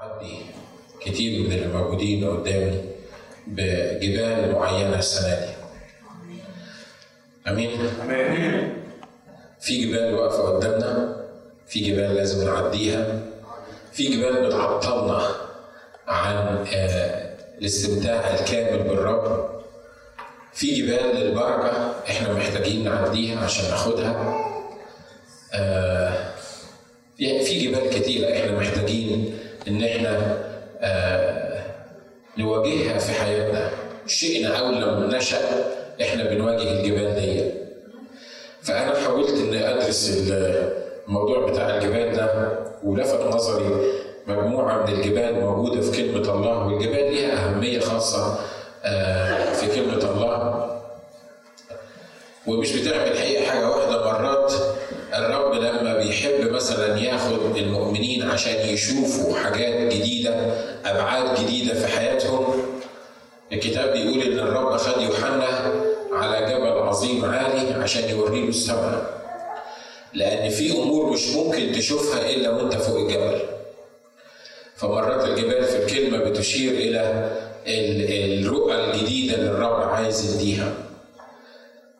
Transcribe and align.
عندي 0.00 0.36
كتير 1.00 1.40
من 1.48 1.52
اللي 1.52 1.66
موجودين 1.78 2.30
قدامي 2.30 2.84
بجبال 3.46 4.52
معينة 4.52 4.98
السنة 4.98 5.34
دي. 5.40 5.52
أمين. 7.50 7.70
في 9.60 9.84
جبال 9.86 10.14
واقفة 10.14 10.42
قدامنا 10.42 11.16
في 11.68 11.80
جبال 11.80 12.14
لازم 12.14 12.44
نعديها 12.46 13.20
في 13.92 14.16
جبال 14.16 14.46
بتعطلنا 14.46 15.28
عن 16.08 16.66
آه، 16.74 17.34
الاستمتاع 17.58 18.34
الكامل 18.34 18.82
بالرب 18.82 19.48
في 20.52 20.74
جبال 20.82 21.16
للبركة 21.16 21.94
إحنا 22.10 22.32
محتاجين 22.32 22.84
نعديها 22.84 23.40
عشان 23.44 23.70
ناخدها 23.70 24.38
آه، 25.54 26.32
في 27.16 27.44
في 27.44 27.58
جبال 27.58 27.90
كتيرة 27.90 28.32
إحنا 28.36 28.52
محتاجين 28.58 29.38
إن 29.68 29.84
إحنا 29.84 30.38
آه، 30.80 31.62
نواجهها 32.38 32.98
في 32.98 33.12
حياتنا 33.12 33.70
شئنا 34.06 34.58
أو 34.58 34.70
لم 34.70 35.10
نشأ 35.16 35.38
إحنا 36.02 36.24
بنواجه 36.24 36.72
الجبال 36.80 37.14
دي. 37.14 37.50
فأنا 38.62 39.00
حاولت 39.00 39.30
ان 39.30 39.54
أدرس 39.54 40.28
الموضوع 41.08 41.50
بتاع 41.50 41.74
الجبال 41.76 42.16
ده 42.16 42.58
ولفت 42.84 43.20
نظري 43.20 43.64
مجموعة 44.26 44.86
من 44.86 44.92
الجبال 44.92 45.40
موجودة 45.40 45.80
في 45.80 46.02
كلمة 46.02 46.34
الله 46.34 46.66
والجبال 46.66 47.14
ليها 47.14 47.32
أهمية 47.48 47.80
خاصة 47.80 48.38
آه، 48.84 49.52
في 49.52 49.66
كلمة 49.74 50.10
الله. 50.10 50.68
ومش 52.46 52.72
بتعمل 52.76 53.12
الحقيقة 53.12 53.44
حاجة 53.46 53.68
واحدة 53.70 54.04
مرات 54.04 54.52
الرب 55.14 55.54
لما 55.54 55.87
مثلا 56.70 56.98
ياخد 56.98 57.56
المؤمنين 57.56 58.22
عشان 58.30 58.68
يشوفوا 58.68 59.34
حاجات 59.36 59.92
جديدة 59.92 60.34
أبعاد 60.84 61.40
جديدة 61.40 61.74
في 61.74 61.86
حياتهم. 61.86 62.62
الكتاب 63.52 63.92
بيقول 63.92 64.22
إن 64.22 64.38
الرب 64.38 64.66
اخذ 64.72 65.02
يوحنا 65.02 65.72
على 66.12 66.46
جبل 66.54 66.66
عظيم 66.68 67.24
عالي 67.24 67.74
عشان 67.82 68.08
يوري 68.10 68.40
له 68.42 68.48
السماء 68.48 69.18
لأن 70.14 70.50
في 70.50 70.72
أمور 70.72 71.12
مش 71.12 71.28
ممكن 71.28 71.72
تشوفها 71.72 72.30
إلا 72.30 72.50
وأنت 72.50 72.74
فوق 72.74 72.96
الجبل. 72.98 73.40
فمرات 74.76 75.24
الجبال 75.24 75.64
في 75.64 75.76
الكلمة 75.82 76.18
بتشير 76.18 76.72
ال- 76.72 78.44
الرؤى 78.46 78.74
الجديدة 78.74 79.34
اللي 79.34 79.50
الرب 79.50 79.88
عايز 79.88 80.34
يديها. 80.34 80.72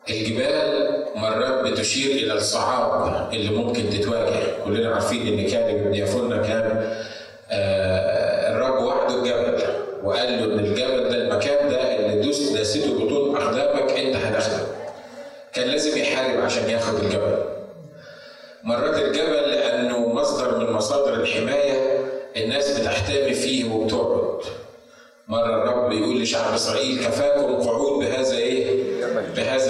الجبال 0.09 0.98
مرات 1.19 1.63
بتشير 1.71 2.11
إلى 2.23 2.33
الصعاب 2.33 3.33
اللي 3.33 3.49
ممكن 3.49 3.89
تتواجه. 3.89 4.39
كلنا 4.65 4.93
عارفين 4.93 5.27
إن 5.39 5.47
كالب 5.47 5.83
بن 5.83 5.95
يفنة 5.95 6.37
كان 6.47 6.93
آه، 7.51 8.51
الرب 8.51 8.83
وحده 8.83 9.15
الجبل. 9.19 9.63
وقال 10.03 10.27
له 10.37 10.45
إن 10.53 10.59
الجبل 10.59 11.09
ده 11.09 11.15
المكان 11.15 11.69
ده 11.69 11.95
اللي 11.95 12.21
دوس 12.25 12.49
داسته 12.49 12.93
بطون 13.05 13.35
أقدامك 13.41 13.91
أنت 13.91 14.15
هتاخده. 14.15 14.63
كان 15.53 15.67
لازم 15.67 15.97
يحارب 15.97 16.39
عشان 16.41 16.69
ياخد 16.69 16.95
الجبل. 17.03 17.35
مرات 18.63 18.95
الجبل 19.01 19.49
لأنه 19.51 20.13
مصدر 20.13 20.57
من 20.59 20.73
مصادر 20.73 21.13
الحماية 21.13 21.99
الناس 22.37 22.79
بتحتمي 22.79 23.33
فيه 23.33 23.71
وبتقعد 23.73 24.39
مرة 25.27 25.63
الرب 25.63 25.89
بيقول 25.89 26.21
لشعب 26.21 26.53
إسرائيل 26.53 26.99
كفاكم 27.05 27.55
قعود 27.55 27.99
بهذا 28.05 28.37
إيه؟ 28.37 28.83
بهذا 29.35 29.68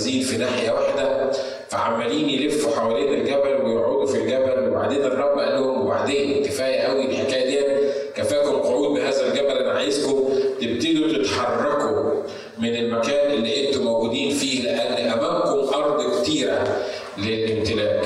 مركزين 0.00 0.22
في 0.22 0.36
ناحية 0.36 0.70
واحدة 0.70 1.30
فعمالين 1.68 2.28
يلفوا 2.30 2.72
حوالين 2.76 3.20
الجبل 3.20 3.64
ويقعدوا 3.64 4.06
في 4.06 4.18
الجبل 4.18 4.68
وبعدين 4.68 5.02
الرب 5.02 5.38
قال 5.38 5.54
لهم 5.54 5.86
وبعدين 5.86 6.44
كفاية 6.44 6.80
قوي 6.80 7.04
الحكاية 7.04 7.50
دي 7.50 7.66
كفاكم 8.14 8.50
قعود 8.52 8.98
بهذا 8.98 9.26
الجبل 9.26 9.50
أنا 9.58 9.72
عايزكم 9.72 10.24
تبتدوا 10.60 11.08
تتحركوا 11.12 12.22
من 12.58 12.74
المكان 12.76 13.30
اللي 13.30 13.68
أنتم 13.68 13.82
موجودين 13.84 14.30
فيه 14.30 14.62
لأن 14.62 15.08
أمامكم 15.18 15.74
أرض 15.74 16.20
كتيرة 16.22 16.64
للامتلاك. 17.18 18.04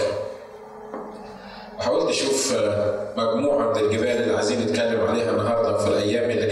وحاولت 1.78 2.08
أشوف 2.08 2.56
مجموعة 3.16 3.72
من 3.72 3.80
الجبال 3.84 4.08
اللي 4.08 4.36
عايزين 4.36 4.60
نتكلم 4.60 5.00
عليها 5.00 5.30
النهارده 5.30 5.78
في 5.78 5.88
الأيام 5.88 6.30
اللي 6.30 6.43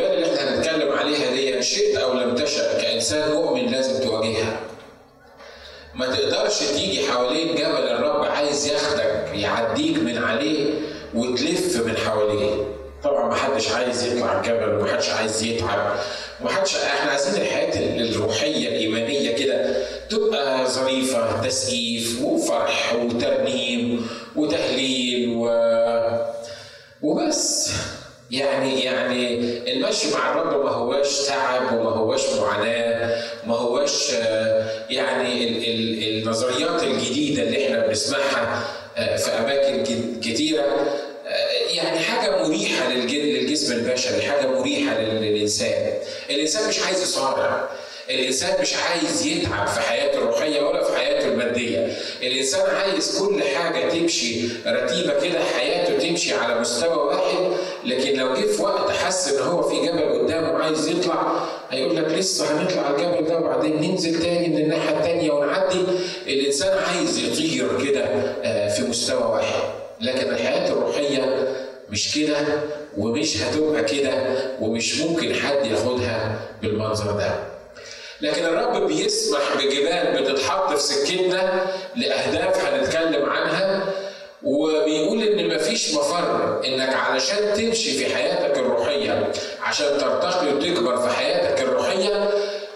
والجبال 0.00 0.24
اللي 0.24 0.36
إحنا 0.36 0.54
هنتكلم 0.58 0.92
عليها 0.92 1.30
دي 1.30 1.62
شئت 1.62 1.96
أو 1.96 2.12
لم 2.12 2.34
تشأ 2.34 2.80
كإنسان 2.82 3.32
مؤمن 3.32 3.66
لازم 3.72 4.04
تواجهها. 4.04 4.60
ما 5.94 6.06
تقدرش 6.06 6.58
تيجي 6.58 7.06
حوالين 7.06 7.54
جبل 7.54 7.88
الرب 7.88 8.24
عايز 8.24 8.66
ياخدك 8.66 9.30
يعديك 9.34 9.98
من 9.98 10.18
عليه 10.18 10.70
وتلف 11.14 11.86
من 11.86 11.96
حواليه. 11.96 12.64
طبعا 13.04 13.28
ما 13.28 13.34
حدش 13.34 13.70
عايز 13.72 14.04
يطلع 14.06 14.38
الجبل 14.40 14.74
وما 14.74 14.92
حدش 14.92 15.08
عايز 15.10 15.42
يتعب 15.42 15.96
وما 16.40 16.50
حدش 16.50 16.76
إحنا 16.76 17.10
عايزين 17.10 17.42
الحياة 17.42 18.00
الروحية 18.10 18.68
الإيمانية 18.68 19.34
كده 19.36 19.76
تبقى 20.10 20.66
ظريفة 20.66 21.42
تسقيف 21.46 22.22
وفرح 22.22 22.94
وترنيم 22.94 24.08
وتهليل 24.36 25.28
و... 25.36 25.50
وبس. 27.02 27.59
يعني 28.30 28.80
يعني 28.84 29.38
المشي 29.72 30.10
مع 30.14 30.30
الرب 30.32 30.64
ما 30.64 30.70
هواش 30.70 31.18
تعب 31.26 31.78
وما 31.78 31.90
هواش 31.90 32.22
معاناة 32.40 33.22
ما 33.46 33.54
هواش 33.54 34.14
آه، 34.14 34.66
يعني 34.90 35.48
ال- 35.48 35.64
ال- 35.64 36.22
النظريات 36.22 36.82
الجديدة 36.82 37.42
اللي 37.42 37.66
إحنا 37.66 37.86
بنسمعها 37.86 38.64
آه، 38.96 39.16
في 39.16 39.30
أماكن 39.30 39.84
كتيرة 40.20 40.62
آه، 41.28 41.74
يعني 41.74 41.98
حاجة 41.98 42.46
مريحة 42.48 42.88
للج- 42.88 43.14
للجسم 43.14 43.72
البشري 43.72 44.22
حاجة 44.22 44.46
مريحة 44.46 44.98
لل- 45.00 45.22
للإنسان. 45.22 45.92
الإنسان 46.30 46.68
مش 46.68 46.80
عايز 46.86 47.02
يصارع 47.02 47.68
الإنسان 48.10 48.60
مش 48.62 48.74
عايز 48.76 49.26
يتعب 49.26 49.66
في 49.66 49.80
حياته 49.80 50.18
الروحية 50.18 50.60
ولا 50.62 50.84
في 50.84 50.96
حياته 50.96 51.28
المادية. 51.28 51.96
الإنسان 52.22 52.74
عايز 52.76 53.18
كل 53.22 53.42
حاجة 53.42 53.88
تمشي 53.88 54.48
رتيبة 54.66 55.20
كده 55.20 55.40
حياته 55.56 56.08
تمشي 56.08 56.34
على 56.34 56.60
مستوى 56.60 56.96
واحد. 57.06 57.38
لكن 57.84 58.18
لو 58.18 58.34
جه 58.34 58.46
في 58.46 58.62
وقت 58.62 58.90
حس 58.90 59.28
إن 59.32 59.42
هو 59.42 59.62
في 59.62 59.76
جبل 59.86 60.02
قدامه 60.22 60.58
عايز 60.64 60.88
يطلع 60.88 61.44
هيقول 61.70 61.96
لك 61.96 62.04
لسه 62.04 62.44
هنطلع 62.60 62.90
الجبل 62.90 63.28
ده 63.28 63.38
وبعدين 63.38 63.80
ننزل 63.90 64.22
تاني 64.22 64.48
من 64.48 64.58
الناحية 64.58 64.96
التانية 64.96 65.30
ونعدي. 65.30 65.80
الإنسان 66.26 66.78
عايز 66.78 67.18
يطير 67.18 67.84
كده 67.84 68.04
آه، 68.44 68.68
في 68.74 68.82
مستوى 68.82 69.22
واحد. 69.22 69.62
لكن 70.00 70.28
الحياة 70.30 70.72
الروحية 70.72 71.48
مش 71.90 72.14
كده 72.14 72.36
ومش 72.98 73.36
هتبقى 73.42 73.84
كده 73.84 74.12
ومش 74.60 75.00
ممكن 75.00 75.34
حد 75.34 75.66
ياخدها 75.66 76.40
بالمنظر 76.62 77.10
ده. 77.12 77.34
لكن 78.22 78.44
الرب 78.44 78.86
بيسمح 78.86 79.40
بجبال 79.58 80.22
بتتحط 80.22 80.72
في 80.72 80.82
سكتنا 80.82 81.66
لأهداف 81.96 82.64
هنتكلم 82.64 83.30
عنها 83.30 83.86
وبيقول 84.42 85.22
إن 85.22 85.54
مفيش 85.54 85.94
مفر 85.94 86.60
إنك 86.64 86.94
علشان 86.94 87.54
تمشي 87.56 87.90
في 87.92 88.14
حياتك 88.14 88.58
الروحية 88.58 89.32
عشان 89.62 89.98
ترتقي 89.98 90.54
وتكبر 90.54 90.96
في 90.96 91.16
حياتك 91.16 91.62
الروحية 91.62 92.30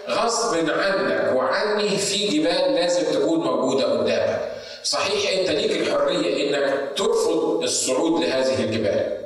غصب 0.09 0.69
عنك 0.69 1.31
وعني 1.35 1.89
في 1.97 2.27
جبال 2.27 2.75
لازم 2.75 3.03
تكون 3.13 3.39
موجودة 3.39 3.83
قدامك. 3.85 4.51
صحيح 4.83 5.39
أنت 5.39 5.49
ليك 5.49 5.71
الحرية 5.71 6.49
إنك 6.49 6.89
ترفض 6.97 7.63
الصعود 7.63 8.21
لهذه 8.23 8.63
الجبال. 8.63 9.17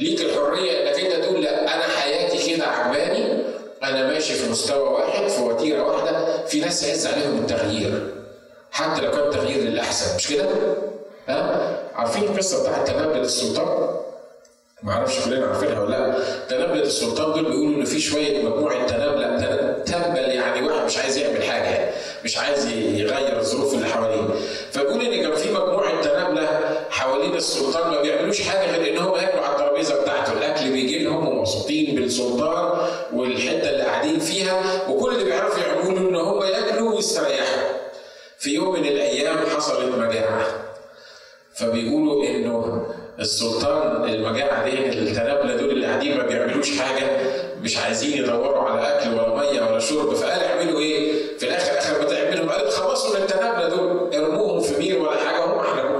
ليك 0.00 0.20
الحرية 0.20 0.82
إنك 0.82 1.00
أنت 1.00 1.24
تقول 1.24 1.42
لا 1.42 1.74
أنا 1.74 1.84
حياتي 2.00 2.54
كده 2.56 2.66
عجباني 2.66 3.42
أنا 3.82 4.06
ماشي 4.06 4.34
في 4.34 4.50
مستوى 4.50 4.88
واحد 4.88 5.28
في 5.28 5.42
وتيرة 5.42 5.82
واحدة 5.82 6.46
في 6.46 6.60
ناس 6.60 6.82
يعز 6.82 7.06
عليهم 7.06 7.38
التغيير 7.38 8.14
حتى 8.70 9.00
لو 9.00 9.10
كان 9.10 9.30
تغيير 9.30 9.62
للأحسن 9.62 10.16
مش 10.16 10.28
كده؟ 10.28 10.46
ها؟ 11.28 11.78
عارفين 11.94 12.22
القصة 12.22 12.62
بتاعت 12.62 12.90
تنبل 12.90 13.20
السلطان؟ 13.20 13.96
ما 14.82 14.92
أعرفش 14.92 15.24
كلنا 15.24 15.46
عارفينها 15.46 15.80
ولا 15.80 15.90
لأ 15.96 16.18
تنبل 16.48 16.82
السلطان 16.82 17.32
دول 17.32 17.44
بيقولوا 17.44 17.76
إن 17.80 17.84
في 17.84 18.00
شوية 18.00 18.42
مجموعة 18.48 18.86
تنابله 18.86 19.38
تن- 19.38 19.84
تنبل 19.84 20.18
يعني 20.30 20.66
واحد 20.68 20.84
مش 20.84 20.98
عايز 20.98 21.16
يعمل 21.18 21.42
حاجة 21.42 21.64
يعني 21.64 21.90
مش 22.24 22.38
عايز 22.38 22.66
يغير 22.72 23.38
الظروف 23.38 23.74
اللي 23.74 23.86
حواليه 23.86 24.22
فبيقول 24.72 25.00
إن 25.00 25.22
كان 25.22 25.34
في 25.36 25.50
مجموعة 25.52 26.00
تنابله 26.02 26.48
حوالين 26.90 27.34
السلطان 27.34 27.90
ما 27.90 28.00
بيعملوش 28.00 28.42
حاجة 28.42 28.70
غير 28.76 28.92
إن 28.92 28.98
هم 28.98 29.16
ياكلوا 29.16 29.44
على 29.44 29.52
الترابيزة 29.56 30.02
بتاعته 30.02 30.34
ومبسوطين 31.46 31.94
بالسلطان 31.94 32.88
والحته 33.12 33.70
اللي 33.70 33.82
قاعدين 33.82 34.18
فيها 34.18 34.62
وكل 34.90 35.12
اللي 35.12 35.24
بيعرفوا 35.24 35.62
يعملوا 35.62 35.98
إن 35.98 36.16
هم 36.16 36.42
ياكلوا 36.42 36.94
ويستريحوا 36.94 37.62
في 38.38 38.54
يوم 38.54 38.72
من 38.72 38.86
الأيام 38.86 39.36
حصلت 39.56 39.94
مجاعة 39.94 40.46
فبيقولوا 41.54 42.24
إنه 42.26 42.86
السلطان 43.20 44.04
المجاعة 44.08 44.64
دي 44.64 44.88
التنابلة 44.88 45.56
دول 45.56 45.70
اللي 45.70 45.86
قاعدين 45.86 46.16
ما 46.16 46.26
بيعملوش 46.26 46.78
حاجة 46.78 47.06
مش 47.62 47.76
عايزين 47.76 48.18
يدوروا 48.18 48.62
على 48.62 48.98
أكل 48.98 49.10
ولا 49.14 49.34
مية 49.36 49.60
ولا 49.70 49.78
شرب 49.78 50.14
فقال 50.14 50.44
اعملوا 50.44 50.80
إيه؟ 50.80 51.12
في 51.38 51.46
الآخر 51.46 51.78
آخر 51.78 51.98
ما 52.02 52.04
تعملوا 52.04 52.52
قال 52.52 52.70
خلصوا 52.70 53.16
من 53.16 53.22
التنابلة 53.22 53.68
دول 53.68 54.14
ارموهم 54.14 54.60
في 54.60 54.74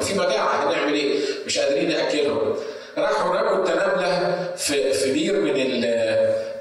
في 0.00 0.14
مجاعه 0.14 0.70
هنعمل 0.70 0.94
إيه؟ 0.94 1.18
مش 1.46 1.58
قادرين 1.58 1.88
ناكلهم 1.88 2.54
راحوا 2.98 3.36
رموا 3.40 3.64
التنابله 3.64 4.48
في 4.56 4.92
في 4.92 5.12
بير 5.12 5.40
من 5.40 5.54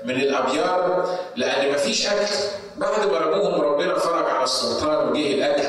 من 0.05 0.21
الابيار 0.21 1.17
لأن 1.35 1.74
مفيش 1.85 2.07
أكل. 2.07 2.25
بعد 2.77 3.07
ما 3.07 3.17
رموهم 3.17 3.61
ربنا 3.61 3.97
فرج 3.97 4.25
على 4.25 4.43
السلطان 4.43 5.09
وجه 5.09 5.33
الأكل 5.33 5.63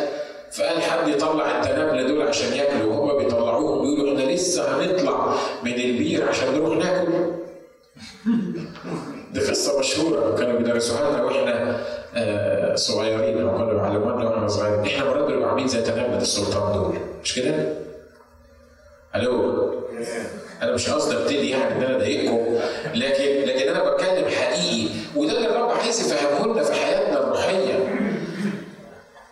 فقال 0.52 0.82
حد 0.82 1.08
يطلع 1.08 1.58
التنابله 1.58 2.02
دول 2.02 2.28
عشان 2.28 2.52
ياكلوا 2.52 2.94
وهم 2.94 3.18
بيطلعوهم 3.18 3.82
بيقولوا 3.82 4.18
إحنا 4.18 4.32
لسه 4.32 4.76
هنطلع 4.76 5.34
من 5.64 5.74
البير 5.74 6.28
عشان 6.28 6.54
نروح 6.54 6.76
ناكل. 6.78 7.12
دي 9.32 9.40
قصة 9.40 9.78
مشهورة. 9.78 10.36
كانوا 10.36 10.58
بيدرسوها 10.58 11.10
لنا 11.10 11.22
وإحنا 11.22 11.80
آه، 12.14 12.74
صغيرين 12.74 13.48
أو 13.48 13.58
كانوا 13.58 13.72
بيعلمونا 13.72 14.30
وإحنا 14.30 14.48
صغيرين. 14.48 14.86
إحنا 14.86 15.04
مرات 15.04 15.24
بنبقى 15.24 15.48
عاملين 15.48 15.68
زي 15.68 15.82
تنابله 15.82 16.18
السلطان 16.18 16.72
دول. 16.72 16.98
مش 17.24 17.34
كده؟ 17.34 17.72
ألو؟ 19.16 19.66
أنا 20.62 20.72
مش 20.72 20.90
قصدي 20.90 21.16
أبتدي 21.16 21.50
يعني 21.50 21.74
إن 21.76 21.82
أنا 21.82 21.96
أضايقكم 21.96 22.58
لكن 22.94 23.44
لكن 23.44 23.68
أنا 23.68 23.90
بتكلم 23.90 24.28
حقيقي 24.30 24.88
وده 25.16 25.32
اللي 25.36 25.48
الرب 25.48 25.70
عايز 25.70 26.00
يفهمه 26.12 26.52
لنا 26.52 26.62
في 26.64 26.72
حياتنا 26.72 27.20
الروحية. 27.20 27.88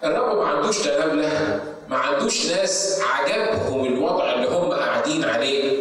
الرب 0.05 0.37
ما 0.39 0.45
عندوش 0.49 0.79
تنابله 0.79 1.61
ما 1.89 1.97
عندوش 1.97 2.47
ناس 2.47 3.01
عجبهم 3.15 3.85
الوضع 3.85 4.33
اللي 4.35 4.49
هم 4.49 4.71
قاعدين 4.73 5.25
عليه. 5.25 5.79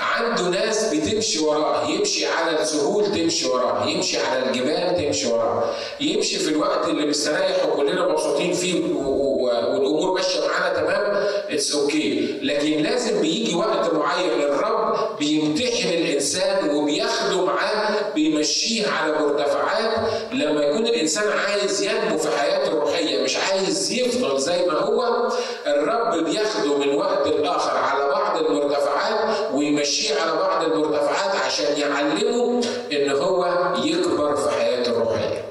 عنده 0.00 0.42
ناس 0.48 0.94
بتمشي 0.94 1.38
وراه 1.38 1.88
يمشي 1.88 2.26
على 2.26 2.60
السهول 2.62 3.04
تمشي 3.06 3.46
وراه 3.48 3.86
يمشي 3.86 4.18
على 4.18 4.42
الجبال 4.50 4.96
تمشي 4.96 5.26
وراه. 5.32 5.64
يمشي 6.00 6.38
في 6.38 6.48
الوقت 6.48 6.88
اللي 6.88 7.06
مستريح 7.06 7.66
وكلنا 7.66 8.08
مبسوطين 8.08 8.52
فيه 8.52 8.84
والأمور 8.94 10.14
ماشية 10.14 10.40
معانا 10.48 10.74
تمام 10.74 11.17
it's 11.50 11.74
okay 11.74 12.28
okay. 12.40 12.44
لكن 12.44 12.82
لازم 12.82 13.20
بيجي 13.20 13.54
وقت 13.54 13.94
معين 13.94 14.30
للرب 14.30 15.18
بيمتحن 15.18 15.88
الإنسان 15.88 16.70
وبياخده 16.70 17.44
معاه 17.44 18.12
بيمشيه 18.14 18.88
على 18.88 19.12
مرتفعات. 19.12 20.08
لما 20.32 20.62
يكون 20.62 20.86
الإنسان 20.86 21.28
عايز 21.38 21.82
ينمو 21.82 22.18
في 22.18 22.38
حياته 22.38 22.68
الروحية 22.68 23.22
مش 23.22 23.36
عايز 23.36 23.92
يفضل 23.92 24.38
زي 24.40 24.66
ما 24.66 24.78
هو 24.78 25.28
الرب 25.66 26.24
بياخده 26.24 26.78
من 26.78 26.94
وقت 26.94 27.28
لآخر 27.28 27.76
على 27.76 28.08
بعض 28.08 28.44
المرتفعات 28.44 29.52
ويمشيه 29.54 30.20
على 30.20 30.32
بعض 30.32 30.64
المرتفعات 30.72 31.36
عشان 31.46 31.80
يعلمه 31.80 32.60
إن 32.92 33.10
هو 33.10 33.46
يكبر 33.84 34.36
في 34.36 34.50
حياته 34.50 34.90
الروحية. 34.90 35.44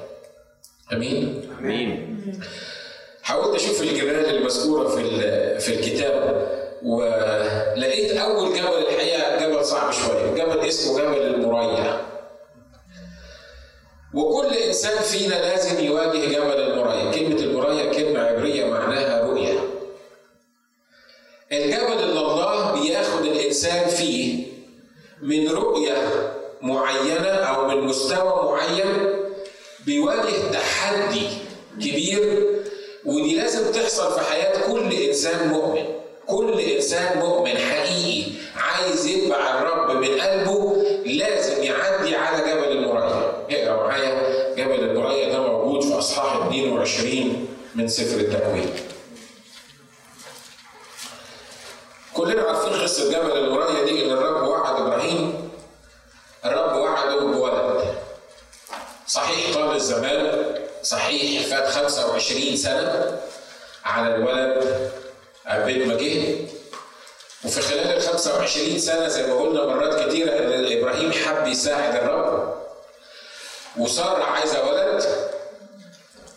آمين. 0.92 1.50
آمين. 1.60 2.18
حاولت 3.28 3.54
أشوف 3.54 3.82
الجبال 3.82 4.36
المذكورة 4.36 4.88
في 4.88 5.60
في 5.60 5.74
الكتاب 5.74 6.48
ولقيت 6.82 8.16
أول 8.16 8.52
جبل 8.54 8.78
الحقيقة 8.78 9.46
جبل 9.46 9.64
صعب 9.64 9.92
شوية 9.92 10.30
جبل 10.34 10.60
اسمه 10.60 10.98
جبل 10.98 11.22
المريا 11.22 12.00
وكل 14.14 14.54
إنسان 14.54 15.02
فينا 15.02 15.34
لازم 15.34 15.84
يواجه 15.84 16.26
جبل 16.26 16.60
المريا 16.60 17.10
كلمة 17.12 17.40
المريا 17.40 17.92
كلمة 17.92 18.20
عبرية 18.20 18.64
معناها 18.70 19.24
رؤية. 19.24 19.58
الجبل 21.52 22.02
اللي 22.02 22.20
الله 22.20 22.82
بياخد 22.82 23.24
الإنسان 23.24 23.88
فيه 23.88 24.46
من 25.22 25.48
رؤية 25.48 26.32
معينة 26.62 27.28
أو 27.28 27.68
من 27.68 27.84
مستوى 27.84 28.52
معين 28.52 29.08
بيواجه 29.86 30.50
تحدي 30.52 31.28
كبير 31.76 32.57
ودي 33.08 33.34
لازم 33.36 33.72
تحصل 33.72 34.14
في 34.14 34.20
حياة 34.30 34.72
كل 34.72 34.92
إنسان 34.92 35.48
مؤمن. 35.48 35.84
كل 36.26 36.60
إنسان 36.60 37.18
مؤمن 37.18 37.58
حقيقي 37.58 38.30
عايز 38.56 39.06
يتبع 39.06 39.36
الرب 39.58 39.90
من 39.96 40.20
قلبه 40.20 40.82
لازم 41.06 41.62
يعدي 41.62 42.16
على 42.16 42.38
جبل 42.50 42.72
المريا. 42.78 43.32
اقرأ 43.50 43.86
معايا 43.86 44.54
جبل 44.54 44.84
المريا 44.84 45.32
ده 45.32 45.40
موجود 45.40 45.82
في 45.84 45.98
أصحاح 45.98 46.36
22 46.46 47.46
من 47.74 47.88
سفر 47.88 48.20
التكوين 48.20 48.70
كلنا 52.14 52.42
عارفين 52.42 52.72
قصة 52.82 53.10
جبل 53.12 53.38
المريا 53.38 53.84
دي 53.84 54.04
إن 54.04 54.10
الرب 54.10 54.48
وعد 54.48 54.80
إبراهيم. 54.80 55.50
الرب 56.44 56.76
وعده 56.76 57.20
بولد. 57.20 57.94
صحيح 59.06 59.54
طال 59.54 59.76
الزمان 59.76 60.54
صحيح 60.82 61.46
فات 61.46 61.68
25 61.68 62.56
سنة 62.56 63.18
على 63.84 64.14
الولد 64.14 64.90
قبل 65.46 65.88
ما 65.88 65.94
جه 65.94 66.36
وفي 67.44 67.60
خلال 67.60 67.96
ال 67.96 68.02
25 68.02 68.78
سنة 68.78 69.08
زي 69.08 69.26
ما 69.26 69.34
قلنا 69.34 69.66
مرات 69.66 70.08
كتيرة 70.08 70.30
إن 70.30 70.78
إبراهيم 70.78 71.12
حب 71.12 71.46
يساعد 71.46 71.94
الرب 71.94 72.54
وساره 73.78 74.24
عايزه 74.24 74.70
ولد. 74.70 75.04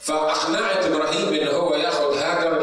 فأقنعت 0.01 0.85
إبراهيم 0.85 1.33
إن 1.33 1.47
هو 1.47 1.75
ياخد 1.75 2.13
هاجر 2.17 2.57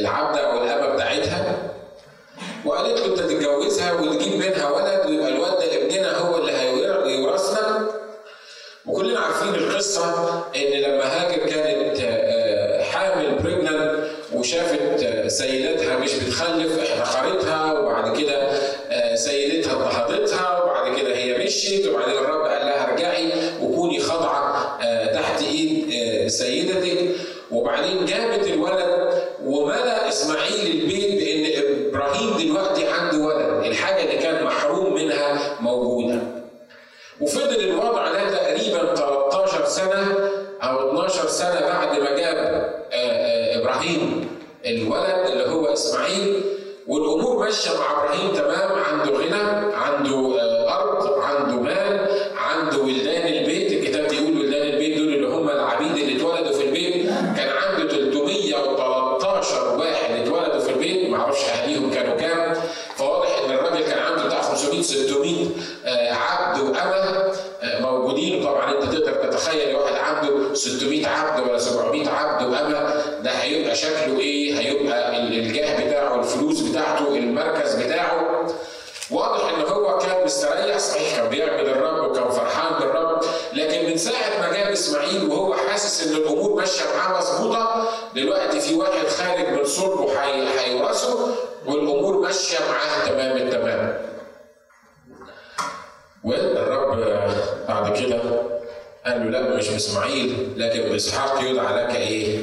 العبدة 0.00 0.40
أو 0.52 0.64
الأمة 0.64 0.94
بتاعتها. 0.94 1.56
وقالت 2.64 2.98
له 3.00 3.06
أنت 3.06 3.18
تتجوزها 3.20 3.92
وتجيب 3.92 4.34
منها 4.36 4.70
ولد 4.70 5.06
ويبقى 5.06 5.28
الولد 5.28 5.54
ده 5.58 5.76
ابننا 5.76 6.18
هو 6.18 6.36
اللي 6.38 6.52
هيورثنا. 6.52 7.83
عارفين 9.34 9.54
القصة 9.54 10.42
إن 10.56 10.80
لما 10.80 11.04
هاجر 11.04 11.46
كانت 11.46 11.98
حامل 12.82 13.38
بريجنان 13.42 14.04
وشافت 14.34 15.06
سيدتها 15.28 15.96
مش 15.96 16.14
بتخلف 16.14 16.78
احتقرتها 16.78 17.72
وبعد 17.78 18.16
كده 18.20 18.48
سيدتها 19.14 19.72
اضطهدتها 19.72 20.62
وبعد 20.62 21.00
كده 21.00 21.16
هي 21.16 21.44
مشيت 21.44 21.86
وبعدين 21.86 22.14
الرب 22.18 22.42
قال 22.46 22.66
لها 22.66 22.92
ارجعي 22.92 23.32
وكوني 23.62 24.00
خاضعه 24.00 24.78
تحت 25.12 25.42
إيد 25.42 26.28
سيدتك. 26.28 26.98
وبعدين 27.50 28.04
جابت 28.06 28.46
الولد 28.46 29.14
وملأ 29.44 30.08
إسماعيل 30.08 30.80
البيت 30.80 31.14
بان 31.14 31.64
إبراهيم 31.88 32.36
دلوقتي 32.38 32.86
عنده 32.86 33.18
ولد 33.18 33.64
الحاجة 33.66 34.02
اللي 34.04 34.16
كان 34.22 34.44
محروم 34.44 34.94
منها 34.94 35.56
موجوده 35.60 36.18
وفضل 37.20 37.60
الوضع 37.60 38.12
ده 38.12 38.30
تقريبا 38.30 38.94
13 38.94 39.64
سنه 39.64 40.14
أو 40.62 40.90
12 40.90 41.28
سنه 41.28 41.60
بعد 41.60 41.98
ما 41.98 42.16
جاب 42.18 42.70
إبراهيم 43.60 44.28
الولد 44.66 45.30
اللي 45.30 45.46
هو 45.48 45.66
اسماعيل 45.72 46.40
والأمور 46.88 47.44
ماشية 47.44 47.70
مع 47.70 48.04
إبراهيم 48.04 48.32
تمام 48.34 48.72
عنده 48.84 49.12
غنى 49.18 49.74
عنده 49.74 50.42
ارض 50.74 51.18
عنده 51.22 51.60
مال 51.60 52.08
عنده 52.36 52.78
ولدان 52.78 53.26
البيت 53.32 53.72
الكتاب 53.72 54.08
بيقول 54.08 54.38
ولدان 54.38 54.62
البيت 54.68 54.98
دول 54.98 55.08
اللي 55.14 55.26
هم 55.28 55.48
العبيد 55.50 55.90
اللي 55.96 56.16
اتولدوا 56.16 56.52
في 56.52 56.64
البيت 56.64 57.06
كان 57.36 57.48
عنده 57.48 57.88
313 57.88 59.78
واحد 59.78 60.10
اتولدوا 60.14 60.60
في 60.60 60.70
البيت 60.72 61.10
ما 61.10 61.16
أعرفش 61.16 61.44
اهاليهم 61.44 61.90
كانوا 61.90 62.16
كام 62.16 62.54
فواضح 62.96 63.38
ان 63.44 63.50
الراجل 63.50 63.84
كان 63.84 63.98
عنده 63.98 64.24
بتاع 64.26 64.42
500 64.42 64.82
600 64.82 65.46
عبد 66.12 66.60
وامه 66.60 67.32
موجودين 67.80 68.40
وطبعا 68.46 68.70
انت 68.74 68.82
تقدر 68.94 69.12
تتخيل 69.14 69.76
واحد 69.76 69.94
عنده 69.94 70.54
600 70.54 71.06
عبد 71.06 71.48
ولا 71.48 71.58
700 71.58 72.08
عبد 72.08 72.42
وامه 72.46 73.02
ده 73.22 73.30
هيبقى 73.30 73.74
شكله 73.76 74.20
إيه؟ 74.20 74.58
هيبقى 74.58 75.16
الجاه 75.22 75.86
بتاعه 75.86 76.20
الفلوس 76.20 76.60
بتاعته 76.60 77.08
المركز 77.16 77.74
بتاعه 77.74 78.46
واضح 79.10 79.52
ان 79.54 79.62
هو 79.72 79.98
كان 79.98 80.24
مستريح 80.24 80.78
صحيح 80.78 81.16
كان 81.16 81.28
بيعبد 81.28 81.68
الرب 81.68 82.10
وكان 82.10 82.28
فرحان 82.30 82.78
بالرب 82.80 83.20
لكن 83.52 83.86
من 83.90 83.96
ساعه 83.96 84.40
ما 84.40 84.56
جاب 84.56 84.66
اسماعيل 84.72 85.24
وهو 85.30 85.54
حاسس 85.54 86.06
ان 86.06 86.16
الأمور 86.16 86.56
ماشيه 86.60 86.82
معاه 86.96 87.18
مظبوطه 87.20 87.88
دلوقتي 88.14 88.60
في 88.60 88.74
واحد 88.74 89.06
خارج 89.06 89.48
من 89.58 89.64
صلبه 89.64 90.12
هيورثه 90.60 91.28
والامور 91.66 92.18
ماشيه 92.20 92.58
معاه 92.70 93.08
تمام 93.08 93.36
التمام. 93.36 94.04
والرب 96.24 96.98
بعد 97.68 97.96
كده 97.98 98.20
قال 99.06 99.32
له 99.32 99.40
لا 99.40 99.56
مش 99.56 99.68
باسماعيل 99.68 100.48
لكن 100.56 100.80
باسحاق 100.82 101.40
يدعى 101.50 101.74
لك 101.84 101.94
إيه؟ 101.96 102.38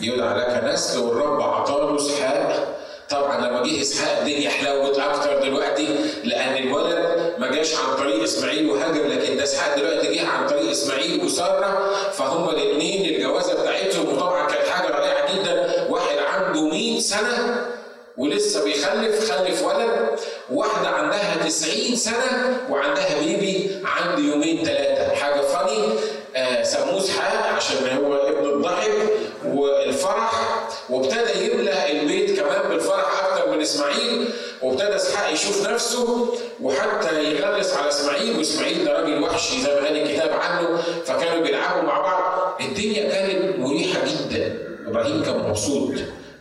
يدعى 0.00 0.38
لك 0.38 0.64
نسل. 0.64 0.98
والرب 0.98 1.40
أعطاه 1.40 1.96
إسحاق. 1.96 2.78
طبعا 3.10 3.36
لما 3.48 3.62
جه 3.66 3.82
إسحاق 3.82 4.18
الدنيا 4.18 4.50
حلوت 4.50 4.98
أكتر 4.98 5.42
دلوقتي 5.42 5.88
لأن 6.24 6.56
الولد 6.62 6.98
ما 7.38 7.50
جاش 7.50 7.74
عن 7.74 7.96
طريق 7.96 8.22
إسماعيل 8.22 8.70
وهاجر 8.70 9.06
لكن 9.06 9.36
ده 9.36 9.42
إسحاق 9.42 9.76
دلوقتي 9.76 10.14
جه 10.14 10.26
عن 10.26 10.46
طريق 10.48 10.70
إسماعيل 10.70 11.24
وسارة. 11.24 11.90
فهم 12.12 12.48
الاثنين 12.48 13.14
الجوازة 13.14 13.60
بتاعتهم 13.62 14.08
وطبعا 14.16 14.46
كانت 14.46 14.68
حاجة 14.68 14.88
رائعة 14.90 15.34
جدا. 15.42 15.86
واحد 15.88 16.16
عنده 16.18 16.60
100 16.62 17.00
سنة 17.00 17.66
ولسه 18.16 18.64
بيخلف 18.64 19.32
خلف 19.32 19.62
ولد 19.62 19.90
واحدة 20.50 20.88
عندها 20.88 21.48
90 21.48 21.96
سنة 21.96 22.56
وعندها 22.70 23.18
بيبي 23.20 23.70
عنده 23.84 24.22
يومين 24.22 24.64
ثلاثة 24.64 25.14
حاجة 25.14 25.40
فاني 25.40 25.88
آه 26.36 26.62
سموه 26.62 26.98
اسحاق 26.98 27.52
عشان 27.56 27.76
هو 27.96 28.14
ابن 28.14 28.50
الضحك 28.50 28.92
والفرح. 29.46 30.32
وابتدى 30.90 31.52
يملى 31.52 32.00
البيت 32.00 32.40
كمان 32.40 32.68
بالفرح 32.68 33.24
أكتر 33.24 33.50
من 33.50 33.60
إسماعيل. 33.60 34.28
وابتدى 34.62 34.96
إسحاق 34.96 35.32
يشوف 35.32 35.68
نفسه 35.68 36.34
وحتى 36.62 37.24
يغلس 37.24 37.74
على 37.74 37.88
إسماعيل. 37.88 38.38
وإسماعيل 38.38 38.84
ده 38.84 38.92
راجل 38.92 39.22
وحشي 39.22 39.60
زي 39.62 39.74
ما 39.74 39.86
قال 39.86 39.96
الكتاب 39.96 40.30
عنه. 40.32 40.82
فكانوا 41.04 41.42
بيلعبوا 41.42 41.82
مع 41.82 42.00
بعض. 42.00 42.60
الدنيا 42.60 43.10
كانت 43.10 43.58
مريحة 43.58 44.00
جدا. 44.06 44.58
إبراهيم 44.86 45.22
كان 45.22 45.38
مبسوط. 45.38 45.92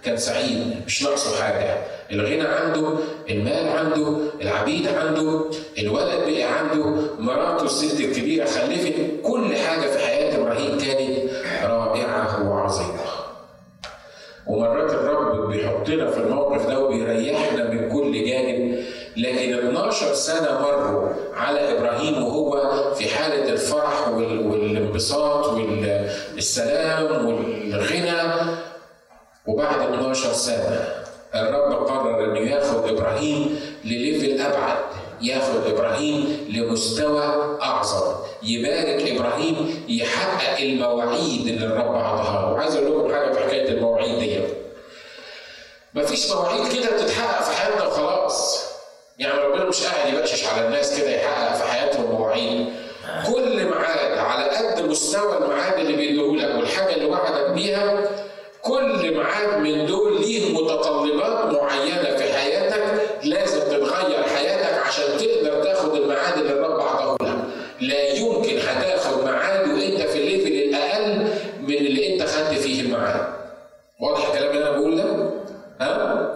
كان 0.04 0.18
سعيد 0.18 0.82
مش 0.88 1.04
ناقصه 1.04 1.44
حاجة 1.44 1.78
الغنى 2.12 2.42
عنده 2.48 2.94
المال 3.30 3.68
عنده 3.70 4.18
العبيد 4.42 4.88
عنده 4.88 5.46
الولد 5.80 6.20
بقى 6.30 6.44
عنده 6.44 6.86
مراته 7.20 7.66
الست 7.66 8.00
الكبيرة 8.00 8.46
خلفت 8.46 8.94
كل 9.24 9.56
حاجة 9.56 9.82
في 9.92 10.00
حياة 10.06 10.38
إبراهيم 10.38 10.78
كانت 10.78 11.32
رائعه 11.64 12.50
وعظيمة. 12.50 13.00
ومرات 14.48 14.92
الرب 14.92 15.50
بيحطنا 15.52 16.12
في 16.12 16.18
الموقف 16.18 16.68
ده 16.68 16.80
وبيريحنا 16.80 17.64
من 17.70 17.90
كل 17.92 18.26
جانب 18.26 18.84
لكن 19.18 19.54
12 19.54 20.14
سنة 20.14 20.60
مروا 20.62 21.10
على 21.36 21.78
إبراهيم 21.78 22.24
وهو 22.24 22.62
في 22.96 23.10
حالة 23.10 23.50
الفرح 23.54 24.10
والانبساط 24.10 25.48
والسلام 26.36 27.26
والغنى. 27.26 28.22
وبعد 29.52 29.82
12 29.94 30.34
سنة 30.34 30.86
الرب 31.36 31.88
قرر 31.88 32.24
انه 32.26 32.40
ياخد 32.40 32.90
إبراهيم 32.90 33.60
لليفل 33.86 34.42
أبعد 34.42 34.78
ياخد 35.22 35.68
إبراهيم 35.68 36.48
لمستوى 36.50 37.58
أعظم 37.62 38.16
يبارك 38.44 39.12
إبراهيم 39.12 39.86
يحقق 39.90 40.58
المواعيد 40.60 41.48
اللي 41.48 41.66
الرب 41.66 41.96
اعطاها 41.96 42.42
له. 42.42 42.54
وعايز 42.54 42.76
أقول 42.76 43.00
لكم 43.00 43.14
حاجة 43.16 43.32
في 43.34 43.40
حكاية 43.40 43.70
المواعيد 43.70 44.20
دي. 44.20 44.40
مفيش 45.94 46.32
مواعيد 46.32 46.68
كده 46.74 46.92
بتتحقق 46.96 47.44
في 47.44 47.58
حياتنا 47.62 47.86
وخلاص. 47.88 48.66
يعني 49.20 49.40
ربنا 49.40 49.66
مش 49.66 49.84
قاعد 49.84 50.14
يبشش 50.14 50.46
على 50.48 50.66
الناس 50.68 51.00
كده 51.02 51.10
يحقق 51.10 51.56
في 51.58 51.64
حياتهم 51.64 52.06
مواعيد. 52.12 52.66
كل 53.34 53.66
ميعاد 53.66 54.18
على 54.18 54.50
قد 54.50 54.82
مستوى 54.82 55.38
الميعاد 55.38 55.80
اللي 55.80 55.94
بيديهولك 55.94 56.56
والحاجة 56.56 56.94
اللي 56.96 57.06
وعدك 57.06 57.52
بيها 57.52 58.10
كل 58.62 59.14
ميعاد 59.18 59.60
من 59.60 59.86
دول 59.86 60.22
ليه 60.22 60.54
متطلبات 60.54 61.54
معينة 61.54 62.16
في 62.18 62.34
حياتك 62.34 62.84
لازم 63.24 63.60
تتغير 63.60 64.24
حياتك 64.24 64.88
عشان 64.88 65.06
تقدر 65.18 65.64
تاخد 65.64 65.96
الميعاد 65.96 66.38
اللي 66.38 66.54
الرب 66.54 66.80
اعطاه 66.80 67.18
لك 67.22 67.36
لا 67.82 68.08
يمكن 68.10 68.58
هتاخد 68.68 69.24
ميعاد 69.24 69.68
وانت 69.70 70.02
في 70.02 70.18
الليفل 70.20 70.48
الأقل 70.70 71.28
من 71.62 71.76
اللي 71.76 72.14
انت 72.14 72.24
خدت 72.30 72.60
فيه 72.60 72.82
الميعاد 72.82 73.26
واضح 74.02 74.28
الكلام 74.28 74.50
اللي 74.52 74.62
أنا 74.70 74.72
بقوله 74.78 74.96
ده؟ 74.96 75.30
ها؟ 75.82 76.36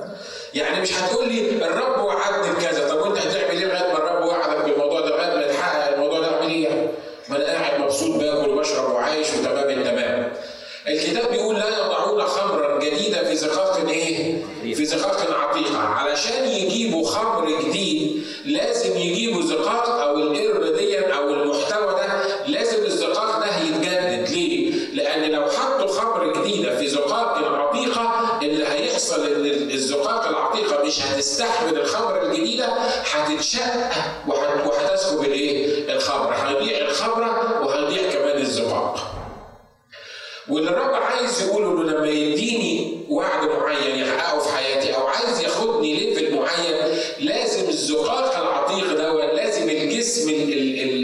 يعني 0.53 0.82
مش 0.82 0.94
هتقول 1.00 1.27
لي 1.29 1.50
الرب 1.50 2.05
وعدني 2.05 2.53
بكذا. 2.53 2.89
طب 2.89 2.98
وانت 3.01 3.17
هتعمل 3.17 3.50
إيه 3.62 3.65
لغاية 3.65 3.94
ما 3.94 3.98
الرب 3.98 4.25
وعدك 4.25 4.65
بالموضوع 4.65 5.00
ده؟ 5.00 5.08
لغاية 5.10 5.36
ما 5.36 5.41
يتحقق 5.46 5.94
الموضوع 5.94 6.20
ده 6.20 6.34
أعمل 6.36 6.50
إيه 6.51 6.91
ما 7.29 7.36
أنا 7.36 7.46
قاعد 7.46 7.82
مبسوط 7.82 8.17
باكل 8.20 8.50
وبشرب 8.50 8.91
وعايش 8.91 9.27
وتمام 9.34 9.70
التمام. 9.70 10.34
الكتاب 10.88 11.32
بيقول 11.32 11.44
جديدة 12.89 13.24
في 13.24 13.36
زقاق 13.36 13.89
إيه؟ 13.89 14.44
في 14.75 14.86
زقاق 14.86 15.32
عتيقة، 15.39 15.77
علشان 15.77 16.48
يجيبوا 16.48 17.08
خمر 17.08 17.62
جديد 17.62 18.24
لازم 18.46 18.98
يجيبوا 18.98 19.42
زقاق 19.42 19.89
أو 19.89 20.18
القرب 20.18 20.75
دي 20.75 21.00
أو 21.00 21.30
المحتوى 21.30 21.94
ده 21.96 22.24
لازم 22.48 22.86
الزقاق 22.86 23.39
ده 23.39 23.46
يتجدد، 23.63 24.30
ليه؟ 24.30 24.72
لأن 24.94 25.32
لو 25.32 25.46
حطوا 25.50 25.88
خمر 25.88 26.34
جديدة 26.42 26.77
في 26.77 26.88
زقاق 26.88 27.38
عتيقة 27.38 28.39
اللي 28.42 28.65
هيحصل 28.65 29.27
إن 29.27 29.46
الزقاق 29.72 30.27
العتيقة 30.27 30.84
مش 30.84 31.01
هتستحمل 31.01 31.77
الخمر 31.80 32.22
الجديدة 32.24 32.65
هتتشق 33.12 33.92
وهتسكب 34.27 35.24
الإيه؟ 35.24 35.94
الخمر، 35.96 36.34
هيضيع 36.34 36.77
الخمرة 36.77 37.62
وهيضيع 37.65 38.12
كمان 38.12 38.38
الزقاق. 38.42 39.14
واللي 40.49 40.69
الرب 40.69 40.93
عايز 40.93 41.41
يقوله 41.41 41.71
انه 41.71 41.83
لما 41.83 42.07
يديني 42.07 43.05
وعد 43.09 43.47
معين 43.47 43.99
يحققه 43.99 44.39
في 44.39 44.49
حياتي 44.57 44.95
أو 44.95 45.07
عايز 45.07 45.41
ياخدني 45.41 45.93
ليفل 45.99 46.35
معين 46.35 46.97
لازم 47.19 47.69
الزقاق 47.69 48.37
العتيق 48.37 48.93
ده 48.97 49.33
لازم 49.33 49.69
الجسم 49.69 50.29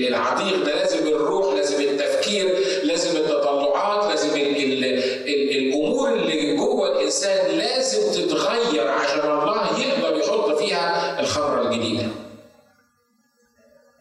العتيق 0.07 0.63
ده 0.65 0.75
لازم 0.75 1.07
الروح 1.07 1.53
لازم 1.53 1.81
التفكير 1.81 2.55
لازم 2.83 3.17
التطلعات 3.17 4.09
لازم 4.09 4.29
ال 4.35 4.57
ال 4.57 4.83
ال 4.83 5.57
الأمور 5.57 6.13
اللي 6.13 6.55
جوه 6.55 6.91
الانسان 6.91 7.57
لازم 7.57 8.11
تتغير 8.21 8.87
عشان 8.87 9.19
الله 9.19 9.79
يقدر 9.79 10.17
يحط 10.19 10.51
فيها 10.57 11.19
الخمره 11.19 11.61
الجديده. 11.61 12.07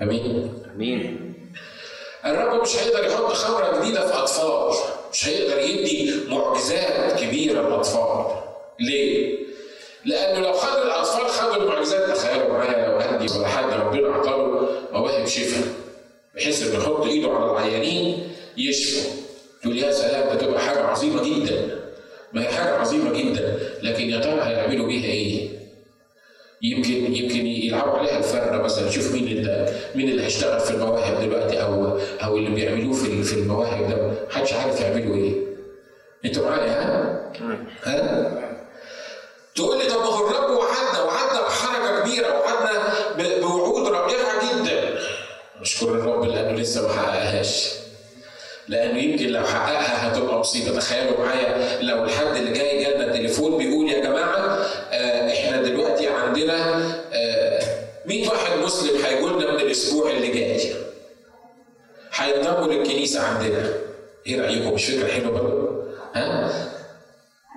امين؟ 0.03 0.53
امين 0.77 1.35
الرب 2.27 2.63
مش 2.63 2.77
هيقدر 2.77 3.07
يحط 3.07 3.33
خمره 3.33 3.79
جديده 3.81 4.07
في 4.07 4.15
اطفال 4.15 4.75
مش 5.13 5.29
هيقدر 5.29 5.59
يدي 5.59 6.15
معجزات 6.29 7.21
كبيره 7.21 7.61
للاطفال 7.63 8.27
ليه؟ 8.81 9.39
لأنه 10.05 10.41
لو 10.41 10.53
خد 10.53 10.79
الأطفال 10.83 11.27
خدوا 11.29 11.63
المعجزات 11.63 12.17
تخيلوا 12.17 12.49
معايا 12.49 12.89
لو 12.89 12.97
هدي 12.99 13.39
ولا 13.39 13.47
حد 13.49 13.73
ربنا 13.81 14.09
اعطاه 14.09 14.69
مواهب 14.93 15.27
شفاء 15.27 15.65
بحيث 16.37 16.67
إنه 16.67 16.83
يحط 16.83 17.07
إيده 17.07 17.29
على 17.33 17.51
العيانين 17.51 18.29
يشفوا 18.57 19.11
تقول 19.63 19.79
يا 19.79 19.93
سلام 19.93 20.29
ده 20.29 20.35
تبقى 20.35 20.61
حاجة 20.61 20.79
عظيمة 20.83 21.23
جدا 21.25 21.81
ما 22.33 22.43
هي 22.43 22.49
حاجة 22.49 22.75
عظيمة 22.75 23.13
جدا 23.19 23.59
لكن 23.83 24.11
يا 24.11 24.19
ترى 24.21 24.41
هيعملوا 24.43 24.87
بيها 24.87 25.05
إيه؟ 25.05 25.49
يمكن 26.63 27.15
يمكن 27.15 27.47
يلعبوا 27.47 27.93
عليها 27.99 28.19
الفرقه 28.19 28.63
مثلا 28.63 28.91
شوف 28.91 29.13
مين 29.13 29.25
اللي 29.29 29.75
مين 29.95 30.09
اللي 30.09 30.23
هيشتغل 30.25 30.61
في 30.61 30.71
المواهب 30.71 31.21
دلوقتي 31.29 31.63
أو 31.63 31.99
أو 32.25 32.37
اللي 32.37 32.51
بيعملوه 32.51 32.93
في 32.93 33.23
في 33.23 33.33
المواهب 33.35 33.91
ده 33.91 34.13
محدش 34.31 34.53
عارف 34.53 34.81
يعملوا 34.81 35.17
إيه. 35.17 35.33
أنتوا 36.25 36.51
معايا 36.51 36.73
ها؟ 36.73 37.33
ها؟ 37.85 38.40
تقول 39.57 39.79
لي 39.79 39.85
طب 39.85 40.01
هو 40.01 40.29
الرب 40.29 40.51
وعدنا 40.51 41.03
وعدنا 41.03 41.41
بحركة 41.43 42.01
كبيرة 42.01 42.41
وعدنا 42.41 42.95
بوعود 43.41 43.89
رائعه 43.89 44.63
جدا. 44.63 44.99
نشكر 45.61 45.89
الرب 45.89 46.25
لأنه 46.25 46.59
لسه 46.61 46.83
ما 46.87 46.93
حققهاش. 46.93 47.69
لأنه 48.69 48.99
يمكن 48.99 49.27
لو 49.27 49.45
حققها 49.47 50.13
هتبقى 50.13 50.39
مصيبة. 50.39 50.79
تخيلوا 50.79 51.19
معايا 51.25 51.83
لو 51.83 52.05
الحد 52.05 52.37
اللي 52.37 52.53
جاي 52.53 52.85
جالنا 52.85 53.13
تليفون 53.13 53.59
بيقول 53.59 53.91
يا 53.91 54.01
جماعة 54.01 54.59
آه 54.93 55.33
إحنا 55.33 55.63
دلوقتي 55.63 56.09
عندنا 56.09 56.83
آه 57.13 57.61
100 58.07 58.29
واحد 58.29 58.59
مسلم 58.59 59.05
هيجوا 59.05 59.29
لنا 59.31 59.51
من 59.53 59.61
الأسبوع 59.61 60.11
اللي 60.11 60.29
جاي. 60.29 60.75
هينضموا 62.15 62.73
للكنيسة 62.73 63.23
عندنا. 63.23 63.73
إيه 64.27 64.41
رأيكم؟ 64.41 64.75
مش 64.75 64.85
فكرة 64.87 65.09
حلوة 65.09 65.31
برضه؟ 65.31 65.85
ها؟ 66.15 66.51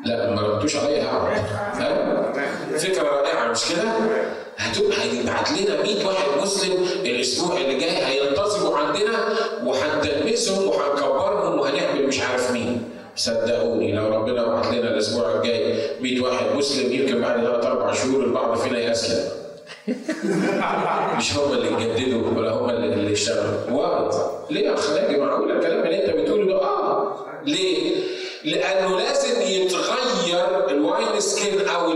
لا 0.05 0.29
ما 0.35 0.41
ردتوش 0.41 0.75
عليا 0.75 1.03
ها 1.03 2.33
فكره 2.77 3.03
رائعه 3.03 3.51
مش 3.51 3.59
كده. 3.69 3.83
هتبقى 4.57 4.97
هيبعت 5.01 5.51
لنا 5.51 5.83
100 5.83 6.05
واحد 6.07 6.41
مسلم 6.41 6.83
الأسبوع 7.05 7.57
اللي 7.57 7.75
جاي 7.79 7.89
هينتظموا 8.05 8.77
عندنا 8.77 9.19
وهندمسهم 9.65 10.67
وهنكبرهم 10.67 11.59
وهنعمل 11.59 12.07
مش 12.07 12.21
عارف 12.21 12.51
مين. 12.51 12.83
صدقوني 13.15 13.91
لو 13.91 14.07
ربنا 14.15 14.45
بعت 14.45 14.67
لنا 14.67 14.89
الأسبوع 14.89 15.35
الجاي 15.35 15.75
100 16.01 16.21
واحد 16.21 16.45
مسلم 16.55 16.93
يمكن 16.93 17.21
بعد 17.21 17.41
ثلاث 17.41 17.65
أربع 17.65 17.93
شهور 17.93 18.23
البعض 18.23 18.57
فينا 18.57 18.79
يسلم. 18.79 19.23
مش 21.17 21.37
هم 21.37 21.53
اللي 21.53 21.67
يجددوا 21.83 22.31
ولا 22.37 22.51
هم 22.51 22.69
اللي 22.69 23.11
يشتغلوا. 23.11 23.71
wow 23.71 24.11
ليه 24.49 24.65
يا 24.69 24.75
خلاجي 24.75 25.17
معقول 25.17 25.51
الكلام 25.51 25.83
اللي 25.83 26.05
أنت 26.05 26.15
بتقوله 26.15 26.45
ده. 26.45 26.61
آه. 26.61 27.17
ليه؟ 27.45 27.95
لأنه 28.45 28.97
لازم 28.99 29.41
يتغير 29.41 30.69
ال 30.69 30.79
wine 30.79 31.19
skin 31.19 31.67
أو 31.67 31.91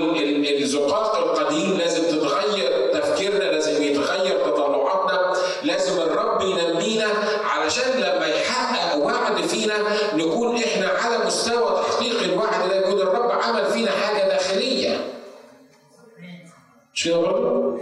الزقاق 0.68 1.18
القديم 1.18 1.78
لازم 1.78 2.04
تتغير 2.04 2.94
تفكيرنا 2.94 3.44
لازم 3.44 3.84
يتغير 3.84 4.40
تطلعاتنا 4.46 5.34
لازم 5.64 6.02
الرب 6.02 6.42
ينمينا 6.42 7.08
علشان 7.44 7.92
لما 8.02 8.26
يحقق 8.28 8.96
وعد 8.98 9.42
فينا 9.42 9.76
نكون 10.16 10.56
إحنا 10.58 10.88
على 10.88 11.26
مستوى 11.26 11.84
تحقيق 11.84 12.24
الوعد 12.24 12.70
ده 12.70 12.76
يكون 12.76 13.02
الرب 13.02 13.32
عمل 13.32 13.66
فينا 13.66 13.92
حاجة 13.92 14.28
داخلية 14.28 15.14
مش 16.94 17.04
كده 17.06 17.18
برضه؟ 17.18 17.78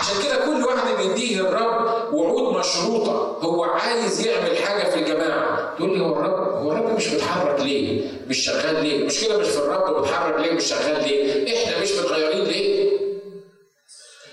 عشان 0.00 0.14
كده 0.22 0.36
كل 0.36 0.64
واحد 0.64 0.96
بيديه 0.96 1.40
الرب 1.40 2.14
وعود 2.14 2.56
مشروطة 2.58 3.38
هو 3.42 3.64
عايز 3.64 4.26
يعمل 4.26 4.56
حاجة 4.58 4.90
في 4.90 4.98
الجماعة 4.98 5.74
تقول 5.76 5.98
لي 5.98 6.04
هو 6.04 6.12
الرب 6.12 6.54
هو 6.62 6.72
الرب 6.72 6.96
مش 6.96 7.08
بيتحرك 7.08 7.60
ليه؟ 7.60 8.10
مش 8.28 8.38
شغال 8.38 8.82
ليه؟ 8.82 8.96
المشكلة 9.00 9.36
مش 9.38 9.46
في 9.46 9.58
الرب 9.58 10.02
بيتحرك 10.02 10.40
ليه 10.40 10.52
مش 10.52 10.64
شغال 10.64 11.02
ليه؟ 11.02 11.54
إحنا 11.64 11.82
مش 11.82 11.92
متغيرين 11.92 12.44
ليه؟ 12.44 12.94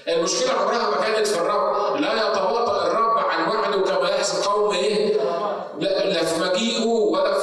المشكلة 0.07 0.51
عمرها 0.53 0.89
ما 0.89 1.05
كانت 1.07 1.27
في 1.27 1.37
الرب 1.37 1.95
لا 2.01 2.13
يتواطأ 2.13 2.87
الرب 2.87 3.17
عن 3.17 3.49
وعده 3.49 3.81
كما 3.81 4.09
يحسب 4.09 4.43
قوم 4.51 4.73
إيه؟ 4.75 5.13
لا, 5.79 6.09
لا 6.09 6.25
في 6.25 6.41
مجيئه 6.41 6.85
ولا 6.85 7.39
في 7.39 7.40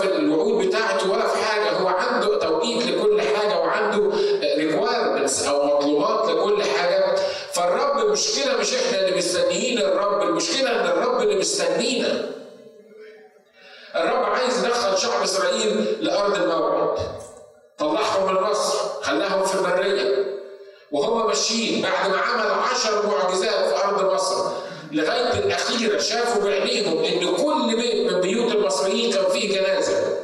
مش 8.69 8.75
إحنا 8.75 9.01
اللي 9.01 9.17
مستنيين 9.17 9.79
الرب. 9.79 10.23
المشكلة 10.23 10.71
إن 10.71 10.87
الرب 10.87 11.23
اللي 11.23 11.37
مستنينا. 11.37 12.31
الرب 13.97 14.25
عايز 14.25 14.65
يدخل 14.65 14.99
شعب 14.99 15.23
إسرائيل 15.23 15.97
لأرض 16.01 16.35
الموعد. 16.35 16.99
طلعهم 17.79 18.35
من 18.35 18.43
مصر 18.43 18.79
خلاهم 19.03 19.45
في 19.47 19.55
البرية. 19.55 20.39
وهم 20.93 21.27
ماشيين 21.27 21.83
بعد 21.83 22.11
ما 22.11 22.17
عمل 22.17 22.51
عشر 22.51 23.07
معجزات 23.07 23.75
في 23.75 23.85
أرض 23.85 24.15
مصر. 24.15 24.51
لغاية 24.93 25.39
الأخيرة 25.39 25.99
شافوا 25.99 26.43
بعينيهم 26.45 27.05
إن 27.05 27.37
كل 27.37 27.77
بيت 27.77 28.13
من 28.13 28.21
بيوت 28.21 28.53
المصريين 28.53 29.13
كان 29.13 29.25
فيه 29.25 29.59
جنازة. 29.61 30.19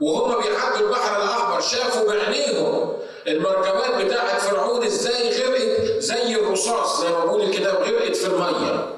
وهم 0.00 0.42
بيعدوا 0.42 0.86
البحر 0.86 1.22
الأحمر 1.22 1.60
شافوا 1.60 2.08
بعينيهم 2.08 2.92
المركبات 3.26 4.04
بتاعت 4.04 4.40
فرعون 4.40 4.84
إزاي 4.84 5.30
غرقت 5.30 5.98
زي 5.98 6.34
الرصاص 6.34 7.00
زي 7.02 7.08
ما 7.12 7.24
بقول 7.24 7.42
الكتاب 7.42 7.74
غرقت 7.74 8.16
في 8.16 8.26
المية. 8.26 8.88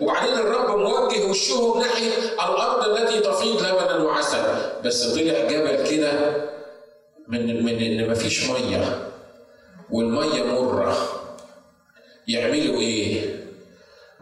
وبعدين 0.00 0.34
الرب 0.34 0.78
موجه 0.78 1.24
وشهم 1.30 1.80
ناحية 1.80 2.18
الأرض 2.34 2.88
التي 2.88 3.20
تفيض 3.20 3.62
لبنا 3.62 3.96
وعسل. 3.96 4.44
بس 4.84 5.06
طلع 5.06 5.48
جبل 5.48 5.88
كده 5.90 6.12
من 7.28 7.64
من 7.64 7.78
إن 7.82 8.10
مفيش 8.10 8.50
مية. 8.50 9.08
والمية 9.90 10.42
مرة. 10.42 10.96
يعملوا 12.28 12.80
إيه؟ 12.80 13.36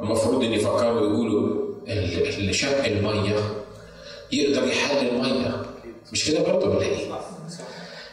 المفروض 0.00 0.44
إن 0.44 0.52
يفكروا 0.52 1.00
يقولوا 1.00 1.60
اللي 1.88 2.52
شق 2.52 2.84
المية 2.84 3.36
يقدر 4.32 4.66
يحل 4.68 5.08
المية. 5.08 5.62
مش 6.12 6.30
كده 6.30 6.42
برضه 6.52 6.68
ولا 6.70 6.82
إيه؟ 6.82 7.10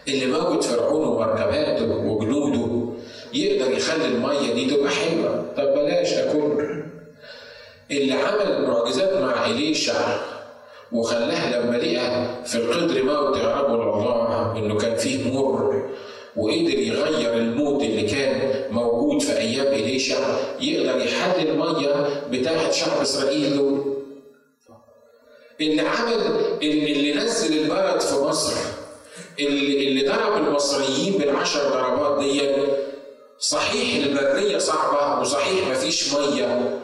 اللي 0.07 0.25
موجود 0.25 0.63
فرعون 0.63 1.07
ومركباته 1.07 1.85
وجنوده 2.05 2.93
يقدر 3.33 3.71
يخلي 3.71 4.05
المية 4.05 4.53
دي 4.53 4.65
تبقى 4.75 4.89
حلوة. 4.89 5.45
طب 5.57 5.63
بلاش 5.73 6.13
أكل. 6.13 6.83
اللي 7.91 8.13
عمل 8.13 8.67
معجزات 8.67 9.13
مع 9.17 9.45
إليشع 9.45 10.17
وخلاه 10.91 11.59
لما 11.59 11.77
لقى 11.77 12.27
في 12.45 12.55
القدر 12.55 13.03
موت 13.03 13.37
يا 13.37 13.65
الله 13.65 14.57
إنه 14.57 14.77
كان 14.77 14.95
فيه 14.95 15.31
مر 15.33 15.89
وقدر 16.35 16.79
يغير 16.79 17.33
الموت 17.33 17.81
اللي 17.83 18.01
كان 18.01 18.53
موجود 18.71 19.21
في 19.21 19.37
أيام 19.37 19.67
إليشع 19.67 20.17
يقدر 20.61 20.99
يحل 21.05 21.47
المية 21.47 22.21
بتاعة 22.31 22.71
شعب 22.71 23.01
إسرائيل 23.01 23.57
دول. 23.57 23.97
اللي 25.61 25.81
عمل 25.81 26.21
اللي 26.61 27.13
نزل 27.13 27.57
البرد 27.59 28.01
في 28.01 28.15
مصر 28.15 28.53
اللي, 29.39 30.07
ضرب 30.07 30.37
المصريين 30.37 31.17
بالعشر 31.17 31.69
ضربات 31.69 32.19
دي 32.23 32.41
صحيح 33.39 34.05
البرية 34.05 34.57
صعبة 34.57 35.21
وصحيح 35.21 35.67
مفيش 35.67 36.13
مية 36.13 36.79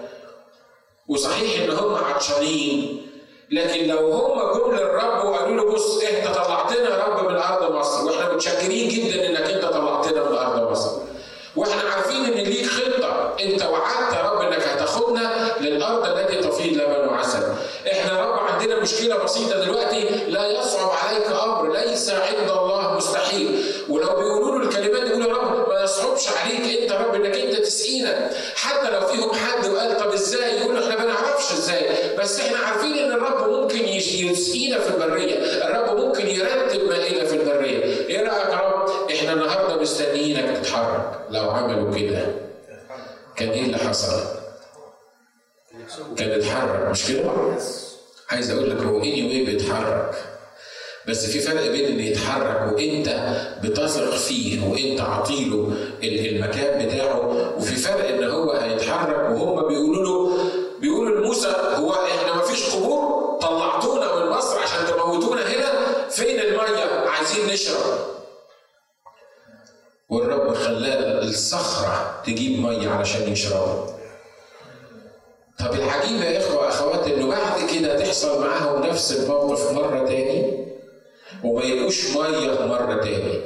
وصحيح 1.07 1.63
إن 1.63 1.69
هم 1.71 1.95
عطشانين 1.95 3.07
لكن 3.51 3.87
لو 3.87 4.11
هم 4.11 4.53
جم 4.57 4.75
للرب 4.75 5.25
وقالوا 5.25 5.55
له 5.55 5.71
بص 5.73 6.03
أنت 6.03 6.27
طلعتنا 6.37 6.89
يا 6.89 7.03
رب 7.05 7.29
من 7.29 7.35
أرض 7.35 7.75
مصر 7.75 8.05
وإحنا 8.05 8.33
متشكرين 8.33 8.89
جدا 8.89 9.29
إنك 9.29 9.49
أنت 9.49 9.65
طلعتنا 9.65 10.29
من 10.29 10.37
أرض 10.37 10.71
مصر. 10.71 10.91
وإحنا 11.55 11.89
عارفين 11.91 12.25
إن 12.25 12.43
ليك 12.43 12.65
خطة. 12.65 13.35
أنت 13.43 13.63
وعدت 13.63 14.13
يا 14.13 14.31
رب 14.31 14.41
إنك 14.41 14.63
هتاخدنا 14.63 15.55
للأرض 15.61 16.17
التي 16.17 16.35
تفيض 16.35 16.73
لبن 16.77 17.07
وعسل. 17.07 17.43
إحنا 17.91 18.19
يا 18.19 18.25
رب 18.25 18.39
عندنا 18.39 18.79
مشكلة 18.79 19.23
بسيطة 19.23 19.63
دلوقتي. 19.65 20.09
لا 20.27 20.47
يصعب 20.47 20.91
عليك 21.03 21.25
أمر. 21.43 21.71
ليس 21.73 22.09
عند 22.09 22.49
الله 22.49 22.93
مستحيل. 22.97 23.63
ولو 23.89 24.07
بيقولوا 24.07 24.59
له 24.59 24.69
الكلمات 24.69 25.07
يقولوا 25.09 25.27
يا 25.27 25.33
رب 25.33 25.69
ما 25.69 25.83
يصعبش 25.83 26.27
عليك 26.27 26.81
أنت 26.81 26.91
يا 26.91 26.97
رب 26.97 27.15
إنك 27.15 27.37
أنت 27.37 27.55
تسقينا. 27.55 28.29
حتى 28.55 28.89
لو 28.91 29.07
فيهم 29.07 29.31
حد 29.33 29.69
وقال 29.69 29.97
طب 29.97 30.13
إزاي؟ 30.13 30.57
يقول 30.57 30.83
إحنا 30.83 30.95
ما 30.95 31.05
نعرفش 31.05 31.51
إزاي. 31.51 31.89
بس 32.19 32.39
إحنا 32.39 32.57
عارفين 32.57 32.93
إن 32.93 33.11
الرب 33.11 33.49
ممكن 33.49 33.85
يسقينا 33.87 34.79
في 34.79 34.89
البرية. 34.89 35.37
الرب 35.37 35.97
ممكن 35.97 36.27
يرتب 36.27 36.83
مائدة 36.89 37.25
في 37.25 37.35
البرية. 37.35 37.83
إيه 37.83 38.19
رأيك 38.19 38.49
يا 38.49 38.59
رب؟ 38.59 38.82
إحنا 39.11 39.33
النهارده 39.33 39.81
مستنيينك 39.81 40.57
تتحرك 40.57 41.19
لو 41.29 41.49
عملوا 41.51 41.95
كده. 41.95 42.25
كان 43.35 43.49
إيه 43.49 43.65
اللي 43.65 43.77
حصل؟ 43.77 44.23
كان 46.17 46.31
اتحرك 46.31 46.89
مش 46.91 47.07
كده؟ 47.07 47.31
عايز 48.31 48.51
أقول 48.51 48.69
لك 48.69 48.77
هو 48.77 48.97
اني 48.99 49.27
واي 49.27 49.45
بيتحرك. 49.45 50.15
بس 51.07 51.25
في 51.25 51.39
فرق 51.39 51.71
بين 51.71 51.85
إن 51.85 51.99
يتحرك 51.99 52.73
وإنت 52.73 53.09
بتثق 53.63 54.15
فيه 54.15 54.67
وإنت 54.67 55.01
عطيله 55.01 55.73
المكان 56.03 56.85
بتاعه 56.87 57.22
خلاه 71.33 71.39
الصخرة 71.41 72.21
تجيب 72.25 72.59
مية 72.59 72.89
علشان 72.89 73.31
يشربوا. 73.31 73.87
طب 75.59 75.73
العجيب 75.73 76.21
يا 76.21 76.37
إخوة 76.39 76.65
واخوات 76.65 77.07
إنه 77.07 77.27
بعد 77.27 77.69
كده 77.75 77.99
تحصل 77.99 78.41
معاهم 78.41 78.83
نفس 78.85 79.11
الموقف 79.11 79.71
مرة 79.71 80.05
تاني؟ 80.07 80.67
وما 81.43 81.63
يلقوش 81.63 82.05
مية 82.15 82.65
مرة 82.65 83.01
تاني. 83.03 83.41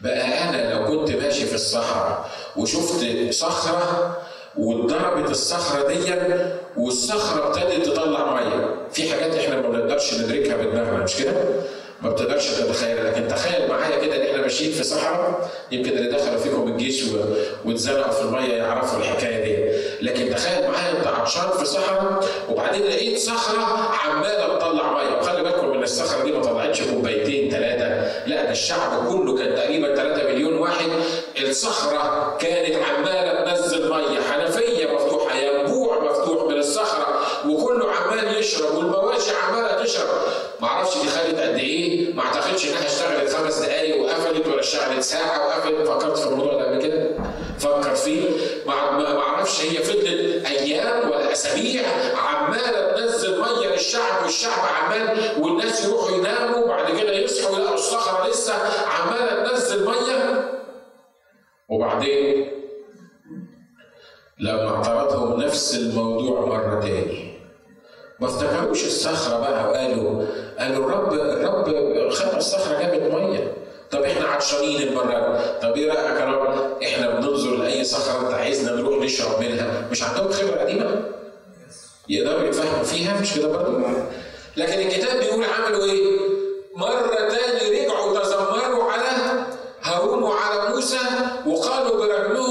بقى 0.00 0.48
أنا 0.48 0.74
لو 0.74 0.86
كنت 0.86 1.10
ماشي 1.16 1.46
في 1.46 1.54
الصحراء 1.54 2.30
وشفت 2.56 3.06
صخرة 3.30 4.16
واتضربت 4.58 5.30
الصخرة 5.30 5.88
دي 5.88 6.14
والصخرة 6.76 7.46
ابتدت 7.48 7.86
تطلع 7.86 8.34
مية. 8.34 8.86
في 8.92 9.10
حاجات 9.10 9.34
إحنا 9.34 9.56
ما 9.60 9.68
بنقدرش 9.68 10.14
ندركها 10.14 10.56
بدماغنا 10.56 11.04
مش 11.04 11.16
كده؟ 11.16 11.32
ما 12.02 12.10
بتقدرش 12.10 12.46
تتخيل 12.50 13.06
لكن 13.06 13.28
تخيل 13.28 13.68
معايا 13.68 13.96
كده 14.04 14.16
إن 14.16 14.22
إحنا 14.30 14.42
ماشيين 14.42 14.72
في 14.72 14.82
صحراء 14.84 15.50
يمكن 15.70 15.90
اللي 15.90 16.10
دخلوا 16.10 16.38
فيكم 16.38 16.68
الجيش 16.68 17.04
واتزنقوا 17.64 18.12
في 18.12 18.20
المية 18.22 18.52
يعرفوا 18.54 18.98
الحكاية 18.98 19.44
دي. 19.44 19.72
لكن 20.06 20.34
تخيل 20.34 20.70
معايا 20.70 20.98
أنت 20.98 21.06
عطشان 21.06 21.50
في 21.58 21.64
صحراء 21.64 22.24
وبعدين 22.50 22.82
لقيت 22.82 23.18
صخرة 23.18 23.90
عمالة 24.04 24.58
تطلع 24.58 24.92
مية. 24.92 25.18
وخلي 25.18 25.42
بالكم 25.42 25.72
إن 25.72 25.82
الصخرة 25.82 26.24
دي 26.24 26.32
ما 26.32 26.42
طلعتش 26.42 26.82
كوبايتين 26.82 27.50
ثلاثة 27.50 27.84
لا 28.28 28.44
ده 28.44 28.50
الشعب 28.50 29.08
كله 29.08 29.36
كان 29.38 29.54
تقريبا 29.54 29.94
3 29.96 30.28
مليون 30.28 30.54
واحد. 30.58 30.88
الصخرة 31.42 32.36
كانت 32.40 32.76
عمالة 32.76 33.54
تنزل 33.54 33.90
مية. 33.90 34.20
حنفية 34.32 34.94
مفتوحة 34.94 35.36
ينبوع 35.38 35.98
مفتوح 36.04 36.44
من 36.46 36.58
الصخرة 36.58 37.06
وكله 37.48 37.90
عمال 37.92 38.38
يشرب 38.38 38.74
والمواشي 38.76 39.30
عمالة 39.48 39.82
تشرب. 39.84 40.08
ما 40.62 40.68
أعرفش 40.68 40.98
دي 41.02 41.08
خدت 41.08 41.38
قد 41.40 41.54
إيه 41.54 42.14
ما 42.14 42.22
اعتقدش 42.22 42.68
انها 42.68 42.86
اشتغلت 42.86 43.32
خمس 43.34 43.58
دقائق 43.58 44.02
وقفلت 44.02 44.46
ولا 44.46 44.60
اشتغلت 44.60 45.00
ساعة 45.00 45.46
وقفلت. 45.46 45.88
فكرت 45.88 46.18
في 46.18 46.26
الموضوع 46.28 46.52
ده 46.54 46.64
قبل 46.70 46.82
كده؟ 46.82 47.10
فكر 47.58 47.94
فيه. 47.94 48.30
ما 48.66 48.72
أعرفش 49.18 49.60
هي 49.64 49.82
فضلت 49.82 50.46
أيام 50.46 51.10
ولا 51.10 51.32
أسابيع 51.32 51.82
عمالة 52.16 52.92
تنزل 52.96 53.40
مية 53.40 53.68
للشعب 53.72 54.22
والشعب 54.22 54.68
عمال 54.82 55.18
والناس 55.40 55.84
يروحوا 55.84 56.16
يناموا 56.16 56.58
وبعد 56.64 57.00
كده 57.00 57.12
يصحوا 57.12 57.56
يلاقوا 57.56 57.74
الصخرة 57.74 58.28
لسه 58.28 58.54
عمالة 58.88 59.48
تنزل 59.48 59.86
مية. 59.86 60.50
وبعدين 61.68 62.50
لما 64.40 64.76
اعترضهم 64.76 65.40
نفس 65.40 65.74
الموضوع 65.74 66.40
مرة 66.46 66.80
تاني. 66.80 67.31
ما 68.22 68.28
افتكروش 68.28 68.84
الصخرة 68.86 69.38
بقى 69.38 69.70
وقالوا 69.70 70.24
قالوا 70.58 70.86
الرب 70.86 71.12
الرب 71.12 72.10
خلى 72.10 72.36
الصخرة 72.36 72.78
جابت 72.78 73.14
مية. 73.14 73.52
طب 73.90 74.02
إحنا 74.02 74.26
عطشانين 74.26 74.82
المرة 74.88 75.06
دي. 75.36 75.60
طب 75.66 75.76
إيه 75.76 75.88
رأيك 75.88 76.20
يا 76.20 76.24
رب؟ 76.24 76.82
إحنا 76.82 77.10
بننظر 77.10 77.56
لأي 77.56 77.84
صخرة 77.84 78.20
أنت 78.26 78.34
عايزنا 78.34 78.72
نروح 78.76 78.98
نشرب 79.04 79.40
منها. 79.40 79.88
مش 79.90 80.02
عندهم 80.02 80.30
خبرة 80.32 80.60
قديمة؟ 80.60 81.02
يقدروا 82.08 82.42
يتفهموا 82.48 82.84
فيها؟ 82.84 83.20
مش 83.20 83.34
كده 83.34 83.48
برضه؟ 83.48 83.82
لكن 84.56 84.80
الكتاب 84.80 85.18
بيقول 85.20 85.44
عملوا 85.44 85.84
إيه؟ 85.84 86.18
مرة 86.76 87.14
تاني 87.28 87.80
رجعوا 87.84 88.18
تذمروا 88.20 88.84
على 88.92 89.42
هارون 89.82 90.22
وعلى 90.22 90.74
موسى 90.74 90.98
وقالوا 91.46 91.96
برجلهم 91.98 92.41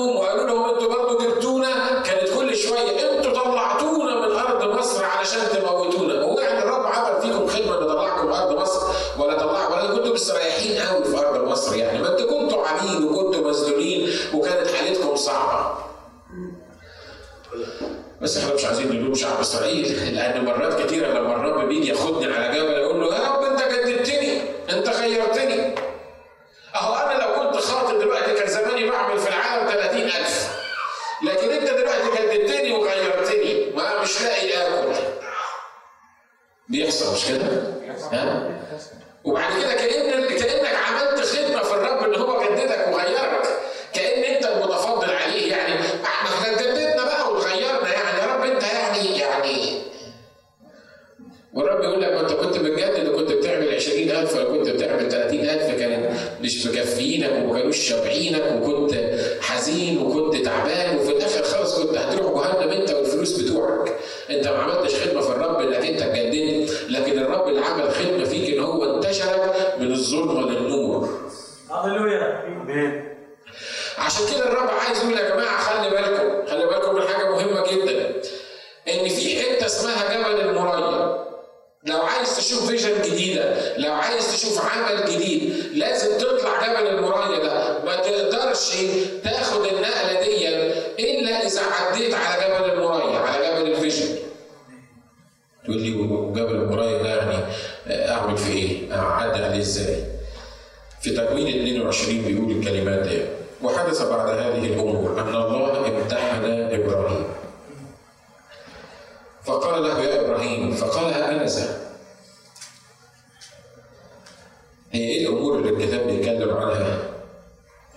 هي 114.91 115.01
إيه 115.01 115.27
الأمور 115.27 115.57
اللي 115.57 115.69
الكتاب 115.69 116.07
بيتكلم 116.07 116.57
عنها؟ 116.57 116.97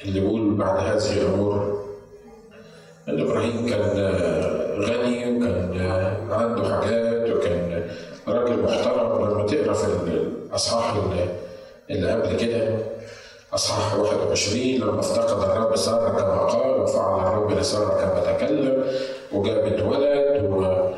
اللي 0.04 0.20
بيقول 0.20 0.54
بعد 0.54 0.76
هذه 0.78 1.12
الأمور 1.20 1.84
إن 3.08 3.20
إبراهيم 3.20 3.68
كان 3.68 3.80
غني 4.78 5.36
وكان 5.36 5.80
عنده 6.30 6.80
حاجات 6.80 7.30
وكان 7.30 7.90
راجل 8.28 8.62
محترم. 8.62 9.30
لما 9.30 9.46
تقرأ 9.46 9.74
في 9.74 9.86
الاصحاح 9.86 10.94
اللي 11.90 12.10
قبل 12.12 12.36
كده 12.36 12.78
أصحاح 13.54 13.94
21 13.98 14.58
لما 14.64 15.00
افتقد 15.00 15.50
الرب 15.50 15.76
سارة 15.76 16.08
كما 16.08 16.38
قال 16.38 16.80
وفعل 16.80 17.20
الرب 17.26 17.50
لسارة 17.58 17.88
كما 17.88 18.32
تكلم 18.32 18.84
وجابت 19.32 19.82
ولد 19.82 20.44
و 20.52 20.88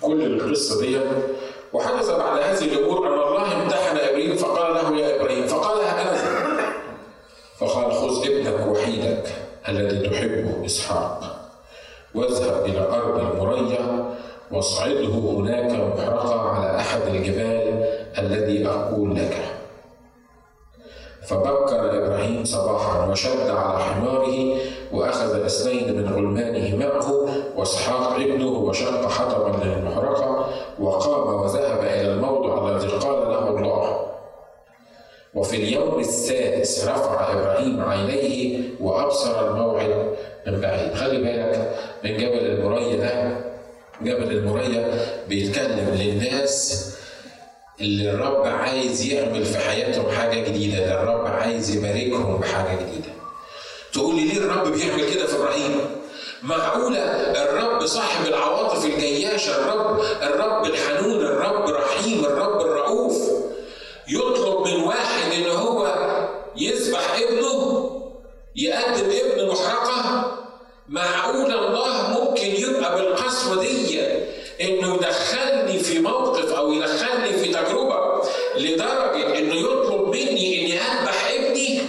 كل 0.00 0.22
القصة 0.22 0.80
دي 0.80 0.98
وحدث 1.72 2.10
بعد 2.10 2.42
هذه 2.42 2.64
الأمور 2.64 3.06
أن 3.08 3.12
الله 3.12 3.62
امتحن 3.62 3.96
إبراهيم 3.96 4.36
فقال 4.36 4.74
له 4.74 4.96
يا 5.00 5.16
إبراهيم 5.20 5.46
فقال 5.46 5.80
أنا 5.80 6.16
فقال 7.58 7.92
خذ 7.92 8.26
ابنك 8.26 8.66
وحيدك 8.66 9.24
الذي 9.72 10.08
تحبه 10.08 10.66
إسحاق. 10.66 11.20
واذهب 12.14 12.64
إلى 12.64 12.80
أرض 12.80 13.16
المريا 13.18 13.84
واصعده 14.52 15.14
هناك 15.38 15.70
محرقة 15.72 16.40
على 16.40 16.76
أحد 16.76 17.00
الجبال 17.14 17.66
الذي 18.18 18.66
أقول 18.66 19.16
لك. 19.16 19.36
فبكر 21.26 21.80
إبراهيم 21.98 22.44
صباحا 22.44 23.06
وشد 23.10 23.50
على 23.50 23.78
حماره 23.78 24.56
وأخذ 24.92 25.44
اثنين 25.44 25.96
من 25.96 26.14
غلمانه 26.14 26.76
معه 26.76 27.28
وإسحاق 27.56 28.14
ابنه 28.14 28.48
وشق 28.48 29.08
حطبا 29.08 29.64
للمحرقة 29.64 30.48
وقام 30.80 31.42
وذهب 31.42 31.78
إلى 31.78 32.12
الموضع 32.12 32.68
الذي 32.68 32.88
قال 32.88 33.11
وفي 35.34 35.56
اليوم 35.56 36.00
السادس 36.00 36.84
رفع 36.88 37.32
إبراهيم 37.32 37.80
عينيه 37.84 38.60
وأبصر 38.80 39.50
الموعد 39.50 40.16
من 40.46 40.60
بعيد. 40.60 40.94
خلي 40.94 41.18
بالك 41.18 41.74
من 42.04 42.16
جبل 42.16 42.46
المريا 42.46 42.96
ده 42.96 43.40
جبل 44.02 44.32
المريا 44.36 45.06
بيتكلم 45.28 45.88
للناس 45.94 46.88
اللي 47.80 48.10
الرب 48.10 48.46
عايز 48.46 49.06
يعمل 49.06 49.44
في 49.44 49.58
حياتهم 49.58 50.10
حاجة 50.10 50.40
جديدة 50.48 50.78
ده 50.86 51.02
الرب 51.02 51.26
عايز 51.26 51.76
يباركهم 51.76 52.36
بحاجة 52.40 52.74
جديدة. 52.82 53.12
تقول 53.92 54.16
لي 54.16 54.24
ليه 54.28 54.38
الرب 54.38 54.72
بيعمل 54.72 55.14
كده 55.14 55.26
في 55.26 55.36
إبراهيم؟ 55.36 55.80
معقولة 56.42 56.98
الرب 57.42 57.86
صاحب 57.86 58.26
العواطف 58.26 58.84
الجياشة 58.84 59.56
الرب 59.56 60.00
الرب 60.22 60.64
الحنون 60.66 61.20
الرب 61.26 61.68
رحيم 61.68 62.24
الرب 62.24 62.60
يطلب 64.12 64.66
من 64.68 64.82
واحد 64.82 65.32
إن 65.32 65.46
هو 65.50 65.94
يذبح 66.56 67.18
ابنه 67.18 67.88
يقدم 68.56 69.10
ابن 69.10 69.48
محرقة. 69.48 70.38
معقولة 70.88 71.66
الله 71.66 72.20
ممكن 72.20 72.46
يبقى 72.46 72.96
بالقسوة 72.96 73.60
دي 73.60 74.00
إنه 74.60 74.94
يدخلني 74.94 75.78
في 75.78 75.98
موقف 75.98 76.52
أو 76.52 76.72
يدخلني 76.72 77.32
في 77.32 77.48
تجربة 77.52 78.22
لدرجة 78.56 79.38
إنه 79.38 79.54
يطلب 79.54 80.08
مني 80.08 80.60
إني 80.60 80.80
أذبح 80.80 81.30
ابني؟ 81.30 81.80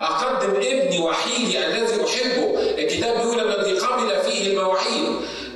أقدم 0.00 0.50
ابني 0.50 0.98
وحيدي 0.98 1.66
الذي 1.66 2.04
أحبه. 2.04 2.60
الكتاب 2.78 3.16
بيقول 3.16 3.40
الذي 3.40 3.72
قبل 3.78 4.22
فيه 4.22 4.50
المواعيد. 4.52 5.09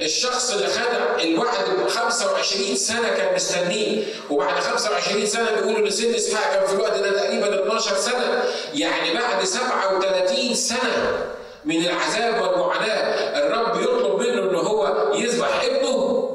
الشخص 0.04 0.52
اللي 0.54 0.66
خد 0.68 1.20
الوعد 1.20 1.88
25 1.88 2.76
سنة 2.76 3.08
كان 3.08 3.34
مستنيه 3.34 4.02
وبعد 4.30 4.60
25 4.60 5.26
سنة 5.26 5.50
بيقولوا 5.50 5.78
إن 5.86 5.90
سن 5.90 6.14
إسحاق 6.14 6.54
كان 6.54 6.66
في 6.66 6.72
الوقت 6.74 6.98
ده 6.98 7.10
تقريبا 7.12 7.62
12 7.62 7.96
سنة. 7.96 8.42
يعني 8.74 9.14
بعد 9.14 9.44
37 9.44 10.54
سنة 10.54 11.24
من 11.64 11.76
العذاب 11.86 12.42
والمعاناة 12.42 13.04
الرب 13.38 13.80
يطلب 13.82 14.20
منه 14.20 14.50
إن 14.50 14.54
هو 14.54 15.12
يذبح 15.14 15.62
ابنه. 15.64 16.30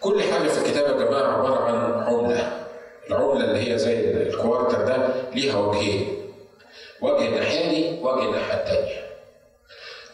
كل 0.00 0.22
حاجة 0.22 0.48
في 0.48 0.58
الكتاب 0.58 1.00
يا 1.00 1.04
جماعة 1.06 1.32
عبارة 1.38 1.64
عن 1.64 2.02
عملة. 2.06 2.52
العملة 3.10 3.44
اللي 3.44 3.72
هي 3.72 3.78
زي 3.78 4.00
الكوارتر 4.00 4.84
ده 4.84 4.96
ليها 5.34 5.56
وجهين 5.58 6.30
وجه 7.00 7.26
الناحية 7.28 7.68
دي 7.70 7.98
وجه 8.02 8.22
الناحية 8.24 8.54
الثانية 8.54 9.01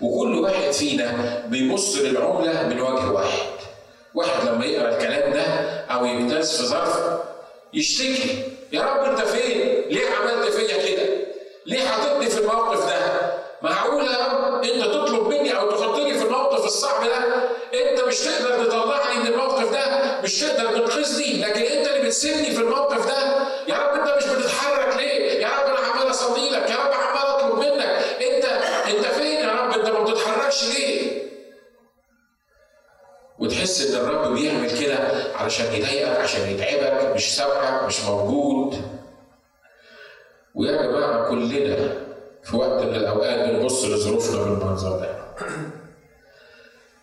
وكل 0.00 0.38
واحد 0.38 0.70
فينا 0.72 1.42
بيبص 1.46 1.96
للعملة 1.96 2.62
من 2.68 2.80
وجه 2.80 3.10
واحد. 3.12 3.48
واحد 4.14 4.48
لما 4.48 4.64
يقرأ 4.66 4.88
الكلام 4.96 5.32
ده 5.32 5.42
أو 5.90 6.04
يمتاز 6.04 6.56
في 6.60 6.66
ظرف 6.66 6.98
يشتكي 7.74 8.42
يا 8.72 8.82
رب 8.82 9.04
أنت 9.04 9.20
فين؟ 9.20 9.60
ليه 9.90 10.06
عملت 10.10 10.52
فيا 10.52 10.76
كده؟ 10.86 11.08
ليه 11.66 11.80
حاططني 11.88 12.26
في 12.30 12.38
الموقف 12.40 12.86
ده؟ 12.86 12.98
معقول 13.62 14.04
يا 14.06 14.26
رب 14.32 14.64
أنت 14.64 14.84
تطلب 14.84 15.26
مني 15.28 15.58
أو 15.58 15.70
تحطني 15.70 16.14
في 16.18 16.24
الموقف 16.24 16.64
الصعب 16.64 17.04
ده؟ 17.04 17.18
أنت 17.74 18.00
مش 18.08 18.18
تقدر 18.18 18.64
تطلعني 18.64 19.20
من 19.20 19.26
الموقف 19.26 19.72
ده 19.72 19.84
مش 20.22 20.40
تقدر 20.40 20.70
تنقذني 20.78 21.40
لكن 21.42 21.62
أنت 21.62 21.88
اللي 21.88 22.02
بتسيبني 22.06 22.50
في 22.50 22.60
الموقف 22.60 23.06
ده. 23.06 23.18
يا 23.68 23.74
رب 23.78 24.00
أنت 24.00 24.16
مش 24.16 24.24
بتتحرك 24.30 24.96
ليه 24.96 25.40
يا 25.42 25.48
رب 25.48 25.66
أنا 25.76 25.86
عمال 25.86 26.10
اصلي 26.10 26.50
لك 26.50 26.70
يا 26.70 26.76
رب 26.76 26.92
عمال 26.92 27.26
اطلب 27.26 27.58
منك 27.58 28.04
انت 28.22 28.44
انت 28.94 29.06
فين 29.06 29.40
يا 29.40 29.52
رب 29.52 29.68
بتتحركش 30.48 30.78
ليه 30.78 31.22
وتحس 33.38 33.86
إن 33.94 34.00
الرب 34.00 34.34
بيعمل 34.34 34.80
كده 34.80 34.96
علشان 35.34 35.66
يضايقك 35.74 36.20
عشان 36.20 36.50
يتعبك 36.50 37.14
مش 37.14 37.36
سامعك 37.36 37.84
مش 37.84 38.04
موجود. 38.04 38.76
ويا 40.54 40.82
جماعة 40.82 41.28
كلنا 41.30 41.92
في 42.42 42.56
وقت 42.56 42.82
من 42.82 42.94
الأوقات 42.94 43.48
بنبص 43.50 43.84
لظروفنا 43.84 44.42
بالمنظر 44.42 44.98
ده. 44.98 45.18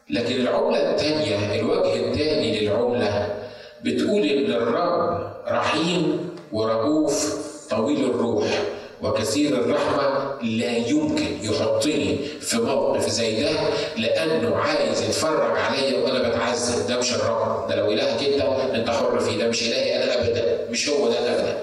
لكن 0.10 0.36
العملة 0.36 0.92
الثانية 0.92 1.60
الوجه 1.60 1.96
الثاني 2.12 2.60
للعملة 2.60 3.40
بتقول 3.84 4.22
إن 4.26 4.52
الرب 4.52 5.34
رحيم 5.48 6.30
ورؤوف 6.52 7.36
طويل 7.70 8.10
الروح. 8.10 8.75
وكثير 9.02 9.54
الرحمة 9.56 10.36
لا 10.42 10.78
يمكن 10.78 11.38
يحطني 11.42 12.18
في 12.42 12.58
موقف 12.58 13.10
زي 13.10 13.44
ده 13.44 13.50
لأنه 13.98 14.56
عايز 14.58 15.02
يتفرج 15.02 15.58
عليا 15.60 15.98
وأنا 16.04 16.30
بتعذب 16.30 16.88
ده 16.88 16.98
مش 17.00 17.14
الرب 17.16 17.68
ده 17.70 17.76
لو 17.76 17.92
إلهك 17.92 18.24
أنت 18.24 18.42
أنت 18.76 18.90
حر 18.90 19.20
فيه. 19.20 19.38
ده 19.44 19.48
مش 19.50 19.62
إلهي 19.64 20.04
أنا 20.04 20.14
أبدا 20.22 20.68
مش 20.70 20.90
هو 20.90 21.08
ده 21.10 21.20
أبدا. 21.20 21.58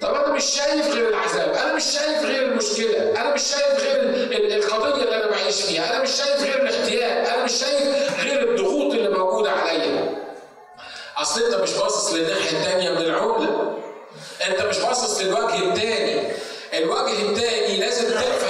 طب 0.00 0.14
أنا 0.14 0.32
مش 0.34 0.44
شايف 0.44 0.94
غير 0.94 1.08
العذاب 1.08 1.48
أنا 1.54 1.74
مش 1.76 1.84
شايف 1.84 2.24
غير 2.24 2.42
المشكلة 2.52 3.20
أنا 3.20 3.34
مش 3.34 3.42
شايف 3.42 3.80
غير 3.80 4.00
القضية 4.58 5.02
اللي 5.04 5.16
أنا 5.16 5.30
بعيش 5.30 5.60
فيها 5.62 5.94
أنا 5.94 6.02
مش 6.02 6.10
شايف 6.10 6.42
غير 6.42 6.62
الاحتياج 6.62 7.26
أنا 7.26 7.44
مش 7.44 7.52
شايف 7.52 8.24
غير 8.24 8.50
الضغوط 8.50 8.94
اللي 8.94 9.08
موجودة 9.18 9.50
عليا. 9.50 10.25
أصل 11.16 11.42
أنت 11.44 11.54
مش 11.54 11.72
باصص 11.72 12.12
للناحية 12.12 12.58
الثانية 12.58 12.90
من 12.90 12.96
العملة. 12.98 13.76
أنت 14.48 14.62
مش 14.62 14.78
باصص 14.78 15.20
للوجه 15.20 15.58
الثاني 15.70 16.32
الوجه 16.74 17.22
الثاني 17.30 17.76
لازم 17.76 18.04
تفهم 18.04 18.45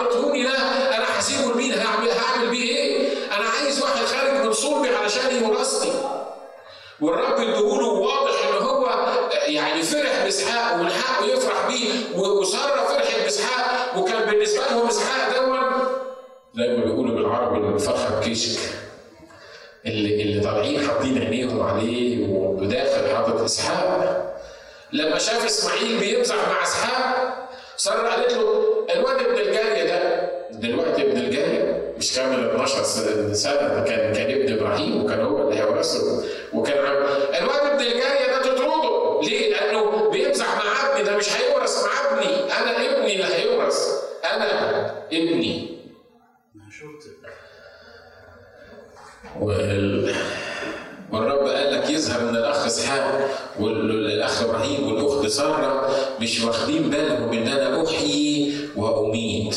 عطيتهوني 0.00 0.42
ده 0.42 0.50
أنا 0.96 1.18
هسيبه 1.18 1.52
لمين 1.54 1.72
هعمل 1.72 2.08
هعمل 2.10 2.50
بيه 2.50 2.76
إيه؟ 2.76 3.08
أنا 3.36 3.44
عايز 3.48 3.82
واحد 3.82 4.04
خارج 4.04 4.46
من 4.46 4.52
صلبي 4.52 4.88
علشان 4.88 5.42
يورثني 5.44 5.92
والرب 7.00 7.40
اديهوله 7.40 7.86
واضح 7.86 8.46
إن 8.48 8.62
هو 8.66 8.88
يعني 9.46 9.82
فرح 9.82 10.24
بإسحاق 10.24 10.74
ومن 10.74 10.90
حقه 10.90 11.26
يفرح 11.26 11.66
بيه 11.68 12.18
وساره 12.18 12.84
فرحت 12.84 13.20
بإسحاق 13.24 13.98
وكان 13.98 14.30
بالنسبة 14.30 14.60
لهم 14.70 14.86
إسحاق 14.88 15.36
دون 15.44 15.58
زي 16.54 16.76
ما 16.76 16.84
بيقولوا 16.84 17.14
بالعربي 17.14 17.58
الفرخه 17.68 18.20
بكيشك. 18.20 18.58
اللي 19.86 20.22
اللي 20.22 20.40
طالعين 20.44 20.88
حاطين 20.88 21.18
عينيهم 21.22 21.62
عليه 21.62 22.26
وداخل 22.28 23.16
حاطط 23.16 23.40
إسحاق. 23.40 24.34
لما 24.92 25.18
شاف 25.18 25.44
إسماعيل 25.44 25.98
بيمزح 25.98 26.34
مع 26.48 26.62
إسحاق 26.62 27.48
ساره 27.76 28.08
قالت 28.08 28.32
له 28.32 28.73
الواد 28.94 29.20
ابن 29.20 29.38
الجاريه 29.38 29.84
ده 29.84 30.30
دلوقتي 30.52 31.02
ابن 31.02 31.16
الجاريه 31.16 31.94
مش 31.98 32.16
كامل 32.16 32.44
12 32.50 32.82
سنه 33.32 33.52
ده 33.68 33.84
كان 33.84 34.12
كان 34.14 34.30
ابن 34.40 34.52
إبراهيم 34.58 35.04
وكان 35.04 35.20
هو 35.20 35.48
اللي 35.48 35.60
هيورثه 35.60 36.24
وكان 36.52 36.78
عم 36.86 36.96
الواد 37.42 37.60
ابن 37.70 37.80
الجاريه 37.80 38.26
ده 38.26 38.42
تطرده. 38.42 39.20
ليه؟ 39.22 39.50
لأنه 39.50 40.10
بيمزح 40.10 40.46
مع 40.64 40.90
ابني 40.92 41.04
ده 41.04 41.16
مش 41.16 41.28
هيورث 41.36 41.84
مع 41.84 41.90
ابني. 42.18 42.34
أنا 42.52 42.70
ابني 42.76 43.12
اللي 43.14 43.24
هيورث. 43.34 43.88
أنا 44.24 44.90
ابني. 45.12 45.74
وال... 49.40 50.14
والرب 51.12 51.48
قال 51.48 51.72
لك 51.74 51.90
يظهر 51.90 52.20
ان 52.28 52.36
الأخ 52.36 52.66
إسحاق 52.66 53.28
والاخ 53.60 54.42
إبراهيم 54.42 54.86
والأخت 54.92 55.26
سارة 55.26 55.88
مش 56.20 56.44
واخدين 56.44 56.82
بالهم 56.90 57.32
إن 57.32 57.48
أنا 57.48 57.84
أحيي 57.86 58.54
وأميت. 58.76 59.56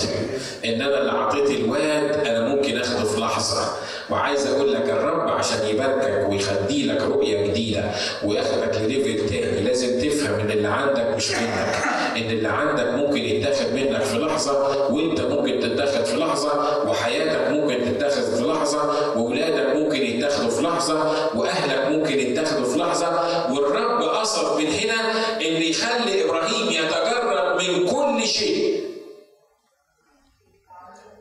إن 0.66 0.82
أنا 0.82 1.00
اللي 1.02 1.12
أعطيت 1.12 1.50
الواد 1.60 2.28
أنا 2.28 2.48
ممكن 2.56 2.78
آخده 2.78 3.04
في 3.06 3.20
لحظة. 3.22 3.66
وعايز 4.10 4.48
أقول 4.48 4.74
لك 4.74 4.90
الرب 4.90 5.30
عشان 5.30 5.68
يباركك 5.68 6.30
ويخدي 6.30 6.86
لك 6.86 7.02
رؤية 7.02 7.48
جديدة 7.48 7.84
وياخدك 8.26 8.78
لليفل 8.82 9.30
تاني 9.30 9.62
لازم 9.62 10.02
تفهم 10.02 10.40
إن 10.40 10.52
اللي 10.52 10.68
عندك 10.68 11.14
مش 11.16 11.32
منك. 11.32 11.76
إن 12.18 12.30
اللي 12.32 12.48
عندك 12.48 12.88
ممكن 12.88 13.18
يتاخد 13.22 13.74
منك 13.74 14.02
في 14.02 14.18
لحظة 14.18 14.78
وإنت 14.94 15.22
ممكن 15.22 15.60
تتاخد 15.60 16.06
في 16.06 16.18
لحظة 16.18 16.50
وحياتك 16.90 17.52
ممكن 17.52 17.78
تتاخد 17.98 18.22
في 18.22 18.44
لحظه 18.44 18.80
واولادك 19.18 19.76
ممكن 19.76 20.02
يتاخدوا 20.06 20.50
في 20.50 20.62
لحظة 20.78 21.38
وأهلك 21.38 21.88
ممكن 21.92 22.20
يتاخدوا 22.20 22.66
في 22.74 22.78
لحظة 22.80 23.10
والرب 23.54 24.02
قصد 24.02 24.58
من 24.60 24.68
هنا 24.68 25.02
إن 25.42 25.62
يخلي 25.62 26.26
إبراهيم 26.26 26.68
يتجرد 26.70 27.62
من 27.62 27.88
كل 27.90 28.28
شيء. 28.28 28.88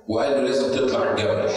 وقال 0.08 0.30
له 0.32 0.40
لازم 0.40 0.72
تطلع 0.76 1.10
الجبل. 1.10 1.50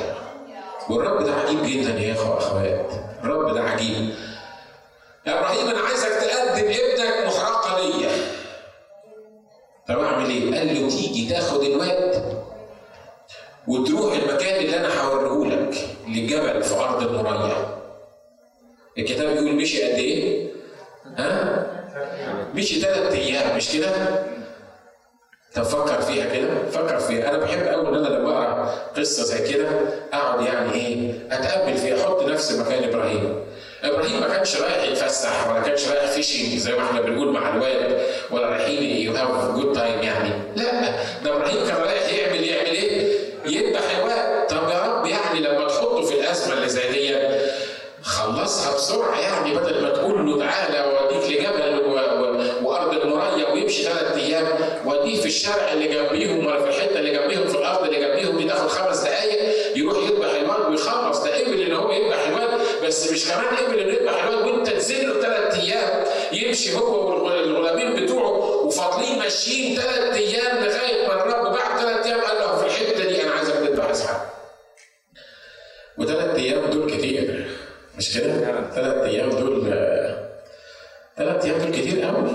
والرب 0.89 1.23
ده 1.23 1.33
عجيب 1.33 1.63
جدا 1.63 1.99
يا 1.99 2.13
إخوة 2.13 2.37
اخوات 2.37 2.91
الرب 3.23 3.53
ده 3.55 3.61
عجيب. 3.63 4.09
يا 5.27 5.39
إبراهيم 5.39 5.67
أنا 5.67 5.79
عايزك 5.81 6.09
تقدم 6.09 6.65
ابنك 6.67 7.27
محرقه 7.27 7.79
ليا. 7.79 8.11
طب 9.87 9.99
أعمل 9.99 10.29
إيه؟ 10.29 10.57
قال 10.57 10.67
له 10.67 10.89
تيجي 10.89 11.29
تاخد 11.29 11.61
الواد 11.63 12.39
وتروح 13.67 14.13
المكان 14.13 14.55
اللي 14.65 14.77
أنا 14.77 15.01
هوريه 15.01 15.55
لك 15.55 15.89
للجبل 16.07 16.63
في 16.63 16.75
أرض 16.75 17.01
المريا 17.03 17.78
الكتاب 18.97 19.27
بيقول 19.29 19.55
مشي 19.55 19.83
قد 19.83 19.97
إيه؟ 19.99 20.47
ها؟ 21.17 21.65
مشي 22.55 22.79
ثلاث 22.81 23.13
أيام 23.13 23.57
مش 23.57 23.71
كده؟ 23.73 23.89
طب 25.55 25.63
فكر 25.63 26.01
فيها 26.01 26.25
كده 26.35 26.47
فكر 26.71 26.99
فيها 26.99 27.29
أنا 27.29 27.37
بحب 27.37 27.67
قوي 27.67 27.87
إن 27.89 27.95
أنا 27.95 28.07
لما 28.07 28.29
أقرأ 28.29 28.65
قصة 28.97 29.23
زي 29.23 29.53
كده 29.53 29.67
أقعد 30.13 30.45
يعني 30.45 30.73
إيه 30.73 31.11
اتامل 31.31 31.77
فيها 31.77 32.01
أحط 32.03 32.23
نفسي 32.23 32.59
مكان 32.59 32.83
إبراهيم 32.83 33.35
إبراهيم 33.83 34.19
ما 34.21 34.27
كانش 34.27 34.55
رايح 34.61 34.83
يتفسح 34.83 35.47
ولا 35.51 35.59
كانش 35.61 35.87
رايح 35.87 36.11
fishing 36.11 36.57
زي 36.57 36.71
ما 36.75 36.83
إحنا 36.83 37.01
بنقول 37.01 37.31
مع 37.33 37.55
الواد 37.55 38.01
ولا 38.31 38.47
رايحين 38.49 38.83
you 38.83 39.11
have 39.13 39.55
good 39.55 39.75
time 39.75 40.03
يعني 40.03 40.29
لا 40.55 40.81
ده 41.23 41.35
إبراهيم 41.35 41.67
كان 41.67 41.77
رايح 41.77 42.13
يعمل 42.13 42.43
يعمل 42.43 42.69
إيه؟ 42.69 43.17
يذبح 43.45 43.97
خلصها 48.33 48.75
بسرعة 48.75 49.19
يعني 49.19 49.55
بدل 49.55 49.81
ما 49.81 49.89
تقول 49.89 50.25
له 50.25 50.39
تعالى 50.39 50.93
واوديك 50.93 51.31
لجبل 51.39 51.79
وأرض 52.63 52.93
المريا 52.93 53.49
ويمشي 53.53 53.83
ثلاث 53.83 54.17
أيام 54.17 54.47
واديه 54.85 55.21
في 55.21 55.25
الشارع 55.27 55.71
اللي 55.73 55.87
جنبيهم 55.87 56.45
ولا 56.45 56.61
في 56.61 56.69
الحتة 56.69 56.99
اللي 56.99 57.11
جنبيهم 57.11 57.47
في 57.47 57.57
الأرض 57.57 57.83
اللي 57.85 57.99
جنبيهم 57.99 58.37
دي 58.37 58.43
تاخد 58.43 58.67
خمس 58.67 58.99
دقائق 58.99 59.55
يروح 59.77 59.97
يذبح 59.97 60.29
الواد 60.41 60.71
ويخلص. 60.71 61.23
ده 61.23 61.35
قبل 61.39 61.61
إن 61.61 61.73
هو 61.73 61.91
يذبح 61.91 62.27
الواد 62.27 62.59
بس 62.85 63.11
مش 63.11 63.25
كمان 63.27 63.45
قبل 63.45 63.79
إنه 63.79 63.93
يذبح 63.93 64.23
الواد 64.23 64.47
وأنت 64.47 64.69
تنزل 64.69 65.07
له 65.09 65.21
ثلاث 65.21 65.59
أيام 65.59 66.03
يمشي 66.33 66.75
هو 66.75 67.25
والغلامين 67.25 68.05
بتوعه 68.05 68.37
وفاضلين 68.65 69.19
ماشيين 69.19 69.79
ثلاث 69.79 70.15
أيام 70.17 70.57
لغاية 70.65 71.07
ما 71.07 71.13
الرب 71.13 71.43
بعد 71.55 71.79
ثلاث 71.81 72.05
أيام 72.05 72.21
قال 72.21 72.37
له 72.37 72.57
في 72.57 72.65
الحتة 72.65 73.05
دي 73.09 73.23
أنا 73.23 73.31
عايزك 73.31 73.53
تذبح 73.53 73.89
اسحاق 73.89 74.25
وثلاث 75.97 76.35
أيام 76.35 76.65
دول 76.65 76.91
كتير. 76.91 77.49
مش 77.99 78.17
كده؟ 78.17 78.33
ثلاث 78.75 78.97
أيام 79.03 79.29
دول 79.29 79.73
ثلاث 81.17 81.45
أيام 81.45 81.57
دول 81.61 81.71
كتير 81.71 82.01
قوي 82.05 82.29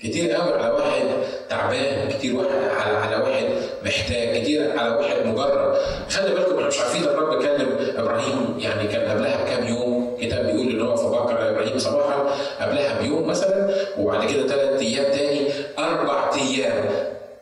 كتير 0.00 0.32
قوي 0.32 0.52
على 0.62 0.72
واحد 0.72 1.02
تعبان 1.50 2.08
كتير 2.08 2.36
واحد 2.36 2.50
على 2.80 2.96
على 2.96 3.16
واحد 3.16 3.44
محتاج 3.84 4.42
كتير 4.42 4.78
على 4.78 4.96
واحد 4.96 5.26
مجرد 5.26 5.76
خلي 6.10 6.34
بالكم 6.34 6.54
إحنا 6.56 6.66
مش 6.68 6.78
عارفين 6.80 7.04
الرب 7.04 7.42
كلم 7.42 7.68
إبراهيم 7.96 8.54
يعني 8.58 8.88
كان 8.88 9.10
قبلها 9.10 9.44
بكام 9.44 9.66
يوم 9.66 10.16
كتاب 10.20 10.46
بيقول 10.46 10.68
إن 10.68 10.80
هو 10.80 10.96
فبكر 10.96 11.50
إبراهيم 11.50 11.78
صباحا 11.78 12.34
قبلها 12.60 13.02
بيوم 13.02 13.26
مثلا 13.28 13.74
وبعد 13.98 14.30
كده 14.30 14.46
ثلاث 14.46 14.80
أيام 14.80 15.12
تاني 15.12 15.48
أربع 15.78 16.30
أيام 16.34 16.84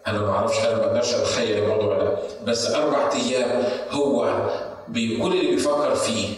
أنا 0.07 0.19
ما 0.21 0.31
أعرفش 0.31 0.59
أنا 0.59 0.77
ما 0.77 0.85
أقدرش 0.85 1.15
أتخيل 1.15 1.59
الموضوع 1.63 1.99
ده 1.99 2.13
بس 2.47 2.71
أربع 2.75 3.11
أيام 3.13 3.63
هو 3.91 4.33
كل 4.97 5.33
اللي 5.33 5.51
بيفكر 5.51 5.95
فيه 5.95 6.29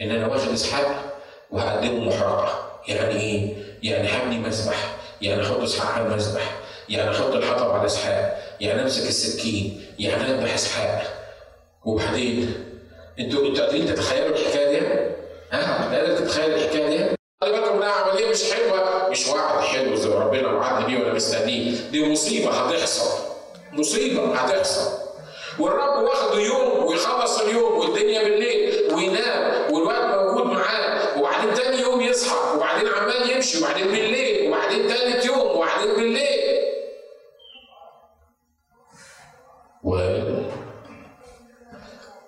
إن 0.00 0.10
أنا 0.10 0.26
واخد 0.26 0.52
اسحاق 0.52 1.18
وهقدمه 1.50 2.04
محرقه 2.04 2.80
يعني 2.88 3.20
إيه؟ 3.20 3.54
يعني 3.82 4.08
هبني 4.08 4.38
مسبح. 4.38 4.96
يعني 5.22 5.42
أحط 5.42 5.60
إسحاق 5.60 5.94
على 5.94 6.06
المذبح 6.06 6.56
يعني 6.88 7.10
أحط 7.10 7.34
الحطب 7.34 7.70
على 7.70 7.86
إسحاق. 7.86 8.38
يعني 8.60 8.82
أمسك 8.82 9.08
السكين. 9.08 9.82
يعني 9.98 10.22
أذبح 10.22 10.54
إسحاق. 10.54 11.02
وبعدين 11.84 12.64
أنتوا 13.20 13.46
أنتوا 13.46 13.64
قادرين 13.64 13.94
تتخيلوا 13.94 14.36
الحكاية 14.36 14.78
دي؟ 14.78 14.86
ها؟ 15.52 15.96
قادر 15.96 16.16
تتخيل 16.18 16.54
الحكاية 16.54 16.88
دي؟ 16.88 17.16
خلي 17.40 17.52
بالكم 17.52 17.76
انها 17.76 17.88
عمليه 17.92 18.30
مش 18.30 18.52
حلوة. 18.52 19.08
مش 19.10 19.26
وعد 19.26 19.64
حلو 19.64 19.94
زي 19.96 20.08
ما 20.08 20.14
ربنا 20.14 20.48
وعدنا 20.48 20.86
بيه 20.86 20.98
ولا 20.98 21.12
مستنيه. 21.14 21.90
دي 21.90 22.12
مصيبة 22.12 22.50
هتحصل. 22.50 23.18
مصيبة 23.72 24.34
هتحصل. 24.34 25.07
والرب 25.58 26.02
واخده 26.02 26.40
يوم 26.40 26.84
ويخلص 26.86 27.40
اليوم 27.40 27.78
والدنيا 27.78 28.22
بالليل 28.22 28.94
وينام 28.94 29.72
والواد 29.72 30.18
موجود 30.18 30.46
معاه. 30.46 31.18
وبعدين 31.20 31.54
تاني 31.54 31.80
يوم 31.80 32.00
يصحى 32.00 32.56
وبعدين 32.56 32.88
عمال 32.88 33.30
يمشي 33.30 33.58
وبعدين 33.58 33.86
بالليل 33.86 34.48
وبعدين 34.48 34.88
تالت 34.88 35.24
يوم 35.26 35.38
وبعدين 35.56 35.94
بالليل. 35.94 36.38
و 39.84 39.96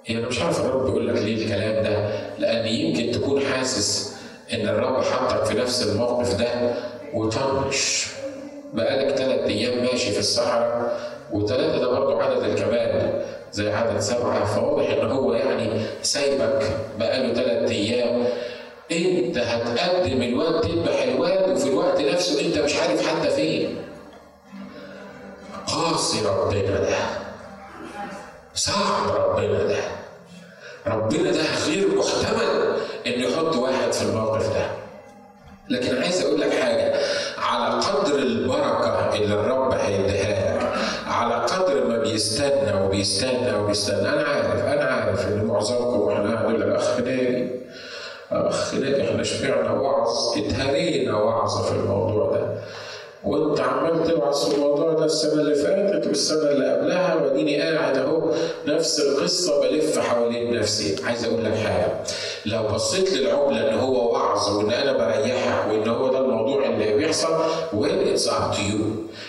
يعني 0.08 0.26
مش 0.26 0.40
عارف 0.42 0.60
الرب 0.60 0.84
بيقول 0.84 1.08
لك 1.08 1.16
ليه 1.22 1.44
الكلام 1.44 1.84
ده 1.84 2.20
لأن 2.38 2.66
يمكن 2.68 3.20
تكون 3.20 3.40
حاسس 3.46 4.16
إن 4.52 4.68
الرب 4.68 5.02
حطك 5.04 5.44
في 5.44 5.54
نفس 5.54 5.82
الموقف 5.86 6.34
ده. 6.34 6.74
وطنش 7.14 8.06
بقالك 8.72 9.16
ثلاث 9.16 9.40
أيام 9.40 9.84
ماشي 9.84 10.10
في 10.12 10.18
الصحراء. 10.18 11.09
وثلاثه 11.32 11.78
ده 11.78 11.88
برضه 11.88 12.22
عدد 12.22 12.42
الكمال 12.42 13.22
زي 13.52 13.72
عدد 13.72 14.00
سبعة 14.00 14.44
فواضح 14.44 14.90
إن 14.90 15.10
هو 15.10 15.34
يعني 15.34 15.80
سايبك 16.02 16.76
بقاله 16.98 17.34
ثلاث 17.34 17.70
أيام. 17.70 18.24
أنت 18.92 19.38
هتقدم 19.38 20.22
الواد 20.22 20.60
تذبح 20.60 21.02
الواد 21.02 21.50
وفي 21.50 21.68
الوقت 21.68 22.00
نفسه 22.00 22.46
أنت 22.46 22.58
مش 22.58 22.76
عارف 22.76 23.08
حتى 23.08 23.30
فين. 23.30 23.76
قاسي 25.66 26.18
ربنا 26.26 26.80
ده. 26.80 26.96
صعب 28.54 29.08
ربنا 29.16 29.62
ده. 29.64 29.80
ربنا 30.86 31.30
ده 31.30 31.42
غير 31.66 31.88
محتمل 31.98 32.76
إنه 33.06 33.24
يحط 33.28 33.56
واحد 33.56 33.92
في 33.92 34.02
الموقف 34.02 34.54
ده. 34.54 34.66
لكن 35.70 36.02
عايز 36.02 36.22
أقول 36.22 36.40
لك 36.40 36.52
حاجة 36.54 36.94
على 37.38 37.80
قدر 37.84 38.18
البركة 38.18 39.14
اللي 39.14 39.34
الرب 39.34 39.72
هيديها 39.74 40.39
على 41.20 41.34
قدر 41.34 41.84
ما 41.88 41.98
بيستنى 41.98 42.82
وبيستنى 42.84 43.54
وبيستنى. 43.58 44.08
أنا 44.08 44.22
عارف 44.22 44.64
أنا 44.64 44.84
عارف 44.84 45.26
إن 45.28 45.44
معظمكم 45.44 46.08
إحنا 46.12 46.40
هنقول 46.40 46.60
لك 46.60 46.66
اخ 46.66 47.00
ناجي 47.00 47.48
اخ 48.32 48.74
ناجي 48.74 49.02
إحنا 49.10 49.22
شفعنا 49.22 49.70
وعظ 49.72 50.38
إتهرينا 50.38 51.16
وعظ 51.16 51.66
في 51.66 51.72
الموضوع 51.72 52.30
ده. 52.32 52.54
وأنت 53.24 53.60
عمال 53.60 54.08
توعظ 54.08 54.48
في 54.48 54.54
الموضوع 54.54 54.92
ده 54.92 55.04
السنة 55.04 55.32
اللي 55.32 55.54
فاتت 55.54 56.06
والسنة 56.06 56.50
اللي 56.50 56.72
قبلها 56.72 57.14
وأديني 57.14 57.62
قاعد 57.62 57.96
أهو 57.98 58.30
نفس 58.66 59.00
القصة 59.00 59.60
بلف 59.60 59.98
حوالين 59.98 60.58
نفسي. 60.60 60.96
عايز 61.04 61.24
أقول 61.24 61.44
لك 61.44 61.54
حاجة 61.54 61.92
لو 62.46 62.62
بصيت 62.74 63.12
للعملة 63.12 63.68
إن 63.70 63.78
هو 63.78 64.12
وعظ 64.12 64.56
وإن 64.56 64.70
أنا 64.70 64.92
بريحك 64.92 65.68
وإن 65.70 65.88
هو 65.88 66.12
ده 66.12 66.20
بيحصل 67.10 67.44
well 67.72 68.08
it's 68.08 68.28
up 68.28 68.54
to 68.54 68.62
you 68.62 68.78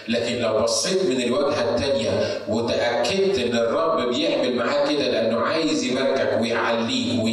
لكن 0.07 0.35
لو 0.35 0.63
بصيت 0.63 1.05
من 1.05 1.21
الواجهه 1.21 1.75
الثانية 1.75 2.09
وتأكدت 2.47 3.39
إن 3.39 3.57
الرب 3.57 4.09
بيعمل 4.09 4.55
معاك 4.55 4.89
كده 4.89 5.07
لأنه 5.11 5.39
عايز 5.39 5.83
يباركك 5.83 6.41
ويعليك 6.41 7.23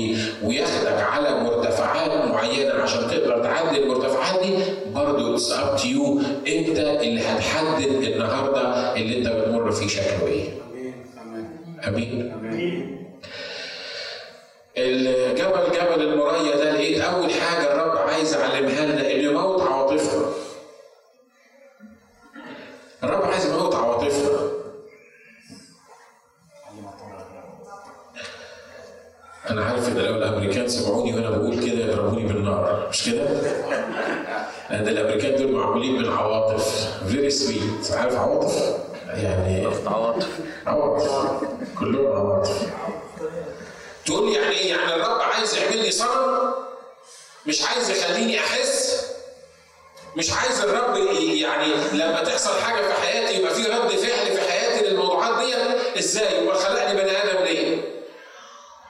وياخدك 0.42 1.02
على 1.12 1.40
مرتفعات 1.40 2.10
معينة 2.30 2.72
عشان 2.72 3.00
تقدر 3.10 3.42
تعدي 3.42 3.82
المرتفعات 3.82 4.42
دي 4.46 4.54
برضه 4.94 5.34
it's 5.34 5.52
up 5.52 5.76
to 5.76 5.88
you 5.88 6.20
أنت 6.48 6.78
اللي 6.78 7.20
هتحدد 7.20 8.02
النهارده 8.02 8.94
اللي 8.96 9.18
أنت 9.18 9.28
بتمر 9.28 9.72
فيه 9.72 9.88
شكله 9.88 10.26
إيه. 10.26 10.44
آمين. 11.88 12.32
امين. 12.38 12.98
الجبل 14.76 15.72
جبل 15.74 16.02
المريا 16.02 16.56
ده 16.56 16.72
لقيت 16.72 17.00
أول 17.00 17.30
حاجة 17.30 17.72
الرب 17.72 17.96
عايز 17.96 18.34
يعلمها 18.34 18.86
لنا 18.86 19.00
انه 19.10 19.22
يموت 19.22 19.62
أنا 29.50 29.64
عارف 29.64 29.88
إن 29.88 29.98
لو 29.98 30.14
الأمريكان 30.14 30.68
سمعوني 30.68 31.14
وأنا 31.14 31.30
بقول 31.30 31.54
كده 31.54 31.84
يضربوني 31.84 32.24
بالنار 32.32 32.86
مش 32.90 33.04
كده؟ 33.04 33.22
لأن 34.70 34.88
الأمريكان 34.88 35.36
دول 35.36 35.52
معمولين 35.52 36.02
من 36.02 36.08
عواطف 36.12 36.88
very 37.08 37.30
sweet 37.30 37.92
عارف 37.92 38.16
عواطف؟ 38.16 38.74
يعني 39.06 39.66
عواطف 39.86 40.28
عواطف 40.66 41.10
كلهم 41.78 42.06
عواطف 42.16 42.62
تقول 44.06 44.26
لي 44.30 44.34
يعني 44.34 44.50
إيه؟ 44.50 44.70
يعني 44.70 44.94
الرب 44.94 45.20
عايز 45.20 45.54
يعمل 45.54 45.76
لي 45.82 45.90
صنم 45.90 46.52
مش 47.46 47.62
عايز 47.64 47.90
يخليني 47.90 48.38
أحس 48.40 49.04
مش 50.16 50.32
عايز 50.32 50.60
الرب 50.60 50.96
يعني 51.16 51.66
لما 51.92 52.22
تحصل 52.24 52.60
حاجة 52.60 52.82
في 52.86 52.92
حياتي 53.02 53.38
يبقى 53.40 53.54
في 53.54 53.62
رد 53.62 53.88
فعل 53.90 54.36
في 54.36 54.50
حياتي 54.50 54.86
للموضوعات 54.86 55.38
دي 55.44 55.54
إزاي؟ 55.98 56.42
يبقى 56.44 56.58
خلقني 56.58 57.00
بني 57.00 57.10
آدم 57.10 57.44
ليه؟ 57.44 57.78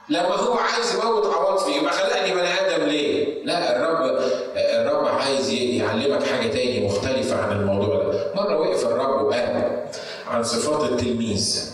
لما 0.09 0.35
هو 0.35 0.53
عايز 0.53 0.95
يموت 0.95 1.25
عواطفي 1.25 1.71
يبقى 1.71 1.93
خلقني 1.93 2.31
بني 2.33 2.47
آدم 2.47 2.83
ليه؟ 2.85 3.43
لا 3.43 3.75
الرب 3.75 4.19
الرب 4.55 5.07
عايز 5.07 5.49
يعلمك 5.49 6.23
حاجة 6.23 6.47
تاني 6.47 6.87
مختلفة 6.87 7.41
عن 7.41 7.51
الموضوع 7.51 7.95
ده. 8.03 8.31
مرة 8.35 8.57
وقف 8.59 8.85
الرب 8.85 9.25
وقال 9.25 9.83
عن 10.27 10.43
صفات 10.43 10.91
التلميذ. 10.91 11.71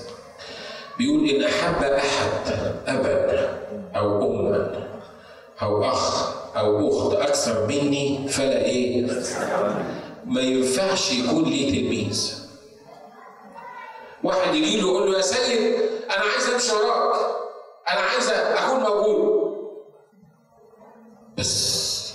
بيقول 0.98 1.30
إن 1.30 1.44
أحب 1.44 1.84
أحد 1.84 2.54
أبا 2.88 3.50
أو 3.96 4.22
اما 4.40 4.86
أو 5.62 5.86
أخ 5.86 6.34
أو 6.58 6.90
أخت 6.90 7.16
أكثر 7.30 7.68
مني 7.68 8.28
فلا 8.28 8.66
إيه؟ 8.66 9.08
ما 10.26 10.42
ينفعش 10.42 11.12
يكون 11.12 11.44
ليه 11.44 11.72
تلميذ. 11.82 12.46
واحد 14.24 14.56
يجي 14.56 14.82
له 14.82 14.88
يقول 14.88 15.12
له 15.12 15.18
يا 15.18 15.22
سيد 15.22 15.74
أنا 16.16 16.24
عايز 16.34 16.50
أمشي 16.54 16.72
وراك 16.86 17.25
أنا 17.92 18.02
عايز 18.02 18.30
أكون 18.30 18.80
موجود. 18.80 19.56
بس 21.38 22.14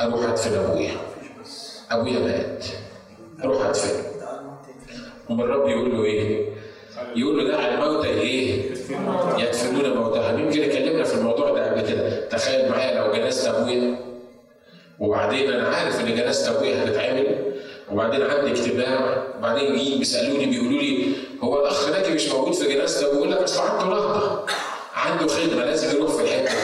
أروح 0.00 0.24
أدفن 0.24 0.58
أبويا. 0.58 0.96
أبويا 1.90 2.18
مات. 2.18 2.64
أروح 3.44 3.66
أدفن. 3.66 4.04
ثم 5.28 5.40
الرب 5.40 5.68
يقول 5.68 5.92
له 5.96 6.04
إيه؟ 6.04 6.48
يقول 7.16 7.38
له 7.38 7.56
دع 7.56 7.68
الموتى 7.68 8.08
إيه؟ 8.08 8.70
يدفنون 9.38 9.96
موتاهم 9.96 10.38
يمكن 10.40 10.62
اتكلمنا 10.62 11.04
في 11.04 11.14
الموضوع 11.14 11.50
ده 11.50 11.70
قبل 11.70 11.88
كده. 11.88 12.28
تخيل 12.28 12.70
معايا 12.70 13.00
لو 13.06 13.12
جنازه 13.12 13.58
أبويا. 13.62 13.98
وبعدين 14.98 15.52
أنا 15.52 15.68
عارف 15.76 16.00
إن 16.00 16.14
جنازه 16.16 16.56
أبويا 16.56 16.84
هتتعمل. 16.84 17.52
وبعدين 17.92 18.22
عندي 18.22 18.50
اجتماع. 18.50 19.24
وبعدين 19.38 19.98
بيسألوني 19.98 20.46
بيقولوا 20.46 20.80
لي 20.82 21.12
هو 21.42 21.60
الأخ 21.60 21.88
ناجي 21.88 22.14
مش 22.14 22.28
موجود 22.28 22.52
في 22.54 22.74
جنازته 22.74 23.12
بقول 23.14 23.32
لك 23.32 23.38
أصل 23.38 23.62
عنده 23.62 23.84
نهضة. 23.84 24.46
عنده 25.04 25.26
خدمه 25.26 25.64
لازم 25.64 25.96
يروح 25.96 26.12
في 26.16 26.22
الحتة 26.22 26.54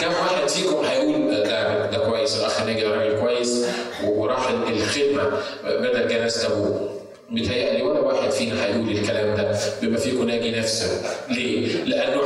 كم 0.00 0.08
واحد 0.12 0.48
فيكم 0.48 0.84
هيقول 0.84 1.30
ده 1.30 1.86
ده 1.90 1.98
كويس 1.98 2.36
الأخ 2.40 2.62
ناجي 2.62 2.82
راجل 2.86 3.20
كويس 3.20 3.64
وراح 4.04 4.48
الخدمة 4.68 5.30
بدل 5.64 6.08
جنازة 6.08 6.46
أبوه. 6.52 6.90
متهيألي 7.30 7.82
ولا 7.82 8.00
واحد 8.00 8.30
فينا 8.30 8.64
هيقول 8.66 8.90
الكلام 8.90 9.36
ده 9.36 9.58
بما 9.82 9.96
فيكم 9.96 10.26
ناجي 10.26 10.50
نفسه. 10.58 11.02
ليه؟ 11.28 11.84
لأنه 11.84 12.20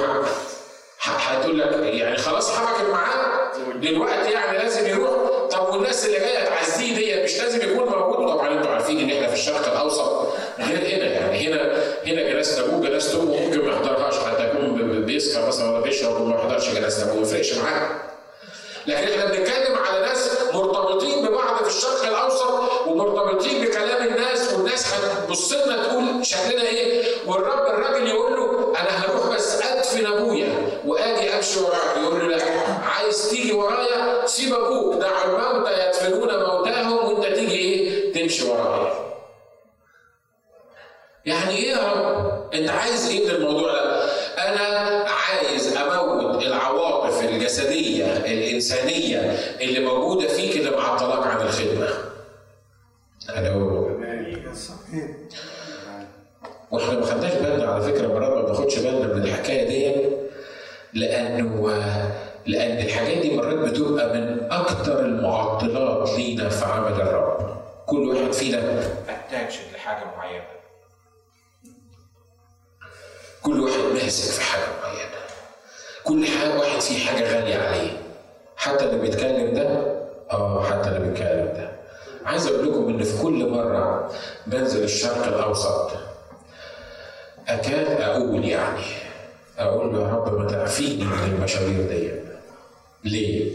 هتقول 1.04 1.58
لك 1.58 1.72
يعني 1.72 2.16
خلاص 2.16 2.50
حبكت 2.56 2.90
معاه 2.90 3.52
دلوقتي 3.74 4.30
يعني 4.32 4.58
لازم 4.58 4.86
يروح. 4.86 5.14
طب 5.50 5.68
والناس 5.74 6.06
اللي 6.06 6.18
جاية 6.18 6.44
تعزيه 6.44 6.96
دي 6.96 7.24
مش 7.24 7.38
لازم 7.38 7.70
يكون 7.70 7.88
موجود؟ 7.88 8.28
طبعا 8.28 8.58
أنتوا 8.58 8.70
عارفين 8.70 8.98
إن 9.00 9.10
إحنا 9.16 9.26
في 9.26 9.34
الشرق 9.34 9.72
الأوسط. 9.72 10.26
غير 10.58 10.78
هنا 10.96 11.04
يعني 11.12 11.48
هنا 11.48 11.62
هنا 12.06 12.22
جنازه 12.30 12.64
ابوه 12.64 12.88
جنازه 12.88 13.22
امه 13.22 13.40
ممكن 13.40 13.64
ما 13.64 13.72
يحضرهاش. 13.72 14.14
حتى 14.18 14.44
يكون 14.48 15.04
بيسكر 15.06 15.46
مثلا 15.46 15.70
ولا 15.70 15.80
بيشرب 15.80 16.20
وما 16.20 16.34
يحضرش 16.36 16.68
جنازه 16.68 17.02
ابوه 17.04 17.16
ما 17.16 17.22
يفرقش 17.22 17.54
معاه. 17.54 17.88
لكن 18.86 19.08
إحنا 19.12 19.24
بنتكلم 19.24 19.76
على 19.88 20.00
ناس 20.00 20.30
مرتبطين 20.54 21.26
ببعض 21.26 21.62
في 21.64 21.68
الشرق 21.76 22.06
الأوسط 22.08 22.60
ومرتبطين 22.86 23.64
بكلام 23.64 24.08
الناس 24.08 24.52
والناس 24.52 24.94
هتبص 24.94 25.52
لنا 25.52 25.82
تقول 25.82 26.26
شكلنا 26.26 26.62
إيه؟ 26.62 27.04
والرب 27.26 27.66
الراجل 27.66 28.06
يقول 28.06 28.32
له 28.32 28.72
أنا 28.80 28.90
هروح 29.04 29.23
ادفن 29.94 30.06
أبويا. 30.06 30.80
وآجي 30.86 31.36
امشي 31.36 31.60
وراك 31.60 31.96
يقول 32.02 32.20
له 32.20 32.36
لا 32.36 32.44
عايز 32.84 33.30
تيجي 33.30 33.52
ورايا؟ 33.52 34.26
سيب 34.26 34.54
أبوك. 34.54 34.94
دع 34.94 35.24
الموتى 35.24 35.86
يدفنون 35.88 36.28
موتاهم 36.44 36.92
وأنت 36.92 37.34
تيجي 37.36 37.54
إيه؟ 37.54 38.12
تمشي 38.12 38.44
ورايا. 38.50 38.94
يعني 41.26 41.56
إيه 41.56 41.70
يا 41.70 41.92
رب؟ 41.92 42.54
أنت 42.54 42.70
عايز 42.70 43.08
إيه 43.08 43.24
من 43.24 43.30
الموضوع 43.30 43.72
ده؟ 43.72 44.04
أنا 44.38 45.04
عايز 45.10 45.76
أموت 45.76 46.42
العواطف 46.42 47.24
الجسدية 47.24 48.16
الإنسانية 48.16 49.18
اللي 49.60 49.80
موجودة 49.80 50.28
فيك 50.28 50.56
اللي 50.56 50.70
معطلاك 50.70 51.26
عن 51.26 51.40
الخدمة. 51.46 51.88
ألو 53.36 53.94
وإحنا 56.70 56.94
ما 56.98 57.06
خدناش 57.06 57.32
بالنا 57.34 57.64
على 57.72 57.82
فكرة 57.84 58.06
مرات 58.08 58.32
ما 58.32 58.42
بناخدش 58.42 58.78
بالنا 58.78 59.06
من 59.14 59.22
الحكاية 59.22 59.68
دي 59.68 60.06
لأنه 60.92 61.68
لأن 62.46 62.78
الحاجات 62.86 63.18
دي 63.18 63.36
مرات 63.36 63.54
بتبقى 63.70 64.14
من 64.14 64.52
أكثر 64.52 65.00
المعطلات 65.00 66.10
لينا 66.18 66.48
في 66.48 66.64
عمل 66.64 66.92
الرب. 67.00 67.56
كل 67.86 68.08
واحد 68.08 68.32
فينا 68.32 68.80
اتاتش 69.08 69.58
لحاجة 69.74 70.04
معينة. 70.16 70.44
كل 73.42 73.60
واحد 73.60 73.78
ماسك 73.94 74.32
في 74.32 74.40
حاجة 74.40 74.64
معينة 74.82 75.10
كل 76.04 76.26
حاجة 76.26 76.58
واحد 76.58 76.80
فيه 76.80 77.06
حاجة 77.06 77.34
غالية 77.34 77.56
عليه 77.58 77.90
حتى 78.56 78.84
اللي 78.84 79.00
بيتكلم 79.00 79.54
ده 79.54 79.94
آه 80.30 80.62
حتى 80.64 80.88
اللي 80.88 81.00
بيتكلم 81.08 81.52
ده 81.56 81.72
عايز 82.26 82.46
أقول 82.46 82.68
لكم 82.68 82.88
إن 82.88 83.02
في 83.02 83.22
كل 83.22 83.50
مرة 83.50 84.10
بنزل 84.46 84.84
الشرق 84.84 85.26
الأوسط 85.26 85.90
أكاد 87.48 88.00
أقول 88.00 88.44
يعني 88.44 88.84
أقول 89.58 89.94
يا 89.94 90.06
رب 90.08 90.38
ما 90.38 90.48
تعفيني 90.48 91.04
من 91.04 91.34
المشاوير 91.36 91.88
دي. 91.88 92.10
ليه؟ 93.04 93.50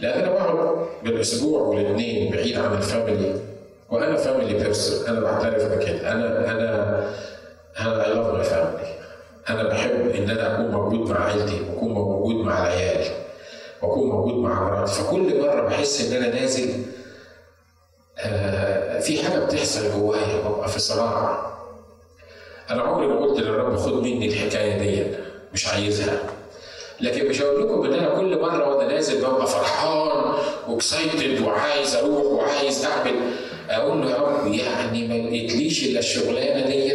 لأن 0.00 0.20
أنا 0.20 0.32
بقعد 0.32 0.86
بالاسبوع 1.04 1.60
والاثنين 1.62 2.32
بعيد 2.32 2.58
عن 2.58 2.72
ال 2.76 2.84
family. 2.84 3.40
وأنا 3.90 4.16
family 4.16 4.54
person. 4.54 5.06
أنا 5.08 5.20
بعترف 5.20 5.62
بكده. 5.64 6.12
أنا 6.12 6.50
أنا 6.50 7.08
أنا 7.80 8.06
I 8.06 8.14
love 8.14 8.48
family 8.48 8.92
أنا 9.50 9.62
بحب 9.62 9.90
إن 9.90 10.30
أنا 10.30 10.54
أكون 10.54 10.70
موجود 10.70 11.10
مع 11.10 11.24
عيلتي 11.24 11.60
واكون 11.70 11.92
موجود 11.92 12.34
مع 12.46 12.62
العيال 12.62 13.10
واكون 13.82 14.08
موجود 14.08 14.34
مع 14.34 14.64
مراتي. 14.64 14.92
فكل 14.92 15.40
مرة 15.40 15.60
بحس 15.68 16.00
إن 16.12 16.22
أنا 16.22 16.40
نازل 16.40 16.82
آه 18.18 19.00
في 19.00 19.22
حاجة 19.22 19.38
بتحصل 19.44 19.92
جوايا 19.92 20.48
ببقى 20.48 20.68
في 20.68 20.78
صراع. 20.78 21.51
أنا 22.70 22.82
عمري 22.82 23.06
ما 23.06 23.16
قلت 23.20 23.40
للرب 23.40 23.76
خد 23.76 23.92
مني 23.94 24.26
الحكاية 24.28 24.78
دي 24.78 25.02
مش 25.54 25.66
عايزها. 25.68 26.18
لكن 27.00 27.28
مش 27.28 27.42
هقول 27.42 27.62
لكم 27.62 27.84
إن 27.84 27.92
أنا 27.92 28.08
كل 28.08 28.40
مرة 28.40 28.76
وأنا 28.76 28.92
نازل 28.94 29.18
ببقى 29.18 29.46
فرحان 29.46 30.32
و 30.68 30.77
excited 30.77 31.40
وعايز 31.42 31.94
أروح 31.96 32.24
وعايز 32.24 32.84
أعمل 32.84 33.14
أقول 33.70 34.02
له 34.02 34.10
يا 34.10 34.16
رب 34.16 34.52
يعني 34.52 35.08
ما 35.08 35.14
لقيتليش 35.28 35.84
إلا 35.84 35.98
الشغلانة 35.98 36.66
دي 36.66 36.92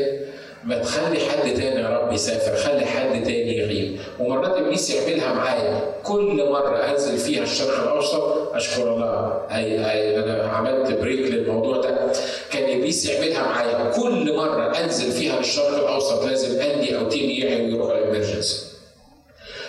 ما 0.64 0.78
تخلي 0.78 1.20
حد 1.20 1.54
تاني 1.54 1.82
يا 1.82 1.90
رب 1.90 2.14
يسافر 2.14 2.56
خلي 2.56 2.86
حد 2.86 3.24
تاني 3.24 3.58
يغيب. 3.58 4.00
ومرات 4.20 4.58
إبليس 4.58 4.90
يعملها 4.90 5.34
معايا. 5.34 5.94
كل 6.04 6.50
مرة 6.50 6.78
أنزل 6.78 7.18
فيها 7.18 7.44
الشرق 7.44 7.82
الأوسط 7.84 8.52
أشكر 8.54 8.94
الله. 8.94 9.42
أي 9.52 9.92
أي 9.92 10.20
أنا 10.20 10.44
عملت 10.44 11.00
break 11.00 11.32
للموضوع 11.32 11.78
ده. 11.78 12.12
كان 12.52 12.78
إبليس 12.78 13.06
يعملها 13.06 13.44
معايا. 13.44 13.92
كل 13.92 14.36
مرة 14.36 14.78
أنزل 14.84 15.12
فيها 15.12 15.38
للشرق 15.40 15.76
الأوسط 15.78 16.26
لازم 16.26 16.60
Andy 16.60 16.98
أو 16.98 17.10
تيم 17.10 17.30
يعيا 17.30 17.66
ويروح 17.66 17.92
ال 17.92 17.98
emergency. 17.98 18.66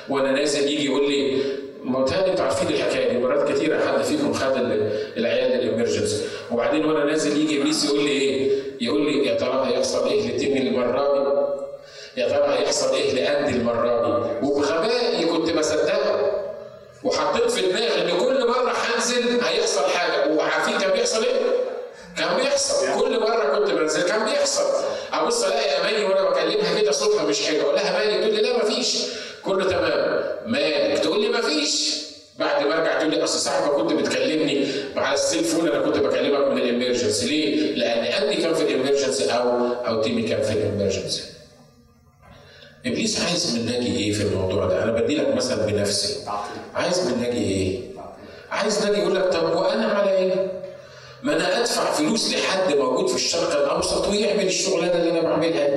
وأنا 0.08 0.32
نازل 0.32 0.68
يجي 0.68 0.84
يقول 0.84 1.10
لي 1.10 1.42
ما 1.84 1.98
أنتوا 2.26 2.44
عارفين 2.44 2.68
الحكاية 2.68 3.12
دي 3.12 3.18
مرات 3.18 3.52
كتيره 3.52 3.80
حد 3.86 4.02
فيكم 4.02 4.32
خد 4.32 4.52
العيال 5.16 5.52
الامرجنسي 5.52 6.24
وبعدين 6.52 6.84
وأنا 6.84 7.04
نازل 7.04 7.40
يجي 7.40 7.60
إبليس 7.60 7.84
يقول 7.84 8.04
لي 8.04 8.10
إيه؟ 8.10 8.50
يقول 8.80 9.00
لي 9.06 9.26
يا 9.26 9.34
ترى 9.34 9.66
هيحصل 9.66 10.08
إيه 10.08 10.36
لتيمي 10.36 10.58
المرة 10.58 11.14
دي؟ 12.14 12.20
يا 12.20 12.28
ترى 12.28 12.54
هيحصل 12.58 12.94
إيه 12.94 13.12
لأندي 13.14 13.58
المرة 13.58 14.28
دي؟ 14.40 14.46
وبغبائي 14.46 15.24
كنت 15.26 15.50
بصدقه 15.50 16.30
وحطيت 17.04 17.50
في 17.50 17.66
دماغي 17.68 18.02
إن 18.02 18.18
كل 18.18 18.48
مرة 18.48 18.72
هنزل 18.72 19.40
هيحصل 19.40 19.84
حاجة 19.90 20.32
وعارفين 20.34 20.78
كان 20.78 20.90
بيحصل 20.90 21.24
إيه؟ 21.24 21.40
كان 22.18 22.36
بيحصل 22.36 23.00
كل 23.00 23.20
مرة 23.20 23.58
كنت 23.58 23.70
بنزل 23.70 24.02
كان 24.02 24.24
بيحصل 24.24 24.64
أبص 25.12 25.44
ألاقي 25.44 25.80
أماني 25.80 26.04
وأنا 26.04 26.30
بكلمها 26.30 26.80
كده 26.80 26.92
صوتها 26.92 27.24
مش 27.24 27.46
حلو 27.46 27.60
أقول 27.60 27.74
لها 27.74 27.98
مالك 27.98 28.20
تقول 28.20 28.34
لي 28.34 28.42
لا 28.42 28.56
مفيش 28.64 29.06
كله 29.48 29.64
تمام 29.64 30.22
مالك 30.46 30.98
تقول 30.98 31.22
لي 31.22 31.28
مفيش 31.28 31.98
بعد 32.38 32.66
ما 32.66 32.78
ارجع 32.78 32.98
تقول 32.98 33.10
لي 33.10 33.24
أصل 33.24 33.50
ما 33.50 33.68
كنت 33.68 33.92
بتكلمني 33.92 34.66
على 34.96 35.14
السيلفون 35.14 35.68
أنا 35.68 35.78
كنت 35.80 35.96
بكلمك 35.96 36.48
من 36.48 36.58
الامرجنسي 36.58 37.26
ليه؟ 37.28 37.74
لأن 37.74 37.98
اني 38.22 38.36
كان 38.36 38.54
في 38.54 38.62
الامرجنسي 38.62 39.30
أو 39.30 39.72
أو 39.72 40.02
تيمي 40.02 40.22
كان 40.22 40.42
في 40.42 40.52
الامرجنسي. 40.52 41.22
إبليس 42.86 43.20
عايز 43.22 43.58
مناجي 43.58 43.96
إيه 43.96 44.12
في 44.12 44.22
الموضوع 44.22 44.66
ده؟ 44.66 44.84
أنا 44.84 44.92
بدي 44.92 45.16
لك 45.16 45.34
مثل 45.34 45.56
بنفسي. 45.56 46.24
عايز 46.74 47.00
مناجي 47.08 47.38
إيه؟ 47.38 47.80
عايز 48.50 48.86
ناجي 48.86 49.00
يقول 49.00 49.14
لك 49.14 49.24
طب 49.32 49.56
وأنا 49.56 49.86
على 49.86 50.10
إيه؟ 50.16 50.57
ما 51.22 51.36
أنا 51.36 51.60
أدفع 51.60 51.92
فلوس 51.92 52.34
لحد 52.34 52.76
موجود 52.76 53.08
في 53.08 53.14
الشرق 53.14 53.56
الأوسط 53.56 54.08
ويعمل 54.08 54.46
الشغلانة 54.46 54.92
اللي 54.92 55.10
أنا 55.10 55.20
بعملها. 55.20 55.68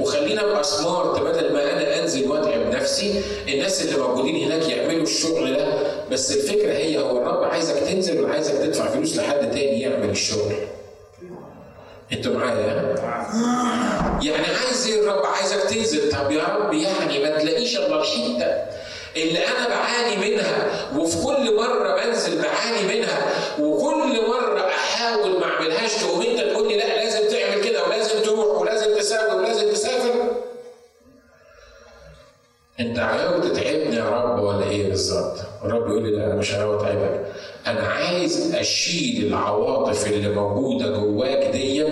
وخلينا 0.00 0.40
أبقى 0.44 0.64
سمارت 0.64 1.20
بدل 1.20 1.52
ما 1.52 1.72
أنا 1.72 2.00
أنزل 2.02 2.28
وأتعب 2.28 2.66
نفسي. 2.74 3.22
الناس 3.48 3.82
اللي 3.82 3.98
موجودين 4.02 4.36
هناك 4.36 4.68
يعملوا 4.68 5.02
الشغل 5.02 5.56
ده. 5.56 5.66
بس 6.12 6.36
الفكرة 6.36 6.72
هي 6.72 6.98
هو 6.98 7.18
الرب 7.18 7.44
عايزك 7.44 7.74
تنزل 7.74 8.20
ولا 8.20 8.32
عايزك 8.32 8.54
تدفع 8.54 8.86
فلوس 8.86 9.16
لحد 9.16 9.50
تاني 9.50 9.80
يعمل 9.80 10.10
الشغل. 10.10 10.54
أنتوا 12.12 12.34
معايا؟ 12.34 12.94
يعني 14.22 14.46
عايز 14.46 14.86
إيه 14.86 15.00
الرب؟ 15.00 15.26
عايزك 15.26 15.62
تنزل. 15.62 16.12
طب 16.12 16.30
يا 16.30 16.44
رب 16.44 16.72
يعني 16.74 17.18
ما 17.24 17.38
تلاقيش 17.38 17.76
إلا 17.76 18.00
الحتة. 18.00 18.85
اللي 19.16 19.38
أنا 19.38 19.68
بعاني 19.68 20.30
منها 20.30 20.70
وفي 20.98 21.16
كل 21.26 21.56
مرة 21.56 21.96
بنزل 22.04 22.42
بعاني 22.42 22.94
منها 22.96 23.26
وكل 23.60 24.28
مرة 24.28 24.60
أحاول 24.68 25.30
ما 25.40 25.44
أعملهاش 25.44 25.94
تقوم 25.94 26.22
انت 26.22 26.40
تقول 26.40 26.68
لي 26.68 26.76
لا 26.76 27.04
لازم 27.04 27.28
تعمل 27.28 27.64
كده 27.64 27.84
ولازم 27.84 28.22
تروح 28.22 28.60
ولازم 28.60 28.94
تسافر 28.98 29.36
ولازم 29.36 29.70
تسافر. 29.72 30.12
أنت 32.80 32.98
عاوز 32.98 33.46
تتعبني 33.52 33.96
يا 33.96 34.04
رب 34.10 34.42
ولا 34.42 34.66
إيه 34.70 34.88
بالظبط؟ 34.88 35.36
الرب 35.64 35.86
يقول 35.90 36.02
لي 36.02 36.10
لا 36.16 36.26
أنا 36.26 36.34
مش 36.34 36.54
عاوز 36.54 36.82
أتعبك. 36.82 37.26
أنا 37.66 37.80
عايز 37.86 38.54
أشيل 38.54 39.26
العواطف 39.26 40.06
اللي 40.06 40.28
موجودة 40.28 40.90
جواك 40.90 41.50
دي 41.52 41.86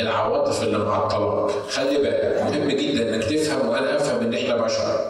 العواطف 0.00 0.62
اللي 0.62 0.78
معطلاك. 0.78 1.50
خلي 1.70 1.98
بالك 1.98 2.42
مهم 2.42 2.68
جدا 2.70 3.14
إنك 3.14 3.24
تفهم 3.24 3.68
وأنا 3.68 3.96
أفهم 3.96 4.20
إن 4.20 4.34
إحنا 4.34 4.56
بشر. 4.56 5.07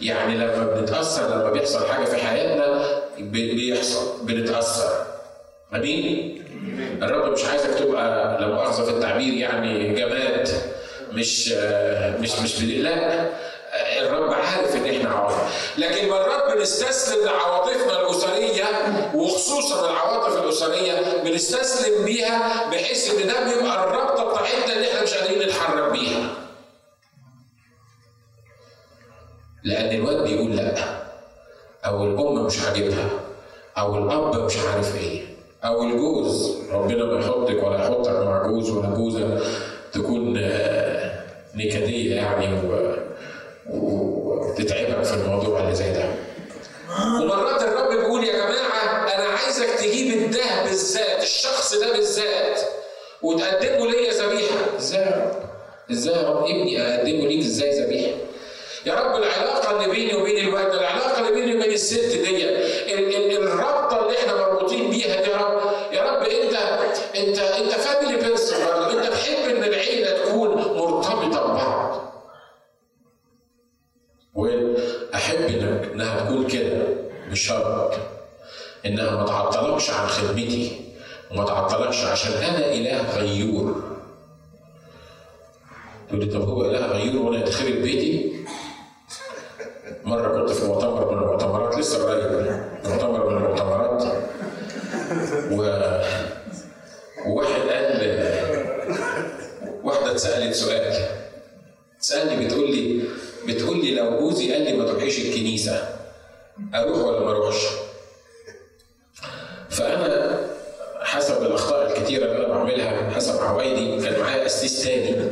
يعني 0.00 0.34
لما 0.34 0.64
بنتأثر 0.74 1.28
لما 1.34 1.50
بيحصل 1.50 1.86
حاجة 1.86 2.04
في 2.04 2.16
حياتنا 2.16 2.88
بيحصل 3.18 4.18
بنتأثر. 4.22 5.06
أمين؟ 5.74 6.42
الرب 7.02 7.32
مش 7.32 7.44
عايزك 7.44 7.74
تبقى 7.78 8.40
لا 8.40 8.46
مؤاخذه 8.46 8.84
في 8.84 8.90
التعبير 8.90 9.34
يعني 9.34 9.94
جماد 9.94 10.48
مش 11.12 11.48
مش 12.20 12.38
مش 12.38 12.62
لا. 12.62 13.26
الرب 14.02 14.32
عارف 14.32 14.76
إن 14.76 14.84
إحنا 14.96 15.10
عواطف. 15.10 15.72
لكن 15.78 16.08
مرات 16.08 16.56
بنستسلم 16.56 17.24
لعواطفنا 17.24 18.00
الأسرية 18.00 18.64
وخصوصا 19.14 19.90
العواطف 19.90 20.42
الأسرية 20.44 21.22
بنستسلم 21.24 22.04
بيها 22.04 22.70
بحيث 22.70 23.10
إن 23.14 23.26
ده 23.28 23.44
بيبقى 23.44 23.84
الرابطة 23.84 24.30
بتاعتنا 24.32 24.72
اللي 24.76 24.88
إحنا 24.88 25.02
مش 25.02 25.14
قادرين 25.14 25.42
نتحرك 25.42 25.92
بيها. 25.92 26.28
لأن 29.66 29.94
الواد 29.96 30.22
بيقول 30.22 30.56
لأ. 30.56 30.74
أو 31.86 32.04
الأم 32.04 32.44
مش 32.46 32.62
عاجبها. 32.66 33.10
أو 33.78 33.96
الأب 33.98 34.44
مش 34.44 34.56
عارف 34.58 34.96
إيه. 35.00 35.22
أو 35.64 35.82
الجوز. 35.82 36.56
ربنا 36.72 37.04
ما 37.04 37.20
يحطك 37.20 37.62
ولا 37.64 37.76
يحطك 37.84 38.10
مع 38.10 38.46
جوز 38.46 38.70
ولا 38.70 38.88
جوزة 38.88 39.40
تكون 39.92 40.32
نكدية 41.54 42.14
يعني 42.14 42.60
وتتعبك 43.70 45.02
في 45.04 45.14
الموضوع 45.14 45.60
اللي 45.60 45.74
زي 45.74 45.92
ده. 45.92 46.04
ومرات 47.20 47.62
الرب 47.62 47.88
بيقول 47.90 48.24
يا 48.24 48.32
جماعة 48.32 49.14
أنا 49.14 49.24
عايزك 49.38 49.66
تجيب 49.78 50.30
ده 50.30 50.62
بالذات 50.64 51.22
الشخص 51.22 51.74
ده 51.74 51.92
بالذات 51.92 52.60
وتقدمه 53.22 53.86
ليا 53.90 54.12
ذبيحة. 54.12 54.76
إزاي 54.78 55.24
إزاي 55.90 56.14
يا 56.14 56.28
رب؟ 56.30 56.44
ابني 56.44 56.82
أقدمه 56.82 57.26
ليك 57.28 57.38
إزاي 57.40 57.80
ذبيحة؟ 57.84 58.12
يا 58.86 58.94
رب 58.94 59.16
العلاقة 59.22 59.70
اللي 59.76 59.94
بيني 59.94 60.14
وبين 60.14 60.48
الولد 60.48 60.74
العلاقة 60.74 61.20
اللي 61.28 61.40
بيني 61.40 61.56
وبين 61.56 61.72
الست 61.72 62.16
دي 62.16 62.48
الرابطة 63.36 64.02
اللي 64.06 64.18
إحنا 64.18 64.34
مربوطين 64.36 64.90
بيها 64.90 65.22
دي 65.22 65.30
يا 65.30 65.36
رب 65.36 65.92
يا 65.92 66.02
رب 66.02 66.22
انت 66.22 66.54
انت 67.16 67.38
انت 67.38 67.70
family 67.72 68.16
person 68.24 68.58
انت 68.62 69.06
تحب 69.12 69.56
ان 69.56 69.64
العيلة 69.64 70.10
تكون 70.24 70.48
مرتبطة 70.48 71.46
ببعض. 71.52 72.12
واحب 74.34 75.40
إنك 75.40 75.90
إنها 75.92 76.24
تكون 76.24 76.46
كده 76.46 76.86
بشرط 77.30 77.94
إنها 78.86 79.10
ما 79.10 79.26
تعطلكش 79.26 79.90
عن 79.90 80.06
خدمتي 80.06 80.80
وما 81.30 81.44
تعطلكش 81.44 82.04
عشان 82.04 82.32
أنا 82.32 82.72
إله 82.72 83.18
غيور. 83.18 83.82
تقول 86.08 86.20
لي 86.20 86.26
طب 86.26 86.48
هو 86.48 86.64
إله 86.64 86.86
غيور 86.86 87.22
وأنا 87.26 87.38
يتخرب 87.42 87.74
بيتي؟ 87.74 88.36
مرة 90.06 90.38
كنت 90.38 90.50
في 90.50 90.66
مؤتمر 90.66 91.12
من 91.12 91.18
المؤتمرات 91.22 91.78
لسه 91.78 92.04
قريب 92.04 92.60
مؤتمر 92.84 93.30
من 93.30 93.36
المؤتمرات. 93.36 94.02
و 95.52 95.56
وواحد 97.26 97.60
قال 97.60 98.22
واحدة 99.84 100.10
اتسألت 100.10 100.54
سؤال. 100.54 101.08
تسألني 102.00 102.46
بتقول 102.46 102.70
لي 102.70 103.04
بتقول 103.48 103.84
لي 103.84 103.94
لو 103.94 104.18
جوزي 104.18 104.52
قال 104.52 104.62
لي 104.62 104.72
ما 104.72 104.84
تروحيش 104.84 105.18
الكنيسة 105.18 105.88
أروح 106.74 106.98
ولا 106.98 107.20
ما 107.20 107.30
أروحش؟ 107.30 107.66
فأنا 109.70 110.40
حسب 111.02 111.42
الأخطاء 111.42 111.86
الكتيرة 111.92 112.24
اللي 112.24 112.46
أنا 112.46 112.48
بعملها 112.54 113.10
حسب 113.10 113.42
عوايدي 113.42 114.04
كان 114.04 114.20
معايا 114.20 114.44
قسيس 114.44 114.84
تاني 114.84 115.30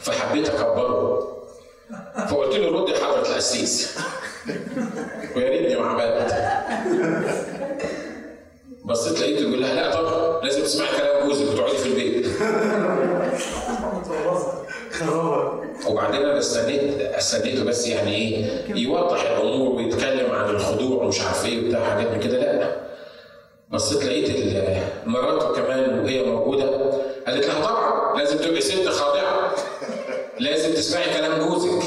فحبيت 0.00 0.48
أكبره. 0.48 1.39
فقلت 2.30 2.56
له 2.56 2.80
رد 2.80 2.94
حضرة 2.96 3.28
القسيس 3.28 3.98
ويا 5.36 5.48
ريتني 5.48 5.76
ما 5.76 5.86
عملت 5.86 6.34
بصيت 8.84 9.20
لقيته 9.20 9.40
يقول 9.40 9.60
لها 9.60 9.74
لا 9.74 9.94
طبعا 9.94 10.44
لازم 10.44 10.62
تسمعي 10.62 10.88
كلام 10.96 11.28
جوزك 11.28 11.52
وتقعدي 11.52 11.76
في 11.76 11.86
البيت. 11.86 12.26
وبعدين 15.88 16.22
أنا 16.22 16.38
استنيت 16.38 17.00
استنيته 17.00 17.64
بس 17.64 17.88
يعني 17.88 18.14
إيه 18.14 18.44
يوضح 18.76 19.30
الأمور 19.30 19.76
ويتكلم 19.76 20.30
عن 20.32 20.50
الخضوع 20.50 21.02
ومش 21.02 21.20
عارف 21.20 21.46
إيه 21.46 21.64
وبتاع 21.66 21.84
حاجات 21.84 22.10
من 22.10 22.20
كده. 22.20 22.38
لا 22.38 22.76
بصيت 23.70 24.04
لقيت 24.04 24.56
مراته 25.06 25.54
كمان 25.54 25.98
وهي 26.04 26.22
موجودة. 26.22 26.90
قالت 27.26 27.46
لها 27.46 27.64
طبعا 27.64 28.18
لازم 28.18 28.38
تبقي 28.38 28.60
ست 28.60 28.88
خاضعة. 28.88 29.54
لازم 30.40 30.74
تسمعي 30.74 31.14
كلام 31.14 31.48
جوزك. 31.48 31.82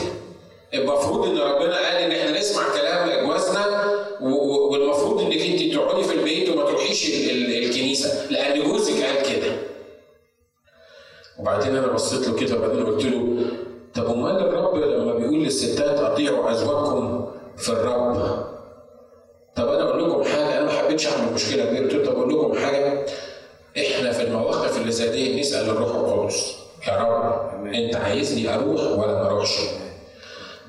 المفروض 0.74 1.28
إن 1.28 1.38
ربنا 1.38 1.76
قال 1.76 1.96
إن 1.98 2.12
إحنا 2.12 2.40
نسمع 2.40 2.64
كلام 2.78 3.26
جوازنا 3.28 3.84
والمفروض 4.22 5.22
إنك 5.22 5.38
أنت 5.42 5.74
تقعدي 5.76 6.04
في 6.04 6.14
البيت 6.14 6.50
وما 6.50 6.64
تروحيش 6.66 7.10
الكنيسة 7.32 8.32
لأن 8.32 8.64
جوزك 8.64 9.04
قال 9.04 9.16
كده. 9.36 9.52
وبعدين 11.40 11.76
أنا 11.76 11.88
بصيت 11.88 12.28
له 12.28 12.36
كده 12.36 12.56
وبعدين 12.58 12.86
قلت 12.86 13.06
له 13.06 13.46
طب 13.96 14.06
أمال 14.06 14.38
الرب 14.40 14.76
لما 14.76 15.14
بيقول 15.14 15.44
للستات 15.44 16.00
أطيعوا 16.00 16.52
أزواجكم 16.52 17.32
في 17.58 17.70
الرب؟ 17.70 18.14
طب 19.56 19.68
أنا 19.68 19.84
أقول 19.90 20.10
لكم 20.10 20.24
حاجة 20.24 20.58
أنا 20.58 20.66
ما 20.66 20.72
حبيتش 20.72 21.08
أعمل 21.08 21.34
مشكلة 21.34 21.66
كبيرة. 21.66 21.84
قلت 21.84 21.94
له 21.94 22.06
طب 22.06 22.12
أقول 22.18 22.30
لكم 22.34 22.66
حاجة 22.66 23.06
إحنا 23.78 24.12
في 24.12 24.24
المواقف 24.24 24.78
اللي 24.82 24.92
زي 24.92 25.10
دي 25.10 25.40
نسأل 25.40 25.70
الروح 25.70 25.96
القدس. 25.96 26.56
يا 26.88 26.98
رب 26.98 27.66
أنت 27.66 27.96
عايزني 27.96 28.54
أروح 28.56 28.82
ولا 28.82 29.14
ما 29.14 29.26
أروحش؟ 29.26 29.60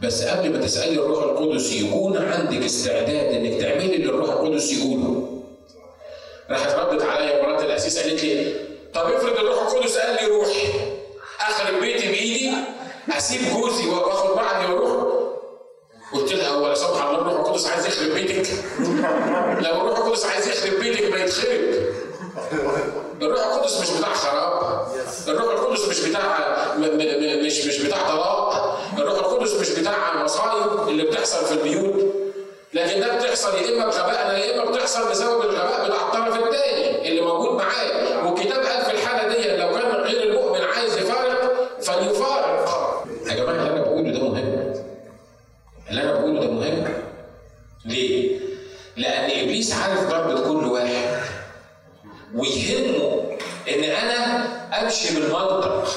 بس 0.03 0.23
قبل 0.23 0.53
ما 0.53 0.59
تسالي 0.67 0.95
الروح 0.95 1.23
القدس 1.23 1.73
يكون 1.73 2.17
عندك 2.17 2.65
استعداد 2.65 3.35
إنك 3.35 3.61
تعملي 3.61 3.97
اللي 3.97 4.07
الروح 4.09 4.31
القدس 4.31 4.73
يقوله. 4.73 5.41
راحت 6.51 6.75
ردت 6.75 7.03
عليا 7.03 7.43
مرات 7.43 7.63
الأسيس 7.63 7.99
قالت 7.99 8.25
لي 8.25 8.55
طب 8.95 9.03
افرض 9.07 9.37
الروح 9.39 9.63
القدس 9.63 9.97
قال 9.97 10.15
لي 10.15 10.27
روحي 10.37 10.69
اخرب 11.41 11.81
بيتي 11.81 12.09
بإيدي 12.09 12.53
أسيب 13.19 13.41
جوزي 13.53 13.87
واخد 13.89 14.37
بعضي 14.37 14.73
وأروح. 14.73 15.15
قلت 16.15 16.33
لها 16.33 16.49
هو 16.49 16.69
لا 16.69 16.75
سمح 16.75 17.03
الله 17.07 17.21
الروح 17.21 17.35
القدس 17.41 17.67
عايز 17.67 17.87
يخرب 17.87 18.11
بيتك. 18.15 18.47
لو 19.61 19.81
الروح 19.81 19.99
القدس 19.99 20.27
عايز 20.27 20.49
يخرب 20.49 20.81
بيتك 20.81 21.11
ما 21.13 21.25
يتخرب. 21.25 21.61
الروح 23.23 23.47
القدس 23.47 23.81
مش 23.81 23.91
بتاع 23.99 24.13
خراب 24.15 24.87
الروح 25.29 25.53
القدس 25.53 25.89
مش 25.89 26.01
بتاع 26.09 26.75
مش 27.47 27.65
مش 27.67 27.79
بتاع 27.83 28.09
طلاق. 28.09 28.74
الروح 28.99 29.19
القدس 29.19 29.55
مش 29.61 29.71
بتاع 29.71 30.23
مصايب 30.25 30.89
اللي 30.89 31.03
بتحصل 31.03 31.45
في 31.47 31.53
البيوت 31.53 32.15
لكن 32.75 33.01
ده 33.01 33.17
بتحصل 33.19 33.55
يا 33.55 33.69
إما 33.77 33.87
بغبائنا 33.87 34.39
يا 34.39 34.63
إما 34.63 34.71
بتحصل 34.71 35.11
بسبب 35.11 35.41
الغباء 35.41 35.85
بتاع 35.89 35.97
الطرف 36.07 36.37
الثاني 36.47 37.09
اللي 37.09 37.21
موجود 37.21 37.59
معاه 37.59 38.27
والكتاب 38.27 38.63
قال 38.65 38.85
في 38.85 38.91
الحالة 38.91 39.35
دي 39.35 39.57
لو 39.57 39.69
كان 39.75 39.91
غير 39.91 40.23
المؤمن 40.23 40.61
عايز 40.61 40.97
يفارق 40.97 41.69
فليفارق. 41.83 43.05
يا 43.27 43.35
جماعة 43.35 43.53
اللي 43.57 43.71
أنا 43.71 43.81
بقوله 43.81 44.11
ده 44.13 44.19
مهم. 44.29 44.75
اللي 45.91 46.03
أنا 46.03 46.13
بقوله 46.13 46.41
ده 46.41 46.51
مهم. 46.51 46.95
ليه؟ 47.85 48.39
لأن 48.97 49.25
إبليس 49.41 49.73
عارف 49.75 50.09
ضربه 50.11 50.41
كل 50.49 50.67
واحد. 50.67 51.21
ويهمه 52.35 53.23
إن 53.69 53.85
أنا 53.85 54.45
أمشي 54.83 55.15
بالمنطق. 55.15 55.89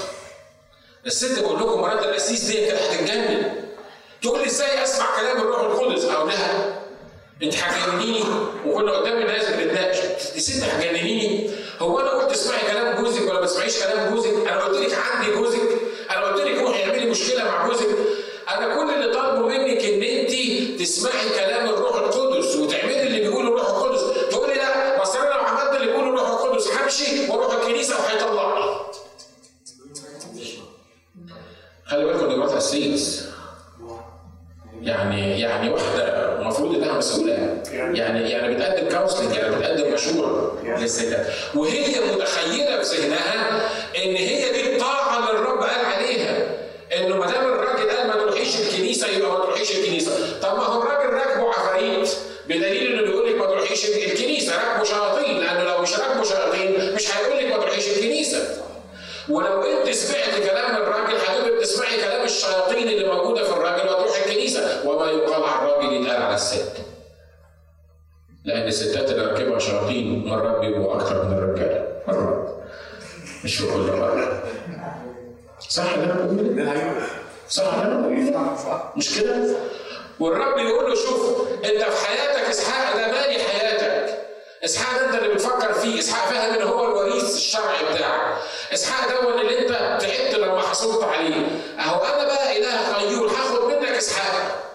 الست 1.08 1.40
بقول 1.40 1.60
لكم 1.60 1.82
مرات 1.82 2.06
القسيس 2.06 2.44
دي 2.44 2.66
كانت 2.66 2.82
هتتجنن. 2.82 3.54
تقول 4.22 4.40
لي 4.40 4.46
إزاي 4.46 4.84
أسمع 4.84 5.06
كلام 5.20 5.38
الروح 5.38 5.60
القدس؟ 5.60 6.06
أقول 6.06 6.28
لها 6.30 6.80
انت 7.44 7.54
هتجننيني 7.56 8.24
وكنا 8.66 8.92
قدام 8.92 9.18
الناس 9.18 9.46
بنتناقش 9.50 9.98
دي 10.34 10.40
ست 10.40 10.64
هتجننيني 10.64 11.50
هو 11.80 12.00
أنا 12.00 12.10
قلت 12.10 12.32
اسمعي 12.32 12.60
كلام 12.72 13.04
جوزك 13.04 13.22
ولا 13.30 13.40
ما 13.40 13.46
تسمعيش 13.46 13.84
كلام 13.84 14.14
جوزك؟ 14.16 14.34
أنا 14.48 14.64
قلت 14.64 14.78
لك 14.80 14.98
عندي 15.00 15.32
جوزك. 15.32 15.60
أنا 16.12 16.22
قلت 16.26 16.42
لك 16.46 16.60
روحي 16.62 16.84
اعملي 16.84 17.10
مشكلة 17.10 17.44
مع 17.44 17.68
جوزك. 17.68 17.88
أنا 18.50 18.76
كل 18.76 18.94
اللي 18.94 19.14
طالبه 19.14 19.48
منك 19.48 19.84
إن 19.86 20.04
انت 20.04 20.32
تسمعي 20.82 21.30
كلام 21.36 21.70
الروح 21.70 21.96
القدس 21.96 22.27
قسيس 32.68 33.24
يعني 34.82 35.40
يعني 35.42 35.70
واحدة 35.70 36.36
المفروض 36.42 36.76
إنها 36.76 36.98
مسؤولة. 36.98 37.62
يعني 37.72 38.30
يعني 38.32 38.56
بتقدم 38.56 38.98
كونسلنج 39.00 39.36
يعني 39.36 39.56
بتقدم 39.56 39.94
مشوره 39.94 40.58
للستات 40.64 41.28
وهي 41.56 42.00
متخيلة 42.16 42.82
في 42.84 42.96
ذهنها 42.98 43.62
إن 43.96 44.16
هي 44.16 44.52
دي 44.52 44.76
الطاعه 44.76 45.20
اللي 45.20 45.40
الرب 45.40 45.60
قال 45.64 45.86
عليها. 45.86 46.48
إنه 46.98 47.16
ما 47.16 47.32
دام 47.32 47.46
الراجل 47.46 47.90
قال 47.90 48.08
ما 48.08 48.14
تروحيش 48.14 48.56
الكنيسة 48.62 49.08
يبقى 49.08 49.32
ما 49.32 49.40
تروحيش 49.46 49.78
الكنيسة. 49.78 50.40
طب 50.42 50.58
ما 50.58 50.64
هو 50.64 50.82
الراجل 50.84 51.14
راكبه 51.14 51.50
عفاريت 51.50 52.10
بدليل 52.46 52.94
إنه 52.94 53.02
بيقول 53.02 53.30
لك 53.30 53.36
ما 53.36 53.46
تروحيش 53.46 53.86
الكنيسة. 53.90 54.54
راكبه 54.56 54.84
شياطين 54.84 55.38
لأنه 55.40 55.64
لو 55.64 55.82
مش 55.82 56.00
راكبه 56.00 56.24
شياطين 56.24 56.96
مش 56.96 57.18
هيقول 57.18 57.38
لك 57.38 57.52
ما 57.52 57.58
تروحيش 57.64 57.88
الكنيسة. 57.88 58.48
ولو 59.30 59.62
لأن 68.48 68.68
الستات 68.68 69.12
اللي 69.12 69.26
راكبها 69.26 69.60
شياطين 69.60 70.28
مرات 70.28 70.60
بيبقوا 70.60 70.96
أكثر 70.96 71.26
من 71.26 71.38
الرجاله 71.38 71.88
مرات 72.08 72.58
مش 73.44 73.56
في 73.58 73.74
كل 73.74 73.80
مرة. 73.92 74.44
صح 75.70 75.94
اللي 75.94 76.06
أنا 76.06 76.14
بقوله؟ 76.14 77.08
صح 77.50 77.74
اللي 77.74 77.86
أنا 77.96 78.02
بقوله؟ 78.02 78.92
مش 78.96 79.20
كده؟ 79.20 79.56
والرب 80.20 80.58
يقول 80.58 80.90
له 80.90 80.96
شوف 80.96 81.48
أنت 81.66 81.84
في 81.84 82.06
حياتك 82.08 82.50
إسحاق 82.50 82.96
ده 82.96 83.08
مالي 83.12 83.40
حياتك؟ 83.44 84.18
إسحاق 84.66 85.04
أنت 85.04 85.16
اللي 85.16 85.34
بتفكر 85.34 85.74
فيه. 85.74 86.00
إسحاق 86.00 86.30
فاهم 86.34 86.54
إن 86.54 86.68
هو 86.68 86.86
الوريث 86.86 87.36
الشرعي 87.36 87.94
بتاعك. 87.94 88.38
إسحاق 88.74 89.10
ده 89.10 89.42
اللي 89.42 89.60
أنت 89.60 89.70
تعبت 90.02 90.36
لما 90.36 90.62
حصلت 90.62 91.04
عليه. 91.04 91.46
أهو 91.80 92.04
أنا 92.06 92.24
بقى 92.26 92.58
إله 92.58 92.98
غيور 92.98 93.28
هاخد 93.28 93.64
منك 93.66 93.88
إسحاق. 93.88 94.67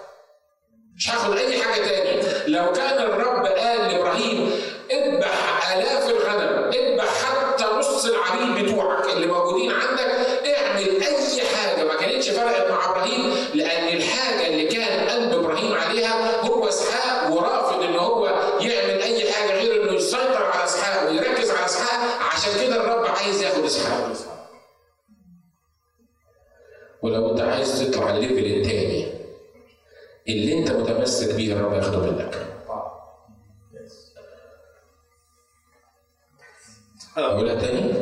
مش 1.03 1.11
هاخد 1.11 1.37
أي 1.37 1.63
حاجة 1.63 1.83
تاني. 1.85 2.23
لو 2.47 2.73
كان 2.73 2.99
الرب 2.99 3.47
قال 3.47 3.79
لإبراهيم 3.93 4.51
اذبح 4.91 5.73
آلاف 5.73 6.09
الغنم 6.11 6.71
اذبح 6.73 7.05
حتى 7.05 7.65
نص 7.79 8.05
العبيد 8.07 8.65
بتوعك 8.65 9.13
اللي 9.13 9.27
موجودين 9.27 9.71
عندك 9.71 10.11
اعمل 10.47 11.03
أي 11.03 11.43
حاجة. 11.47 11.85
ما 11.85 11.95
كانتش 11.95 12.31
فرقت 12.31 12.71
مع 12.71 12.91
إبراهيم 12.91 13.35
لأن 13.55 13.97
الحاجة 13.97 14.47
اللي 14.47 14.65
كان 14.67 15.09
قلب 15.09 15.33
إبراهيم 15.45 15.73
عليها 15.75 16.41
هو 16.47 16.69
أسحاق 16.69 17.33
ورافض 17.33 17.83
إن 17.83 17.97
هو 17.97 18.27
يعمل 18.61 19.03
أي 19.03 19.33
حاجة 19.33 19.53
غير 19.61 19.83
إنه 19.83 19.93
يسيطر 19.93 20.45
على 20.45 20.65
أسحاق 20.65 21.11
ويركز 21.11 21.51
على 21.51 21.65
أسحاق. 21.67 22.23
عشان 22.35 22.53
كده 22.67 22.77
الرب 22.77 23.07
عايز 23.07 23.43
ياخد 23.43 23.65
أسحاق. 23.65 24.13
ولو 27.03 27.31
أنت 27.31 27.41
عايز 27.41 27.81
تطلع 27.91 28.11
ال 28.11 28.17
level 28.17 28.47
التاني 28.47 28.92
انت 31.23 31.31
متمسك 31.31 31.35
بيه 31.35 31.53
الرب 31.53 31.73
ياخده 31.75 31.99
منك. 31.99 32.37
أقولها 37.17 37.55
تاني؟ 37.61 37.93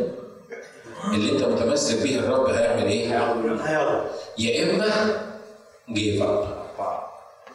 اللي 1.14 1.32
أنت 1.32 1.42
متمسك 1.44 2.02
بيه 2.02 2.18
الرب 2.18 2.46
هيعمل 2.46 2.82
إيه؟ 2.84 3.08
يا 4.38 4.62
إما 4.62 4.86
give 5.90 6.22
up 6.22 6.46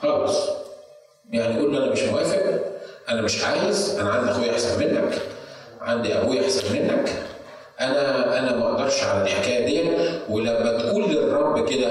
خلاص. 0.02 0.50
يعني 1.32 1.60
قول 1.60 1.74
له 1.74 1.84
أنا 1.84 1.92
مش 1.92 2.04
موافق 2.04 2.42
أنا 3.10 3.22
مش 3.22 3.44
عايز 3.44 4.00
أنا 4.00 4.10
عندي 4.12 4.32
أخويا 4.32 4.52
أحسن 4.52 4.80
منك 4.80 5.22
عندي 5.82 6.18
أبويا 6.18 6.42
أحسن 6.42 6.74
منك. 6.74 7.14
أنا 7.80 8.40
أنا 8.40 8.56
ما 8.56 8.66
أقدرش 8.72 9.04
على 9.04 9.22
الحكاية 9.24 9.66
دي 9.66 9.90
ولما 10.30 10.78
تقول 10.78 11.10
للرب 11.10 11.70
كده 11.70 11.88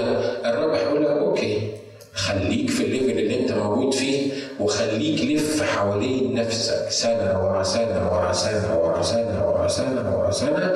الرب 0.49 0.69
هيقول 0.73 1.03
لك 1.03 1.09
okay. 1.09 1.77
خليك 2.15 2.69
في 2.69 2.83
ال 2.85 2.91
level 2.91 3.19
اللي 3.19 3.39
انت 3.39 3.51
موجود 3.51 3.93
فيه 3.93 4.31
وخليك 4.59 5.21
لف 5.21 5.63
حوالين 5.63 6.33
نفسك 6.35 6.89
سنة 6.89 7.43
ورا 7.45 7.63
سنة 7.63 8.09
ورا 8.13 8.31
سنة 8.33 8.79
ورا 8.79 9.01
سنة 9.01 9.47
ورا 9.49 9.67
سنة 9.67 10.17
ورا 10.17 10.31
سنة 10.31 10.73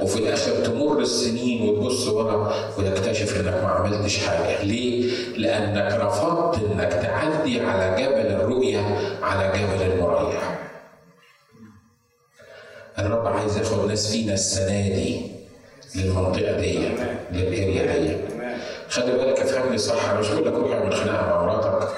وفي 0.00 0.18
الآخر 0.18 0.52
تمر 0.64 1.00
السنين 1.00 1.68
وتبص 1.68 2.06
ورا 2.08 2.54
وتكتشف 2.78 3.36
إنك 3.40 3.54
ما 3.62 3.68
عملتش 3.68 4.18
حاجة، 4.18 4.62
ليه؟ 4.62 5.10
لأنك 5.36 5.92
رفضت 6.00 6.58
إنك 6.64 6.92
تعدي 6.92 7.60
على 7.60 8.02
جبل 8.02 8.26
الرؤية 8.34 8.78
على 9.22 9.58
جبل 9.58 9.92
المريا. 9.92 10.58
الرب 12.98 13.26
عايز 13.26 13.56
ياخد 13.56 13.88
ناس 13.88 14.12
فينا 14.12 14.34
السنة 14.34 14.88
دي 14.88 15.20
للمنطقة 15.94 16.60
دي 16.60 16.78
للاريا 17.32 17.98
دي 17.98 18.16
خلي 18.92 19.12
بالك 19.12 19.40
افهمني 19.40 19.78
صح 19.78 20.14
مش 20.14 20.28
بقول 20.28 20.46
لك 20.46 20.52
روح 20.54 20.72
اعمل 20.72 20.94
خناقة 20.94 21.26
مع 21.26 21.42
مراتك 21.44 21.88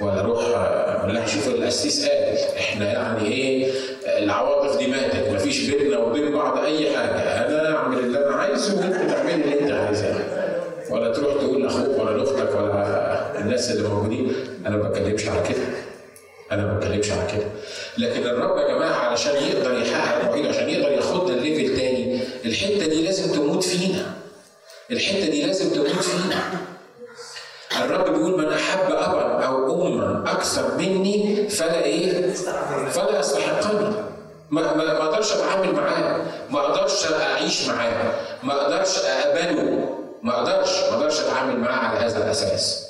ولا 0.00 0.22
روح 0.22 0.44
لها 1.08 1.26
شوف 1.26 1.48
القسيس 1.48 2.08
قال 2.08 2.38
إحنا 2.58 2.92
يعني 2.92 3.28
إيه 3.28 3.70
العواطف 4.18 4.78
دي 4.78 4.86
ماتت 4.86 5.28
مفيش 5.34 5.70
بيننا 5.70 5.98
وبين 5.98 6.32
بعض 6.32 6.58
أي 6.64 6.96
حاجة. 6.96 7.46
أنا 7.46 7.76
أعمل 7.76 7.98
اللي 7.98 8.18
أنا 8.26 8.34
عايزه 8.36 8.76
وأنت 8.80 8.94
تعملي 9.10 9.34
اللي 9.34 9.60
أنت 9.60 9.70
عايزاه 9.72 10.14
ولا 10.90 11.12
تروح 11.12 11.34
تقول 11.34 11.62
لاخوك 11.62 11.98
ولا 11.98 12.16
لأختك 12.18 12.54
ولا 12.56 13.40
الناس 13.40 13.70
اللي 13.70 13.88
موجودين. 13.88 14.32
أنا 14.66 14.76
ما 14.76 14.88
بتكلمش 14.88 15.28
على 15.28 15.42
كده. 15.48 15.62
أنا 16.52 16.66
ما 16.66 16.78
بتكلمش 16.78 17.10
على 17.10 17.32
كده. 17.32 17.46
لكن 17.98 18.22
الرب 18.26 18.58
يا 18.58 18.74
جماعة 18.74 18.94
علشان 19.08 19.32
يقدر 19.34 19.78
يحقق 19.82 20.48
عشان 20.48 20.68
يقدر 20.68 20.92
ياخدنا 20.92 21.36
الليفل 21.36 21.76
تاني 21.76 22.20
الحتة 22.44 22.86
دي 22.86 23.04
لازم 23.04 23.32
تموت 23.32 23.64
فينا. 23.64 24.17
الحتة 24.90 25.26
دي 25.30 25.46
لازم 25.46 25.70
تموت 25.70 25.88
فينا 25.88 26.42
الرب 27.84 28.12
بيقول 28.14 28.38
من 28.38 28.52
أحب 28.52 28.92
أبا 28.92 29.44
أو 29.46 29.86
اما 29.86 30.24
أكثر 30.32 30.74
مني 30.78 31.48
فلا 31.48 31.84
إيه؟ 31.84 32.32
فلا 32.90 33.18
يستحقني 33.20 33.90
ما 34.50 34.74
ما 34.74 34.84
ما 34.84 35.02
أقدرش 35.04 35.32
أتعامل 35.32 35.72
معاه. 35.74 36.20
ما 36.50 36.60
أقدرش 36.60 37.12
أعيش 37.12 37.68
معاه. 37.68 38.14
ما 38.42 38.52
أقدرش 38.62 38.98
أقبله. 38.98 39.88
ما 40.22 40.34
أقدرش. 40.38 40.80
ما 40.80 40.96
أقدرش 40.96 41.20
أتعامل 41.20 41.60
معاه 41.60 41.88
على 41.88 41.98
هذا 42.06 42.24
الأساس. 42.24 42.84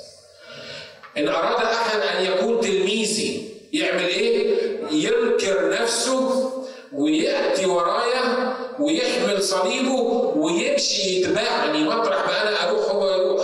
إن 1.17 1.27
أراد 1.27 1.63
أحد 1.65 1.99
أن 1.99 2.25
يكون 2.25 2.61
تلميذي 2.61 3.49
يعمل 3.73 3.99
إيه؟ 4.07 4.55
ينكر 4.91 5.81
نفسه 5.81 6.51
ويأتي 6.93 7.65
ورايا 7.65 8.53
ويحمل 8.79 9.43
صليبه 9.43 10.01
ويمشي 10.35 11.19
يتبعني 11.21 11.83
مطرح 11.83 12.27
ما 12.27 12.41
أنا 12.49 12.69
أروح 12.69 12.91
هو 12.91 13.07
يروح. 13.07 13.43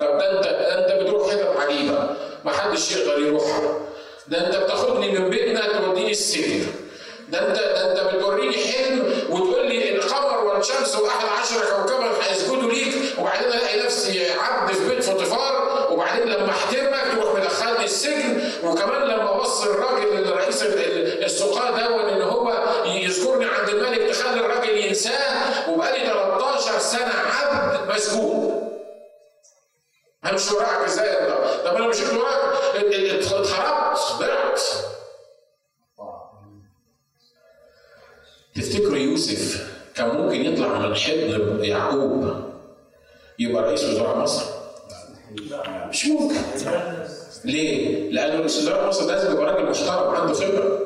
طب 0.00 0.18
ده 0.18 0.38
انت 0.38 0.46
أنت 0.46 1.02
بتروح 1.02 1.30
حتت 1.30 1.56
عجيبة 1.56 2.16
ما 2.44 2.50
حدش 2.52 2.92
يقدر 2.96 3.18
يروحها. 3.26 3.78
ده 4.28 4.46
أنت 4.46 4.56
بتاخدني 4.56 5.18
من 5.18 5.30
بيتنا 5.30 5.78
توديني 5.80 6.10
السجن. 6.10 6.64
ده 7.32 7.48
انت 7.48 7.58
ده 7.58 7.90
انت 7.92 8.14
بتوريني 8.14 8.56
حلم 8.56 9.26
وتقول 9.30 9.66
لي 9.68 9.94
القمر 9.96 10.44
والشمس 10.44 10.96
واحد 10.96 11.26
عشر 11.40 11.64
كوكبا 11.76 12.10
هيسجدوا 12.28 12.70
ليك 12.70 13.18
وبعدين 13.18 13.48
ألاقي 13.48 13.82
نفسي 13.84 14.30
عبد 14.30 14.72
في 14.72 14.88
بيت 14.88 15.04
فوطيفار 15.04 15.88
وبعدين 15.92 16.28
لما 16.28 16.50
أحترمك 16.50 17.02
تروح 17.12 17.34
مدخلني 17.34 17.84
السجن 17.84 18.50
وكمان 18.64 19.02
لما 19.02 19.28
اوصي 19.28 19.66
الراجل 19.70 20.30
رئيس 20.36 20.62
السقاة 20.62 21.70
دون 21.70 22.00
إن 22.08 22.22
هو 22.22 22.52
يذكرني 22.86 23.44
عند 23.44 23.68
الملك 23.68 24.10
تخلي 24.10 24.40
الراجل 24.40 24.76
ينساه 24.76 25.70
وبقالي 25.70 26.06
13 26.06 26.78
سنة 26.78 27.12
عبد 27.42 27.92
مسجون. 27.94 28.68
همشي 30.24 30.54
وراك 30.54 30.84
إزاي 30.86 31.06
ده؟ 31.06 31.62
طب 31.64 31.76
أنا 31.76 31.86
مشيت 31.86 32.12
وراك 32.12 32.42
اتخربت 33.22 33.98
ضعت. 34.20 34.60
تفتكروا 38.54 38.96
يوسف 38.96 39.66
كان 39.94 40.08
ممكن 40.08 40.44
يطلع 40.44 40.78
من 40.78 40.94
حضن 40.94 41.64
يعقوب 41.64 42.34
يبقى 43.38 43.62
رئيس 43.62 43.84
وزراء 43.84 44.18
مصر؟ 44.18 44.42
مش 45.88 46.06
ممكن. 46.06 46.36
ليه؟ 47.44 48.10
لأن 48.10 48.38
رئيس 48.40 48.56
وزراء 48.58 48.88
مصر 48.88 49.06
لازم 49.06 49.32
يبقى 49.32 49.44
راجل 49.44 49.70
محترم 49.70 50.14
عنده 50.14 50.34
خبرة. 50.34 50.78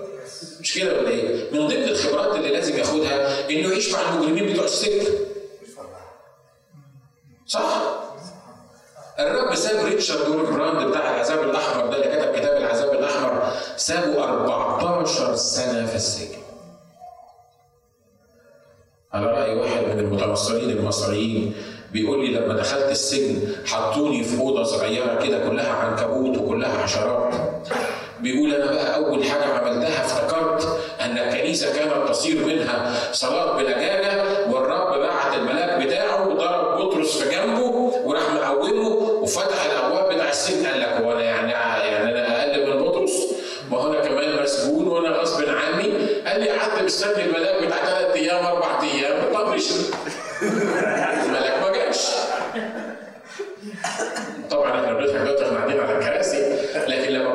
مش 0.61 0.75
كده 0.75 0.99
ولا 0.99 1.09
إيه؟ 1.09 1.51
من 1.53 1.67
ضمن 1.69 1.83
الخبرات 1.85 2.37
اللي 2.37 2.49
لازم 2.49 2.77
ياخدها 2.79 3.51
إنه 3.51 3.69
يعيش 3.71 3.93
مع 3.93 3.99
المجرمين 4.15 4.53
بتوع 4.53 4.65
السجن. 4.65 5.05
صح؟ 7.47 7.83
الرب 9.19 9.55
ساب 9.55 9.85
ريتشارد 9.85 10.29
ويلبراند 10.29 10.91
بتاع 10.91 11.11
العذاب 11.11 11.43
الأحمر 11.43 11.87
ده 11.87 11.97
اللي 11.97 12.17
كتب 12.17 12.33
كتاب 12.41 12.57
العذاب 12.57 12.93
الأحمر 12.93 13.53
سابه 13.77 14.25
14 14.25 15.37
سنة 15.37 15.87
في 15.87 15.97
السجن. 15.97 16.39
على 19.17 19.27
رأي 19.27 19.55
واحد 19.57 19.83
من 19.93 19.99
المتنصرين 19.99 20.71
المصريين 20.71 21.55
بيقول 21.93 22.27
لي 22.27 22.35
لما 22.39 22.55
دخلت 22.55 22.91
السجن 22.91 23.41
حطوني 23.67 24.25
في 24.25 24.41
أوضة 24.41 24.63
صغيرة 24.63 25.25
كده 25.27 25.49
كلها 25.49 25.73
عنكبوت 25.73 26.39
وكلها 26.39 26.83
حشرات. 26.83 27.35
بيقول 28.21 28.55
أنا 28.55 28.73
بقى 28.73 28.97
أول 28.97 29.25
حاجة 29.25 29.45
عملتها 29.45 30.05
افتكرت 30.05 30.79
أن 31.01 31.19
الكنيسة 31.19 31.77
كانت 31.77 32.09
تصير 32.09 32.45
منها 32.47 32.95
صلاة 33.13 33.57
بلجاجة 33.57 34.25
والرب 34.51 35.01
بعت 35.01 35.35
الملاك 35.37 35.87
بتاعه 35.87 36.29
وضرب 36.29 36.79
بطرس 36.81 37.17
في 37.23 37.31
جنبه 37.37 37.93
وراح 38.05 38.23
مقومه 38.35 38.89
وفتح 39.23 39.65
الأبواب 39.65 40.15
بتاع 40.15 40.29
السجن 40.29 40.67
قال 40.67 40.81
لك 40.81 40.89
هو 40.89 41.13
أنا 41.13 41.23
يعني 41.23 41.53
يعني 41.53 42.11
أنا 42.11 42.43
أقل 42.43 42.71
من 42.77 42.83
بطرس؟ 42.85 43.13
ما 43.71 43.79
هو 43.79 43.93
أنا 43.93 44.01
كمان 44.01 44.43
مسجون 44.43 44.87
وأنا 44.89 45.09
غصب 45.09 45.45
عني 45.49 45.93
قال 46.27 46.41
لي 46.41 46.49
قعدت 46.51 46.83
مستني 46.85 47.25
الملاك 47.25 47.65
بتاع 47.65 47.85
ثلاث 47.85 48.15
أيام 48.17 48.47
أربع 48.47 48.83
أيام 48.83 49.35
طنش 49.35 49.65
الملاك 51.25 51.63
ما 51.63 51.73
جاش 51.73 52.07
طبعا 54.51 54.71
إحنا 54.85 54.93
بنضحك 54.93 55.17
دلوقتي 55.17 55.45
إحنا 55.47 55.57
قاعدين 55.59 55.81
على 55.81 55.99
الكراسي 55.99 56.57
لكن 56.89 57.13
لما 57.13 57.35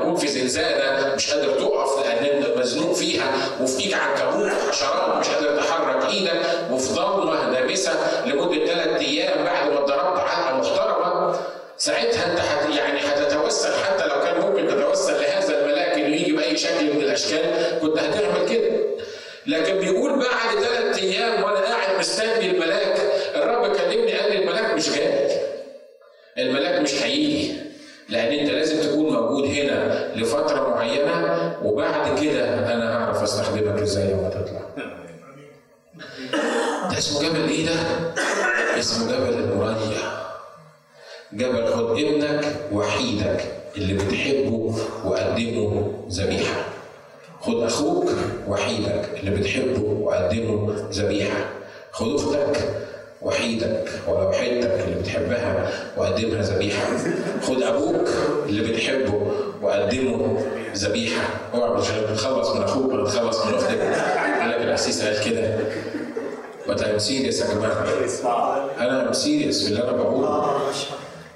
زنزانه 0.51 1.15
مش 1.15 1.33
قادر 1.33 1.59
تقف 1.59 2.05
لأن 2.05 2.25
انت 2.25 2.57
مزنوق 2.57 2.93
فيها 2.93 3.31
وفي 3.61 3.83
إيدك 3.83 3.97
عنكبوت 3.97 4.51
وحشرات 4.67 5.17
مش 5.17 5.27
قادر 5.29 5.57
تحرك 5.61 6.05
إيدك 6.09 6.41
وفي 6.71 6.93
ضلمة 6.93 7.51
دامسة 7.51 8.25
لمدة 8.25 8.65
ثلاث 8.65 9.01
أيام 9.01 9.43
بعد 9.43 9.67
ما 9.71 9.79
اتضربت 9.79 10.19
علقة 10.19 10.57
محترمة. 10.57 11.39
ساعتها 11.77 12.31
أنت 12.31 12.39
حت 12.39 12.75
يعني 12.77 12.99
هتتوسل 12.99 13.69
حتى 13.83 14.05
لو 14.07 14.21
كان 14.23 14.39
ممكن 14.41 14.67
تتوسل 14.67 15.13
لهذا 15.21 15.61
الملاك 15.61 15.93
انه 15.93 16.15
يجي 16.15 16.31
بأي 16.31 16.57
شكل 16.57 16.93
من 16.93 17.01
الأشكال 17.01 17.79
كنت 17.81 17.97
هتعمل 17.99 18.49
كده. 18.49 18.71
لكن 19.47 19.79
بيقول 19.79 20.11
بعد 20.19 20.63
ثلاث 20.63 20.97
أيام 20.99 21.43
وأنا 21.43 21.59
قاعد 21.59 21.99
مستني 21.99 22.51
الملاك 22.51 22.97
الرب 23.35 23.75
كلمني 23.75 24.13
قال 24.13 24.31
لي 24.31 24.37
الملاك 24.39 24.73
مش 24.73 24.89
جاي. 24.89 25.37
الملاك 26.37 26.81
مش 26.81 27.03
هيجي. 27.03 27.60
لأن 28.11 28.39
انت 28.39 28.49
لازم 28.49 28.89
تكون 28.89 29.13
موجود 29.13 29.43
هنا 29.45 30.07
لفترة 30.15 30.69
معينة 30.69 31.55
وبعد 31.63 32.19
كده 32.23 32.73
أنا 32.73 32.97
هعرف 32.97 33.23
استخدمك 33.23 33.81
إزاي 33.81 34.13
لما 34.13 34.29
تطلع. 34.29 34.61
ده 36.91 36.97
اسمه 36.97 37.29
جبل 37.29 37.49
إيه 37.49 37.65
ده؟ 37.65 37.73
اسمه 38.79 39.11
جبل 39.11 39.33
المريح 39.33 40.21
جبل 41.33 41.67
خد 41.73 41.89
ابنك 41.99 42.45
وحيدك 42.71 43.45
اللي 43.77 43.93
بتحبه 43.93 44.75
وقدمه 45.05 45.93
ذبيحة. 46.09 46.63
خد 47.41 47.63
أخوك 47.63 48.09
وحيدك 48.47 49.09
اللي 49.19 49.31
بتحبه 49.31 49.81
وقدمه 49.83 50.87
ذبيحة. 50.91 51.49
خد 51.91 52.15
أختك 52.15 52.69
وحيدك 53.21 53.89
ولا 54.07 54.27
وحيدتك 54.27 54.71
اللي 54.87 54.99
بتحبها 55.01 55.69
وقدمها 55.97 56.41
ذبيحة. 56.41 56.87
خد 57.43 57.61
أبوك 57.61 58.09
اللي 58.49 58.71
بتحبه 58.71 59.31
وقدمه 59.61 60.45
ذبيحة. 60.75 61.23
اوعى 61.53 61.81
مش 61.81 61.87
تتخلص 61.87 62.55
من 62.55 62.63
أخوك 62.63 62.91
ولا 62.93 63.03
تتخلص 63.05 63.45
من 63.45 63.53
أختك. 63.53 63.81
قال 64.39 64.49
لك 64.49 64.61
القسيس 64.61 65.01
قال 65.01 65.31
كده. 65.31 65.57
ولا 66.67 66.93
I'm 66.93 66.97
serious 66.97 67.41
يا 67.41 67.53
جماعة 67.53 67.85
أنا 68.79 69.07
I'm 69.07 69.13
serious 69.13 69.63
في 69.65 69.71
اللي 69.71 69.83
أنا 69.83 69.91
بقوله 69.91 70.59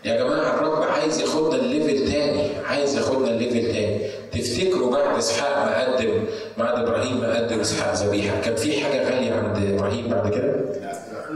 يا 0.06 0.18
جماعة 0.18 0.56
الرب 0.56 0.84
عايز 0.84 1.22
ياخدنا 1.22 1.56
ال 1.56 1.65
level 1.65 2.12
تاني. 2.12 2.50
عايز 2.66 2.98
ياخدنا 2.98 3.28
ال 3.28 3.35
level 3.35 3.74
تاني. 3.74 4.00
تفتكروا 4.32 4.92
بعد 4.92 5.18
إسحاق 5.18 5.66
ما 5.66 5.96
قدم 5.96 6.24
بعد 6.58 6.80
إبراهيم 6.84 7.22
ما 7.22 7.38
قدم 7.38 7.60
إسحاق 7.60 7.94
ذبيحة 7.94 8.42
كان 8.42 8.56
في 8.56 8.82
حاجة 8.84 9.04
غالية 9.04 9.34
عند 9.34 9.74
إبراهيم 9.74 10.08
بعد 10.08 10.32
كده؟ 10.34 10.56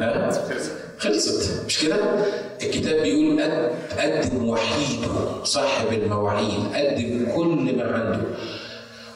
ها؟ 0.02 0.30
خلصت 0.98 1.66
مش 1.66 1.80
كده؟ 1.84 1.96
الكتاب 2.64 3.02
بيقول 3.02 3.42
قدم 4.00 4.50
وحيده 4.50 5.44
صاحب 5.44 5.94
المواعيد 5.94 6.74
قدم 6.76 7.32
كل 7.36 7.76
ما 7.78 7.84
عنده 7.94 8.22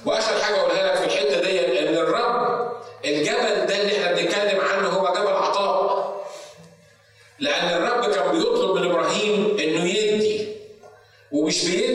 وآخر 0.05 0.41
حاجة 0.41 0.55
أقولها 0.59 0.88
لك 0.93 0.95
في 0.99 1.05
الحتة 1.05 1.41
دي 1.41 1.79
إن 1.89 1.95
الرب 1.95 2.71
الجبل 3.05 3.65
ده 3.67 3.81
اللي 3.81 3.97
إحنا 3.97 4.11
بنتكلم 4.11 4.59
عنه 4.61 4.88
هو 4.88 5.13
جبل 5.13 5.27
عطاء 5.27 6.23
لأن 7.39 7.67
الرب 7.84 8.11
كان 8.13 8.31
بيطلب 8.38 8.75
من 8.75 8.89
إبراهيم 8.91 9.57
إنه 9.59 9.86
يدي 9.86 10.47
ومش 11.31 11.65
بيدي 11.65 11.92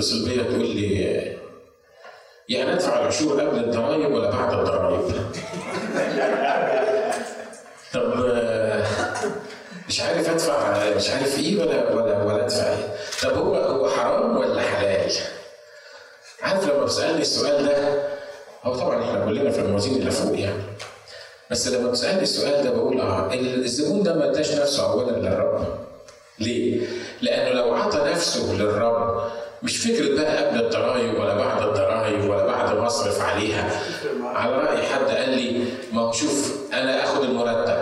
تتصل 0.00 0.44
تقول 0.44 0.66
لي 0.66 1.00
يعني 2.48 2.72
ادفع 2.72 3.00
العشور 3.00 3.40
قبل 3.40 3.58
الضرايب 3.58 4.12
ولا 4.12 4.30
بعد 4.30 4.58
الضرايب؟ 4.58 5.02
طب 7.94 8.14
مش 9.88 10.00
عارف 10.00 10.30
أدفع 10.30 10.94
مش 10.96 11.10
عارف 11.10 11.38
إيه 11.38 11.60
ولا 11.60 11.94
ولا 11.94 12.22
ولا 12.22 12.44
أدفع 12.44 12.66
إيه؟ 12.66 12.94
طب 13.22 13.38
هو 13.38 13.54
هو 13.54 13.88
حرام 13.88 14.36
ولا 14.36 14.62
حلال؟ 14.62 15.12
عارف 16.42 16.68
لما 16.68 16.84
بتسألني 16.84 17.20
السؤال 17.20 17.66
ده 17.66 18.08
هو 18.62 18.74
طبعا 18.74 19.02
إحنا 19.02 19.24
كلنا 19.24 19.50
في 19.50 19.58
الموازين 19.58 19.96
اللي 19.96 20.10
فوق 20.10 20.38
يعني 20.38 20.62
بس 21.50 21.68
لما 21.68 21.90
بتسألني 21.90 22.22
السؤال 22.22 22.64
ده 22.64 22.70
بقول 22.70 23.00
آه 23.00 23.34
الزبون 23.34 24.02
ده 24.02 24.14
ما 24.14 24.30
اداش 24.30 24.52
نفسه 24.54 24.92
اولا 24.92 25.16
للرب 25.16 25.78
ليه؟ 26.38 26.86
لأنه 27.22 27.50
لو 27.50 27.74
عطى 27.74 27.98
نفسه 27.98 28.52
للرب 28.52 29.30
مش 29.62 29.76
فكرة 29.86 30.14
بقى 30.14 30.44
قبل 30.46 30.60
الضرايب 30.60 31.14
ولا 31.14 31.34
بعد 31.34 31.62
الضرايب 31.62 32.24
ولا 32.30 32.46
بعد 32.46 32.76
ما 32.76 32.86
اصرف 32.86 33.20
عليها. 33.20 33.80
على 34.24 34.52
رأي 34.56 34.82
حد 34.82 35.04
قال 35.16 35.30
لي 35.30 35.64
ما 35.92 36.00
هو 36.02 36.12
شوف 36.12 36.52
أنا 36.72 37.04
آخد 37.04 37.22
المرتب 37.24 37.78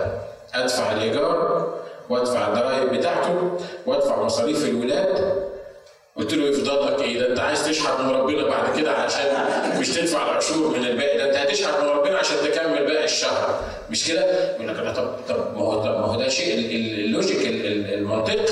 أدفع 0.53 0.91
الإيجار 0.91 1.73
وأدفع 2.09 2.47
الضرايب 2.47 2.93
بتاعته 2.93 3.57
وأدفع 3.85 4.23
مصاريف 4.23 4.65
الولاد. 4.65 5.39
قلت 6.15 6.33
له 6.33 6.45
يفضل 6.45 6.85
لك 6.87 7.01
إيه؟ 7.01 7.19
ده 7.19 7.31
أنت 7.31 7.39
عايز 7.39 7.65
تشحت 7.67 7.99
من 7.99 8.09
ربنا 8.09 8.47
بعد 8.47 8.79
كده 8.79 8.91
عشان 8.91 9.27
مش 9.79 9.89
تدفع 9.89 10.31
العشور 10.31 10.77
من 10.77 10.85
الباقي 10.85 11.17
ده 11.17 11.25
أنت 11.29 11.35
هتشحت 11.35 11.79
من 11.83 11.87
ربنا 11.89 12.17
عشان 12.17 12.37
تكمل 12.51 12.85
باقي 12.85 13.03
الشهر. 13.05 13.59
مش 13.89 14.07
كده؟ 14.07 14.55
يقول 14.55 14.67
لك 14.67 14.95
طب 14.95 15.15
طب 15.29 15.57
ما 15.57 15.61
هو 16.05 16.15
ده 16.19 16.29
شيء 16.29 16.55
ال 17.05 17.11
logic 17.11 17.39
المنطقي. 17.93 18.45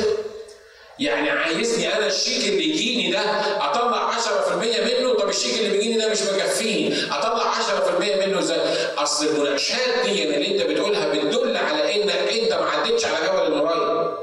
يعني 1.00 1.30
عايزني 1.30 1.96
أنا 1.98 2.08
الشيك 2.08 2.48
اللي 2.50 2.70
يجيني 2.70 3.12
ده 3.12 3.20
أطلع 3.66 4.12
10% 4.12 4.54
منه 4.54 5.14
طب 5.14 5.30
الشيك 5.30 5.58
اللي 5.60 5.70
بيجيني 5.70 5.98
ده 5.98 6.10
مش 6.12 6.22
مكفيني 6.22 6.96
أطلع 7.12 7.54
10% 7.54 8.02
منه 8.28 8.40
إزاي؟ 8.40 8.60
أصل 8.98 9.26
المناقشات 9.28 10.06
دي 10.06 10.24
اللي 10.24 10.48
أنت 10.48 10.62
بتقولها 10.70 11.08
بتدل 11.08 11.58
على 11.58 11.96
إنك 12.04 12.32
أنت 12.42 12.54
ما 12.54 12.70
عدتش 12.70 13.06
على 13.06 13.28
جبل 13.28 13.54
المريا. 13.54 14.18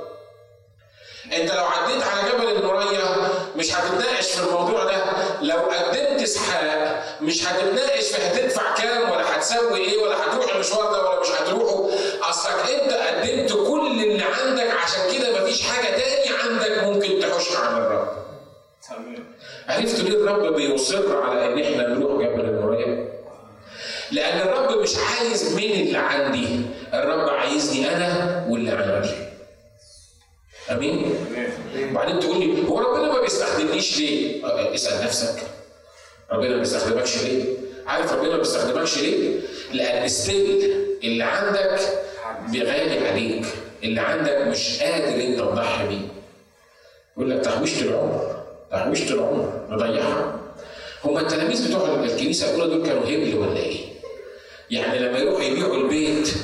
أنت 1.33 1.53
لو 1.53 1.65
عديت 1.65 2.03
على 2.03 2.31
جبل 2.33 2.49
المريا 2.53 3.29
مش 3.57 3.75
هتتناقش 3.75 4.27
في 4.31 4.41
الموضوع 4.47 4.85
ده 4.85 5.05
لو 5.43 5.57
قدمت 5.57 6.23
اسحاق 6.23 7.05
مش 7.21 7.45
هتتناقش 7.47 8.05
في 8.05 8.23
هتدفع 8.23 8.75
كام 8.75 9.11
ولا 9.11 9.37
هتسوي 9.37 9.79
إيه 9.81 9.99
ولا 10.03 10.17
هتروح 10.17 10.55
المشوار 10.55 10.93
ده 10.93 11.09
ولا 11.11 11.21
مش 11.21 11.29
هتروحه 11.29 11.89
أصلك 12.31 12.71
أنت 12.71 12.93
قدمت 12.93 13.53
كل 13.69 14.03
اللي 14.03 14.25
عندك 14.25 14.71
عشان 14.85 15.19
كده 15.19 15.41
مفيش 15.43 15.63
حاجة 15.63 15.87
تاني 15.97 16.14
عرفت 19.75 20.01
ليه 20.01 20.15
الرب 20.17 20.55
بيصر 20.55 21.23
على 21.23 21.53
إن 21.53 21.59
إحنا 21.63 21.89
نروح 21.89 22.23
جبل 22.23 22.41
المريا 22.45 23.09
لأن 24.13 24.39
الرب 24.49 24.79
مش 24.83 24.95
عايز 24.97 25.55
من 25.55 25.63
اللي 25.63 25.99
عندي. 25.99 26.47
الرب 26.95 27.29
عايزني 27.29 27.97
أنا 27.97 28.45
واللي 28.49 28.71
عندي. 28.71 29.11
أمين؟ 30.71 31.15
وبعدين 31.91 32.21
تقول 32.21 32.41
لي 32.41 32.69
هو 32.69 32.79
ربنا 32.79 33.13
ما 33.13 33.21
بيستخدمنيش 33.21 33.99
ليه؟ 33.99 34.43
اسأل 34.75 35.05
نفسك. 35.05 35.43
ربنا 36.33 36.49
ما 36.51 36.59
بيستخدمكش 36.59 37.23
ليه؟ 37.23 37.45
عارف 37.87 38.13
ربنا 38.13 38.31
ما 38.31 38.37
بيستخدمكش 38.39 38.99
ليه؟ 38.99 39.41
لأن 39.73 40.09
ستيل 40.09 40.75
اللي 41.05 41.25
عندك 41.25 41.81
بغالي 42.53 43.09
عليك. 43.09 43.47
اللي 43.85 44.01
عندك 44.01 44.37
مش 44.49 44.83
قادر 44.83 45.23
إنت 45.25 45.39
تضحي 45.39 45.89
بيه. 45.89 46.09
يقول 47.17 47.31
لك 47.31 47.41
تحويشة 47.45 47.83
العمر 47.83 48.44
تحويشة 48.75 49.15
العمر 49.15 49.53
نضيعها 49.71 50.39
هما 51.05 51.21
التلاميذ 51.21 51.69
بتوع 51.69 51.89
الكنيسة 51.89 52.55
الأولى 52.55 52.75
دول 52.77 52.87
كانوا 52.87 53.03
هبل 53.03 53.39
ولا 53.39 53.57
إيه؟ 53.57 53.77
يعني 54.71 54.99
لما 54.99 55.19
يروحوا 55.19 55.43
يبيعوا 55.43 55.77
البيت 55.77 56.35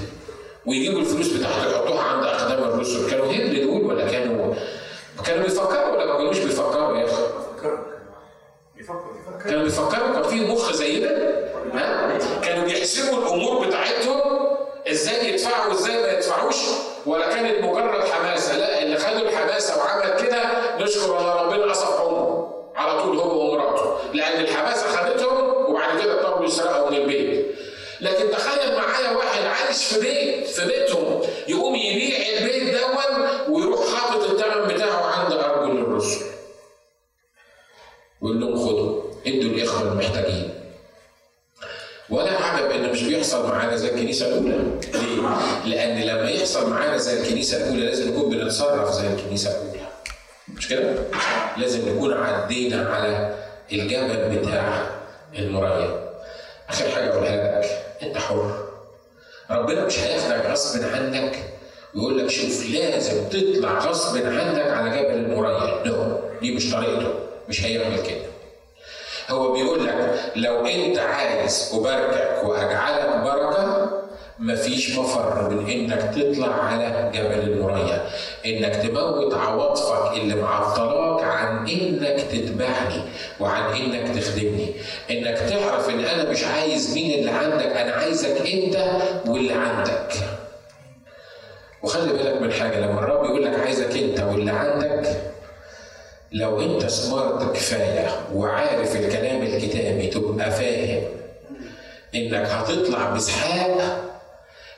ويجيبوا 0.67 1.01
الفلوس 1.01 1.29
بتاعته 1.29 1.71
يحطوها 1.71 2.03
عند 2.03 2.25
أقدام 2.25 2.63
الرسل 2.65 3.11
كانوا 3.11 3.27
هبل 3.27 3.67
دول 3.67 3.83
ولا 3.83 4.11
كانوا 4.11 4.55
كانوا 5.27 5.43
بيفكروا 5.43 5.89
ولا 5.97 6.07
ما 6.07 6.17
كانوش 6.19 6.39
بيفكروا 6.39 6.99
يا 6.99 7.05
أخي؟ 7.05 7.23
كانوا 9.45 9.63
بيفكروا 9.63 10.13
كان 10.13 10.23
في 10.23 10.41
مخ 10.41 10.73
زي 10.73 11.01
ده؟ 11.01 11.41
ها؟ 11.75 12.19
كانوا 12.43 12.65
بيحسبوا 12.65 13.19
الأمور 13.19 13.67
بتاعتهم 13.67 14.21
إزاي 14.91 15.29
يدفعوا 15.33 15.73
وإزاي 15.73 16.03
ما 16.03 16.13
يدفعوش 16.13 16.57
ولا 17.07 17.29
كانت 17.35 17.65
مجرد 17.65 18.05
حماسة 18.05 18.59
لا 18.59 18.83
اللي 18.83 18.97
خدوا 18.99 19.29
الحماسة 19.29 19.79
وعمل 19.79 20.23
كده 20.23 20.43
نشكر 20.81 21.19
الله 21.19 21.43
ربنا 21.43 21.65
قصف 21.71 22.01
عمره 22.01 22.55
على 22.77 23.03
طول 23.03 23.19
هو 23.19 23.53
ومراته. 23.53 23.97
لأن 24.15 24.41
الحماسة 24.41 24.87
خدتهم 24.89 25.65
وبعد 25.71 26.01
كده 26.03 26.21
اضطروا 26.21 26.45
يسرقوا 26.47 26.91
من 26.91 26.97
البيت. 26.97 27.47
لكن 28.01 28.31
تخيل 28.31 28.77
معايا 28.77 29.11
واحد 29.17 29.43
عايش 29.45 29.85
في 29.85 30.01
بيت 30.01 30.47
في 30.47 30.67
بيتهم 30.67 31.21
يقوم 31.49 31.75
يبيع 31.75 32.17
البيت 32.39 32.75
دون 32.75 33.29
ويروح 33.55 33.81
حاطط 33.95 34.31
الثمن 34.31 34.75
بتاعه 34.75 35.07
عند 35.07 35.33
أرجل 35.33 35.79
الرسل. 35.79 36.25
ويقول 38.21 38.41
لهم 38.41 38.69
خدوا 38.69 39.03
ادوا 39.27 39.51
الإخوة 39.51 39.83
المحتاجين. 39.93 40.60
ولا 42.11 42.31
عجب 42.45 42.71
ان 42.71 42.91
مش 42.91 43.03
بيحصل 43.03 43.49
معانا 43.49 43.77
زي 43.77 43.89
الكنيسة 43.89 44.27
الأولى. 44.27 44.59
ليه؟ 44.95 45.21
لأن 45.67 46.01
لما 46.03 46.31
يحصل 46.31 46.71
معانا 46.71 46.97
زي 46.97 47.21
الكنيسة 47.23 47.57
الأولى 47.57 47.87
لازم 47.87 48.09
نكون 48.11 48.31
بنتصرف 48.31 48.91
زي 48.93 49.07
الكنيسة 49.07 49.51
الأولى. 49.51 49.81
مش 50.57 50.69
كده؟ 50.69 50.95
لازم 51.57 51.89
نكون 51.89 52.13
عدينا 52.13 52.89
على 52.95 53.35
الجبل 53.73 54.39
بتاع 54.39 54.87
المرايه 55.39 56.11
آخر 56.69 56.89
حاجة 56.91 57.09
أقولها 57.13 57.61
لك 57.61 57.67
أنت 58.03 58.19
حر. 58.19 58.65
ربنا 59.51 59.85
مش 59.85 59.99
هياخدك 59.99 60.51
غصب 60.51 60.85
عنك 60.95 61.37
ويقول 61.95 62.19
لك 62.19 62.31
شوف 62.31 62.71
لازم 62.71 63.25
تطلع 63.29 63.79
غصب 63.79 64.17
عنك 64.17 64.67
على 64.71 64.91
جبل 64.91 65.15
المرايه 65.15 65.85
نو 65.87 66.21
دي 66.43 66.55
مش 66.55 66.71
طريقته 66.73 67.15
مش 67.49 67.65
هيعمل 67.65 68.03
كده. 68.03 68.30
هو 69.31 69.53
بيقول 69.53 69.87
لك 69.87 70.21
لو 70.37 70.67
أنت 70.67 70.99
عايز 70.99 71.73
أباركك 71.75 72.45
وأجعلك 72.45 73.21
بركة 73.25 73.91
مفيش 74.39 74.99
مفر 74.99 75.51
من 75.51 75.71
إنك 75.71 76.15
تطلع 76.15 76.55
على 76.65 77.11
جبل 77.15 77.53
المريا. 77.53 78.11
إنك 78.47 78.77
تموت 78.77 79.35
عواطفك 79.35 80.17
اللي 80.17 80.35
معطلاك 80.35 81.25
عن 81.25 81.69
إنك 81.69 82.21
تتبعني 82.21 83.03
وعن 83.41 83.63
إنك 83.75 84.17
تخدمني. 84.17 84.75
إنك 85.11 85.39
تعرف 85.39 85.89
إن 85.91 86.01
أنا 86.05 86.31
مش 86.31 86.45
عايز 86.45 86.95
مين 86.95 87.19
اللي 87.19 87.31
عندك 87.31 87.67
أنا 87.77 87.93
عايزك 87.93 88.47
أنت 88.47 88.77
واللي 89.27 89.53
عندك. 89.55 90.13
وخلي 91.83 92.13
بالك 92.13 92.43
من 92.43 92.53
حاجة 92.53 92.81
لما 92.81 92.99
الرب 92.99 93.25
يقول 93.25 93.45
لك 93.45 93.61
عايزك 93.61 93.97
أنت 93.97 94.21
واللي 94.21 94.51
عندك 94.51 95.17
لو 96.33 96.61
انت 96.61 96.87
سمارت 96.87 97.53
كفاية 97.57 98.09
وعارف 98.35 98.97
الكلام 98.97 99.43
الكتابي 99.43 100.07
تبقى 100.07 100.51
فاهم 100.51 101.03
انك 102.15 102.47
هتطلع 102.47 103.11
بإسحاق 103.11 104.05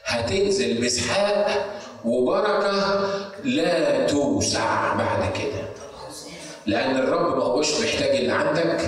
هتنزل 0.05 0.80
بإسحاق 0.80 1.66
وبركة 2.05 3.00
لا 3.44 4.07
توسع 4.07 4.94
بعد 4.94 5.32
كده 5.32 5.62
لأن 6.66 6.96
الرب 6.96 7.36
ما 7.36 7.44
هوش 7.44 7.80
محتاج 7.80 8.16
اللي 8.16 8.32
عندك 8.32 8.80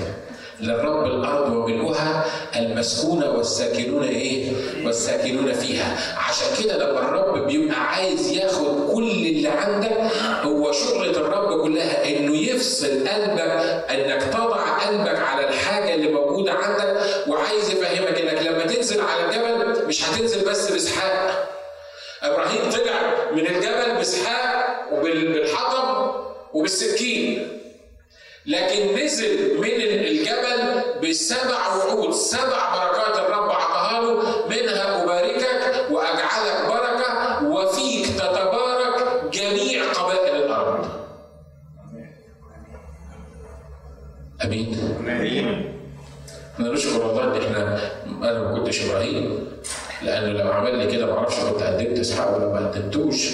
للرب 0.61 1.05
الأرض 1.07 1.53
وملؤها 1.53 2.25
المسكونة 2.57 3.31
والساكنون 3.31 4.05
إيه؟ 4.05 4.53
والساكنون 4.85 5.53
فيها، 5.53 5.97
عشان 6.29 6.65
كده 6.65 6.77
لما 6.77 6.99
الرب 6.99 7.47
بيبقى 7.47 7.81
عايز 7.95 8.33
ياخد 8.33 8.93
كل 8.95 9.11
اللي 9.11 9.49
عندك 9.49 9.93
هو 10.43 10.73
شغله 10.73 11.11
الرب 11.11 11.63
كلها 11.63 12.09
انه 12.09 12.24
يفصل 12.65 13.09
قلبك 13.09 13.85
إنك 13.91 14.23
تضع 14.23 14.57
قلبك 14.79 15.19
على 15.19 15.49
الحاجة 15.49 15.95
اللي 15.95 16.09
موجودة 16.09 16.53
عندك 16.53 16.97
وعايز 17.29 17.71
يفهمك 17.71 18.21
إنك 18.21 18.43
لما 18.47 18.65
تنزل 18.67 19.01
على 19.01 19.25
الجبل 19.25 19.87
مش 19.87 20.05
هتنزل 20.09 20.49
بس 20.51 20.71
باسحاق. 20.73 21.49
إبراهيم 22.23 22.71
طلع 22.71 23.31
من 23.33 23.47
الجبل 23.47 23.95
باسحاق 23.97 24.89
وبالحطب 24.93 26.25
وبالسكين 26.55 27.49
لكن 28.47 28.97
نزل 29.05 29.59
من 29.61 29.71
الجبل 29.81 30.83
بسبع 31.09 31.77
وعود 31.77 32.15
سبع 32.15 32.75
بركات 32.75 33.19
الرب 33.19 33.49
أعطاها 33.51 34.03
له 34.03 34.47
منها 34.49 34.74
أمين 44.45 44.79
أمين 45.01 45.73
نشكر 46.61 47.11
الله 47.11 47.25
ان 47.25 47.43
إحنا 47.43 47.81
أنا 48.31 48.39
ما 48.43 48.59
كنتش 48.59 48.85
إبراهيم 48.85 49.49
لأنه 50.03 50.27
لو 50.43 50.53
عمل 50.53 50.79
لي 50.79 50.87
كده 50.87 51.07
ما 51.07 51.19
أعرفش 51.19 51.41
كنت 51.41 51.63
قدمت 51.63 51.99
إسحاق 51.99 52.37
ولا 52.37 52.47
ما 52.61 52.69
قدمتوش 52.69 53.29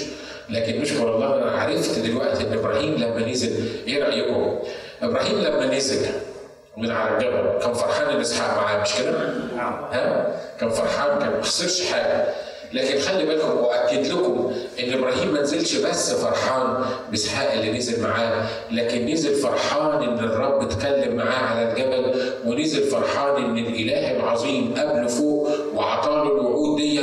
لكن 0.49 0.81
نشكر 0.81 1.15
الله 1.15 1.35
أنا 1.43 1.51
عرفت 1.51 1.99
دلوقتي 1.99 2.47
إن 2.47 2.53
إبراهيم 2.53 2.93
لما 2.95 3.29
نزل 3.31 3.69
إيه 3.87 4.03
رأيكم؟ 4.03 4.59
إبراهيم 5.03 5.39
لما 5.39 5.65
نزل 5.75 6.05
من 6.77 6.91
على 6.91 7.17
الجبل 7.17 7.59
كان 7.61 7.73
فرحان 7.73 8.07
إن 8.15 8.19
إسحاق 8.21 8.57
معاه 8.63 8.81
مش 8.81 8.95
كده؟ 8.95 9.11
نعم 9.57 9.73
ها؟ 9.91 10.35
كان 10.59 10.69
فرحان 10.69 11.19
كان 11.19 11.29
ما 11.31 11.41
خسرش 11.41 11.91
حاجة 11.91 12.25
لكن 12.73 12.99
خلي 12.99 13.25
بالكم 13.25 13.57
وأكد 13.57 14.07
لكم 14.07 14.53
إن 14.83 14.93
إبراهيم 14.93 15.33
ما 15.33 15.41
نزلش 15.41 15.75
بس 15.75 16.13
فرحان 16.13 16.85
بإسحاق 17.11 17.51
اللي 17.53 17.71
نزل 17.77 18.03
معاه 18.03 18.47
لكن 18.71 19.05
نزل 19.05 19.35
فرحان 19.35 20.03
إن 20.03 20.19
الرب 20.19 20.61
اتكلم 20.61 21.15
معاه 21.15 21.45
على 21.45 21.71
الجبل 21.71 22.21
ونزل 22.45 22.83
فرحان 22.83 23.43
إن 23.43 23.57
الإله 23.57 24.15
العظيم 24.17 24.73
قابله 24.77 25.07
فوق 25.07 25.49
وعطاله 25.75 26.23
الوعود 26.23 26.77
دي 26.77 26.99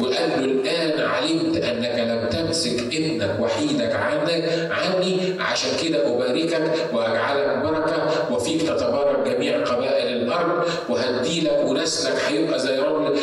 وقال 0.00 0.30
له 0.30 0.44
الآن 0.44 1.00
علمت 1.00 1.56
أنك 1.56 1.98
لم 1.98 2.28
تمسك 2.28 2.80
ابنك 2.94 3.36
وحيدك 3.40 3.92
عنك 3.94 4.70
عني 4.70 5.18
عشان 5.40 5.70
كده 5.84 6.06
أباركك 6.14 6.72
وأجعلك 6.92 7.58
بركة 7.64 8.32
وفيك 8.34 8.62
تتبارك 8.62 9.28
جميع 9.28 9.64
قبائل 9.64 10.16
الأرض 10.16 10.64
وهديلك 10.88 11.58
ونسلك 11.64 12.14
هيبقى 12.28 12.58
زي 12.58 12.78
رمل 12.78 13.16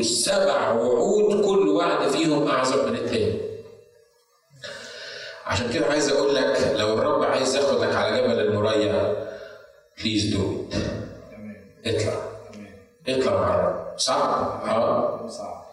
يديله 0.00 0.02
سبع 0.02 0.72
وعود 0.72 1.44
كل 1.44 1.68
وعد 1.68 2.08
فيهم 2.08 2.48
أعظم 2.48 2.88
من 2.88 2.96
التاني. 2.96 3.40
عشان 5.46 5.72
كده 5.72 5.86
عايز 5.86 6.08
أقول 6.08 6.34
لك 6.34 6.74
لو 6.76 6.94
الرب 6.94 7.22
عايز 7.22 7.56
ياخدك 7.56 7.94
على 7.94 8.20
جبل 8.22 8.40
المريا 8.40 9.26
please 9.98 10.34
do 10.34 10.64
اطلع. 11.86 12.14
اطلع 13.08 13.32
مع 13.34 13.54
الرب 13.54 13.98
صعب 13.98 14.68
آه. 14.68 15.28
صعب. 15.28 15.64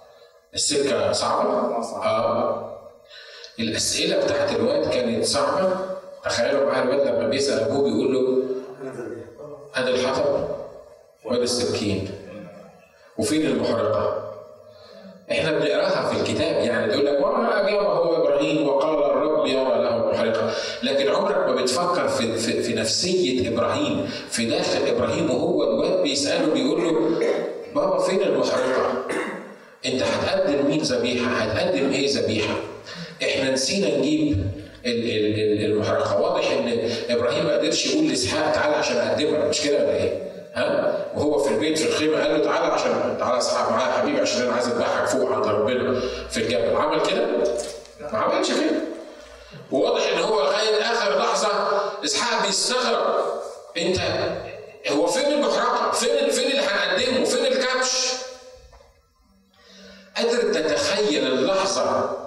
السكة 0.54 1.12
صعبة؟ 1.12 1.50
آه،. 1.50 2.06
آه. 2.06 2.78
الأسئلة 3.60 4.26
بتاعت 4.26 4.56
الواد 4.56 4.90
كانت 4.90 5.26
صعبة. 5.26 5.76
تخيلوا 6.24 6.66
معايا 6.66 6.84
الواد 6.84 7.08
لما 7.08 7.28
بيسأل 7.28 7.60
أبوه 7.60 7.84
بيقول 7.84 8.14
له 8.14 8.44
ادي 9.76 9.90
الحطب 9.90 10.48
وادي 11.26 11.44
السكين. 11.44 12.16
وفين 13.20 13.45
المحرقة 13.45 14.24
إحنا 15.32 15.51
بنقراها 15.51 16.09
في 16.13 16.20
الكتاب 16.22 16.65
يعني 16.65 16.91
تقول 16.93 17.05
لك 17.05 17.18
وما 17.26 17.68
اجاب 17.68 17.84
هو 17.86 18.15
إبراهيم 18.15 18.68
وقال 18.68 19.03
الرب 19.11 19.47
يرى 19.47 19.84
له 19.84 20.11
محرقة 20.11 20.51
لكن 20.84 21.09
عمرك 21.09 21.38
ما 21.47 21.55
بتفكر 21.61 22.07
في, 22.07 22.38
في, 22.38 22.63
في 22.63 22.74
نفسية 22.74 23.49
إبراهيم 23.49 24.09
في 24.30 24.45
داخل 24.45 24.88
إبراهيم 24.88 25.30
وهو 25.32 25.63
الواد 25.63 26.03
بيسأله 26.03 26.53
بيقول 26.53 26.84
له 26.84 27.20
بابا 27.76 27.99
فين 27.99 28.22
المحرقة؟ 28.22 29.03
أنت 29.86 30.03
هتقدم 30.03 30.65
مين 30.70 30.82
ذبيحة؟ 30.82 31.26
هتقدم 31.32 31.91
إيه 31.91 32.09
ذبيحة؟ 32.18 32.55
إحنا 33.24 33.51
نسينا 33.51 33.97
نجيب 33.97 34.38
ال- 34.86 35.09
ال- 35.09 35.39
ال- 35.39 35.65
المحرقة 35.72 36.22
واضح 36.22 36.51
إن 36.51 36.89
إبراهيم 37.09 37.45
ما 37.45 37.57
قدرش 37.57 37.86
يقول 37.93 38.07
لإسحاق 38.09 38.51
تعالى 38.51 38.76
عشان 38.76 38.97
أقدمها 38.97 39.47
مش 39.49 39.61
كده 39.61 39.78
ولا 39.78 39.95
إيه؟ 40.03 40.27
ها؟ 40.58 41.05
وهو 41.16 41.39
في 41.43 41.49
البيت 41.53 41.78
في 41.78 41.88
الخيمة 41.89 42.22
قال 42.24 42.38
له 42.39 42.45
تعالى 42.45 42.66
عشان 42.74 43.16
تعالى 43.20 43.38
اسحاق 43.38 43.72
معايا 43.72 43.88
يا 43.88 43.93
حبيبي 44.01 44.20
عشان 44.20 44.41
أنا 44.41 44.53
عايز 44.53 44.68
أذبحك 44.68 45.05
فوق 45.08 45.32
عند 45.32 45.45
ربنا 45.47 45.99
في 46.30 46.38
الجبل 46.38 46.76
عمل 46.76 47.05
كده؟ 47.05 47.26
ما 48.14 48.18
عملش 48.20 48.47
كده 48.51 48.82
وواضح 49.72 50.08
إن 50.14 50.20
هو 50.20 50.41
لغايه 50.41 50.82
آخر 50.82 51.18
لحظة 51.20 51.49
إسحاق 52.05 52.45
بيستغرب 52.45 53.26
أنت 53.78 53.97
هو 54.89 55.08
فين 55.08 55.26
المحرقه؟ 55.26 55.91
فين 55.91 56.30
فين 56.30 56.51
اللي 56.51 56.62
هنقدمه؟ 56.62 57.26
فين 57.26 57.45
الكبش؟ 57.45 58.14
قادر 60.18 60.53
تتخيل 60.53 61.28
اللحظة 61.28 62.18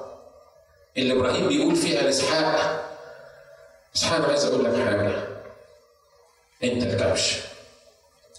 اللي 0.97 1.15
إبراهيم 1.15 1.49
بيقول 1.49 1.77
فيها 1.77 2.03
لإسحاق 2.03 2.81
إسحاق 3.97 4.29
عايز 4.29 4.45
أقول 4.45 4.65
لك 4.65 4.75
حاجة 4.89 5.13
أنت 6.65 6.83
الكبش 6.83 7.37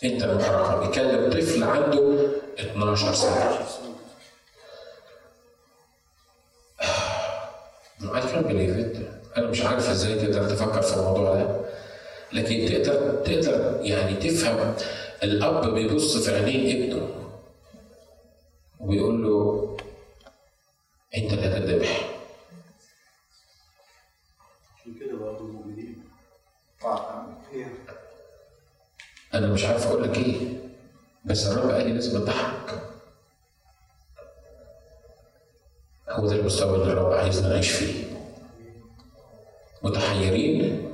إنت 0.03 0.23
المحرقه 0.23 0.87
بيكلم 0.87 1.29
طفل 1.31 1.63
عنده 1.63 2.27
12 2.59 3.13
سنة 3.13 3.67
I 8.13 8.21
can't 8.21 8.47
believe 8.47 8.77
it. 8.77 8.97
أنا 9.37 9.47
مش 9.47 9.61
عارف 9.61 9.89
إزاي 9.89 10.15
تقدر 10.19 10.49
تفكر 10.49 10.81
في 10.81 10.97
الموضوع 10.97 11.35
ده. 11.35 11.65
لكن 12.33 12.83
تقدر 12.83 13.15
تقدر 13.25 13.79
يعني 13.81 14.15
تفهم 14.15 14.75
الأب 15.23 15.73
بيبص 15.73 16.17
في 16.17 16.35
عينين 16.35 16.83
ابنه 16.83 17.09
وبيقول 18.79 19.23
له 19.23 19.77
أنت 21.17 21.33
اللي 21.33 21.47
هتذبح. 21.47 22.09
عشان 24.79 24.93
كده 24.99 25.17
برضه 25.17 25.39
المؤمنين 25.45 26.03
أنا 29.33 29.47
مش 29.47 29.65
عارف 29.65 29.87
أقول 29.87 30.03
لك 30.03 30.17
إيه 30.17 30.35
بس 31.25 31.47
الرب 31.47 31.69
قال 31.71 31.87
لي 31.87 31.93
لازم 31.93 32.21
أضحك. 32.21 32.81
هو 36.09 36.27
ده 36.27 36.35
المستوى 36.35 36.75
اللي 36.75 36.93
الرب 36.93 37.13
عايزنا 37.13 37.49
نعيش 37.49 37.71
فيه. 37.71 38.03
متحيرين 39.83 40.89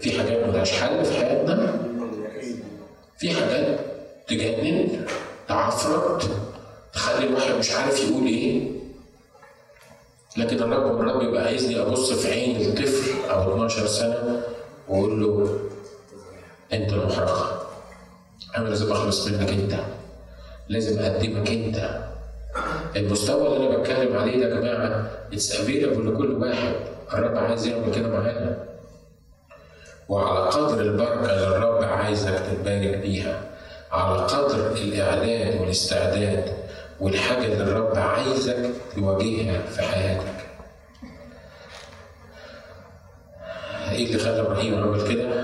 في 0.00 0.18
حاجات 0.18 0.46
ملهاش 0.48 0.72
حل 0.72 1.04
في 1.04 1.14
حياتنا 1.14 1.78
في 3.18 3.34
حاجات 3.34 3.80
تجنن 4.28 5.06
تعفرت 5.48 6.30
تخلي 6.92 7.26
الواحد 7.26 7.54
مش 7.54 7.70
عارف 7.70 8.00
يقول 8.10 8.26
إيه 8.26 8.70
لكن 10.36 10.56
الرب 10.62 11.00
مرات 11.00 11.16
بيبقى 11.16 11.44
عايزني 11.44 11.80
أبص 11.82 12.12
في 12.12 12.28
عين 12.32 12.56
الطفل 12.60 13.30
أو 13.30 13.52
12 13.54 13.86
سنة 13.86 14.42
وأقول 14.88 15.20
له 15.22 15.58
أنت 16.72 16.92
المحرقه 16.92 17.66
أنا 18.56 18.68
لازم 18.68 18.92
أخلص 18.92 19.28
منك 19.28 19.48
أنت. 19.50 19.74
لازم 20.68 21.02
أقدمك 21.02 21.50
أنت. 21.50 22.00
المستوى 22.96 23.56
اللي 23.56 23.68
أنا 23.68 23.78
بتكلم 23.78 24.16
عليه 24.16 24.40
ده 24.46 24.54
يا 24.54 24.60
جماعة 24.60 25.10
it's 25.32 25.60
available 25.60 26.14
لكل 26.14 26.32
واحد. 26.32 26.74
الرب 27.14 27.36
عايز 27.36 27.66
يعمل 27.66 27.94
كده 27.94 28.08
معانا. 28.08 28.64
وعلى 30.08 30.50
قدر 30.50 30.80
البركة 30.80 31.32
اللي 31.34 31.46
الرب 31.56 31.82
عايزك 31.84 32.38
تتبارك 32.38 32.96
بيها 32.96 33.40
على 33.92 34.22
قدر 34.22 34.72
الاعداد 34.72 35.60
والاستعداد 35.60 36.44
والحاجة 37.00 37.44
اللي 37.44 37.62
الرب 37.64 37.98
عايزك 37.98 38.70
تواجهها 38.96 39.62
في 39.66 39.82
حياتك. 39.82 40.34
إيه 43.90 44.06
اللي 44.06 44.18
خلى 44.18 44.40
إبراهيم 44.40 44.82
عمل 44.82 45.08
كده؟ 45.08 45.43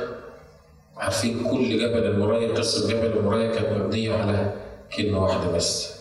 عارفين 1.01 1.45
كل 1.51 1.79
جبل 1.79 2.05
المرايه 2.07 2.55
قصة 2.55 2.89
جبل 2.89 3.07
المرايه 3.19 3.51
كانت 3.51 3.69
مبنية 3.83 4.13
على 4.15 4.53
كلمة 4.97 5.23
واحدة 5.25 5.53
بس. 5.57 5.95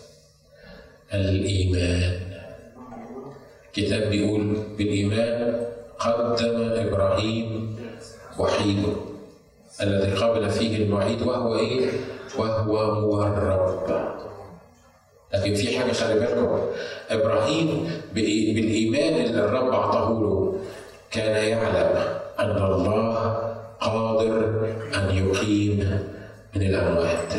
الإيمان. 1.13 2.19
كتاب 3.73 4.09
بيقول 4.09 4.57
بالإيمان 4.77 5.65
قدم 5.99 6.55
إبراهيم 6.87 7.75
وحيده 8.39 8.93
الذي 9.81 10.11
قبل 10.15 10.49
فيه 10.49 10.77
المعيد 10.77 11.21
وهو 11.21 11.55
إيه؟ 11.55 11.89
وهو 12.37 12.99
مورب. 13.01 14.09
لكن 15.33 15.53
في 15.53 15.79
حاجة 15.79 15.91
خلي 15.91 16.19
بالكم 16.19 16.59
إبراهيم 17.09 17.91
بالإيمان 18.13 19.25
اللي 19.25 19.45
الرب 19.45 19.69
أعطاه 19.73 20.09
له 20.09 20.59
كان 21.11 21.49
يعلم 21.49 22.03
أن 22.39 22.63
الله 22.63 23.48
قادر 23.81 24.37
أن 24.95 25.09
يقيم 25.17 25.99
من 26.55 26.61
الأموات. 26.61 27.33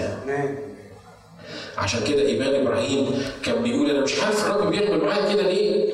عشان 1.79 2.01
كده 2.05 2.23
إيمان 2.23 2.67
إبراهيم 2.67 3.25
كان 3.45 3.63
بيقول 3.63 3.91
أنا 3.91 4.01
مش 4.01 4.21
عارف 4.23 4.47
الرب 4.47 4.71
بيعمل 4.71 5.05
معايا 5.05 5.33
كده 5.35 5.43
ليه؟ 5.43 5.93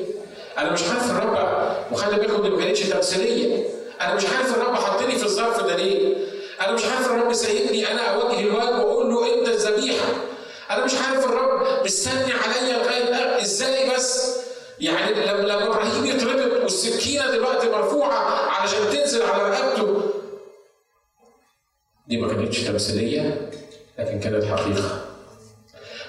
أنا 0.57 0.71
مش 0.71 0.81
عارف 0.83 1.11
الرب 1.11 1.37
وخلي 1.91 2.17
بالكم 2.17 2.43
دي 2.43 2.49
ما 2.49 2.57
كانتش 2.63 2.79
تمثيلية. 2.81 3.65
أنا 4.01 4.15
مش 4.15 4.23
عارف 4.25 4.57
الرب 4.57 4.75
حطني 4.75 5.11
في 5.15 5.23
الظرف 5.25 5.63
ده 5.63 5.75
ليه؟ 5.75 6.15
أنا 6.61 6.71
مش 6.71 6.81
عارف 6.85 7.11
الرب 7.11 7.33
سايبني 7.33 7.91
أنا 7.91 8.01
اوجه 8.01 8.39
الوجه 8.39 8.77
وأقول 8.85 9.09
له 9.13 9.39
إنت 9.39 9.47
الذبيحة. 9.47 10.05
أنا 10.71 10.85
مش 10.85 10.91
عارف 10.95 11.25
الرب 11.25 11.67
مستني 11.85 12.33
عليا 12.33 12.77
لغاية 12.83 13.15
آه، 13.15 13.41
إزاي 13.41 13.95
بس؟ 13.95 14.37
يعني 14.79 15.13
لما 15.45 15.67
إبراهيم 15.67 16.05
يتربط 16.05 16.61
والسكينة 16.63 17.31
دلوقتي 17.31 17.69
مرفوعة 17.69 18.49
علشان 18.49 18.79
تنزل 18.91 19.21
على 19.21 19.43
رقبته 19.49 20.01
دي 22.07 22.17
ما 22.17 22.27
كانتش 22.27 22.63
تمثيلية 22.63 23.49
لكن 23.99 24.19
كانت 24.19 24.43
حقيقة. 24.43 25.01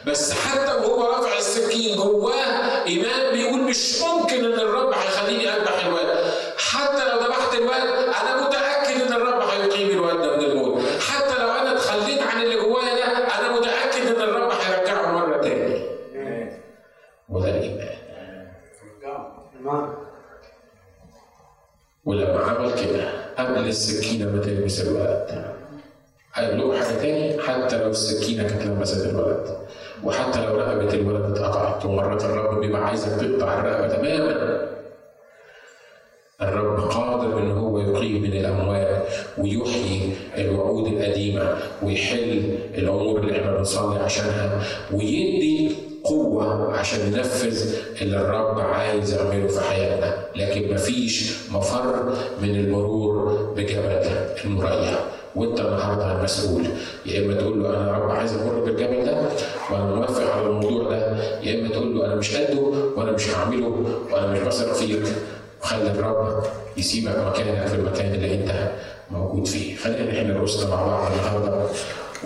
بس 0.07 0.32
حتى 0.32 0.72
وهو 0.72 1.03
رافع 1.12 1.38
السكين 1.38 1.96
جواه 1.96 2.84
إيمان 2.86 3.32
بيقول 3.32 3.62
مش 3.62 4.01
ممكن 4.03 4.44
إن 4.44 4.61
الرب 4.61 4.92
هيخليني 4.92 5.49
أذبح 5.49 5.84
الواد. 5.86 6.32
حتى 6.59 7.05
لو 7.09 7.18
ذبحت 7.26 7.55
الواد 7.55 7.88
أنا 8.22 8.46
متأكد 8.46 9.01
إن 9.07 9.12
الرب 9.12 9.40
هيقيم 9.49 9.90
الواد 9.90 10.16
ده 10.16 10.36
من 10.36 10.44
الموت. 10.44 10.82
حتى 11.01 11.42
لو 11.42 11.49
أنا 11.51 11.72
اتخليت 11.72 12.22
عن 12.22 12.42
اللي 12.42 12.57
جوايا 12.57 12.94
ده 12.94 13.05
أنا 13.38 13.53
متأكد 13.61 14.07
إن 14.16 14.22
الرب 14.22 14.51
هيرجعه 14.51 15.12
مرة 15.12 15.40
تاني. 15.42 15.88
وده 17.28 17.49
الإيمان. 17.51 17.99
تمام 19.59 19.94
ولما 22.05 22.44
عمل 22.44 22.74
كده 22.74 23.34
قبل 23.38 23.68
السكينة 23.68 24.30
ما 24.32 24.42
تلمس 24.42 24.80
الولد 24.80 25.47
قال 26.39 26.59
له 26.59 26.78
حاجة 26.78 26.97
تاني 26.97 27.43
حتى 27.43 27.78
لو 27.78 27.91
السكينة 27.91 28.43
كانت 28.49 28.62
لمست 28.66 29.07
الولد. 29.07 29.57
وحتى 30.05 30.47
لو 30.47 30.57
رقبة 30.57 30.95
الولد 30.95 31.24
اتقطعت 31.24 31.84
ومرات 31.84 32.24
الرب 32.24 32.61
بيبقى 32.61 32.86
عايزك 32.86 33.09
تقطع 33.20 33.59
الرقبة 33.59 33.89
تماما. 33.97 34.59
الرب 36.43 36.80
قادر 36.91 37.39
إن 37.39 37.51
هو 37.51 37.78
يقيم 37.78 38.22
من 38.22 38.32
الاموات 38.32 39.05
ويحيي 39.39 40.12
الوعود 40.39 40.86
القديمة 40.93 41.57
ويحل 41.82 42.59
الأمور 42.74 43.20
اللي 43.20 43.41
إحنا 43.41 43.57
بنصلي 43.57 43.99
عشانها 44.01 44.62
ويدي 44.93 45.76
قوة 46.05 46.72
عشان 46.78 47.11
ننفذ 47.12 47.74
اللي 48.03 48.16
الرب 48.20 48.61
عايز 48.61 49.14
يعمله 49.14 49.47
في 49.47 49.61
حياتنا. 49.61 50.14
لكن 50.36 50.74
مفيش 50.74 51.36
مفر 51.53 52.12
من 52.43 52.51
المرور 52.57 53.32
بجبل 53.57 54.03
المريح 54.45 54.99
وانت 55.39 55.61
النهارده 55.61 56.18
المسؤول. 56.18 56.66
يا 57.07 57.24
إما 57.24 57.34
تقول 57.34 57.62
له 57.62 57.68
أنا 57.70 57.99
رب 57.99 58.11
عايز 58.11 58.32
أمر 58.36 58.61
بالجبل 58.64 59.05
ده 59.05 59.22
وأنا 59.70 59.84
موافق 59.95 60.32
على 60.32 60.47
الموضوع 60.47 60.82
ده 60.91 61.16
يا 61.43 61.61
إما 61.61 61.68
تقول 61.68 61.99
له 61.99 62.07
أنا 62.07 62.14
مش 62.14 62.36
قده 62.36 62.61
وأنا 62.97 63.12
مش 63.12 63.30
هعمله 63.30 63.84
وأنا 64.12 64.26
مش 64.26 64.39
بثق 64.39 64.72
فيك. 64.72 65.03
خلي 65.61 65.91
الرب 65.91 66.43
يسيبك 66.76 67.16
مكانك 67.18 67.66
في 67.66 67.74
المكان 67.74 68.14
اللي 68.14 68.34
أنت 68.34 68.70
موجود 69.11 69.47
فيه. 69.47 69.76
خلينا 69.76 70.11
إحنا 70.11 70.22
نرقصنا 70.22 70.70
مع 70.70 70.86
بعض 70.86 71.12
النهارده. 71.12 71.66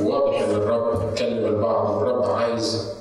وواضح 0.01 0.43
إن 0.43 0.51
الرب 0.55 1.09
اتكلم 1.09 1.45
البعض. 1.47 1.91
والرب 1.97 2.31
عايز 2.31 2.93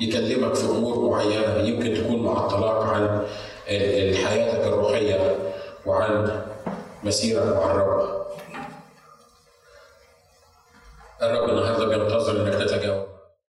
يكلمك 0.00 0.54
في 0.54 0.64
أمور 0.70 1.10
معينة 1.10 1.56
يمكن 1.56 1.94
تكون 2.04 2.22
معطلاك 2.22 2.86
عن 2.88 3.20
حياتك 4.26 4.66
الروحية 4.66 5.36
وعن 5.86 6.40
مسيرك 7.04 7.56
مع 7.56 7.70
الرب. 7.70 8.17
الرب 11.22 11.48
النهارده 11.50 11.86
بينتظر 11.86 12.42
انك 12.42 12.54
تتجاوب 12.54 13.06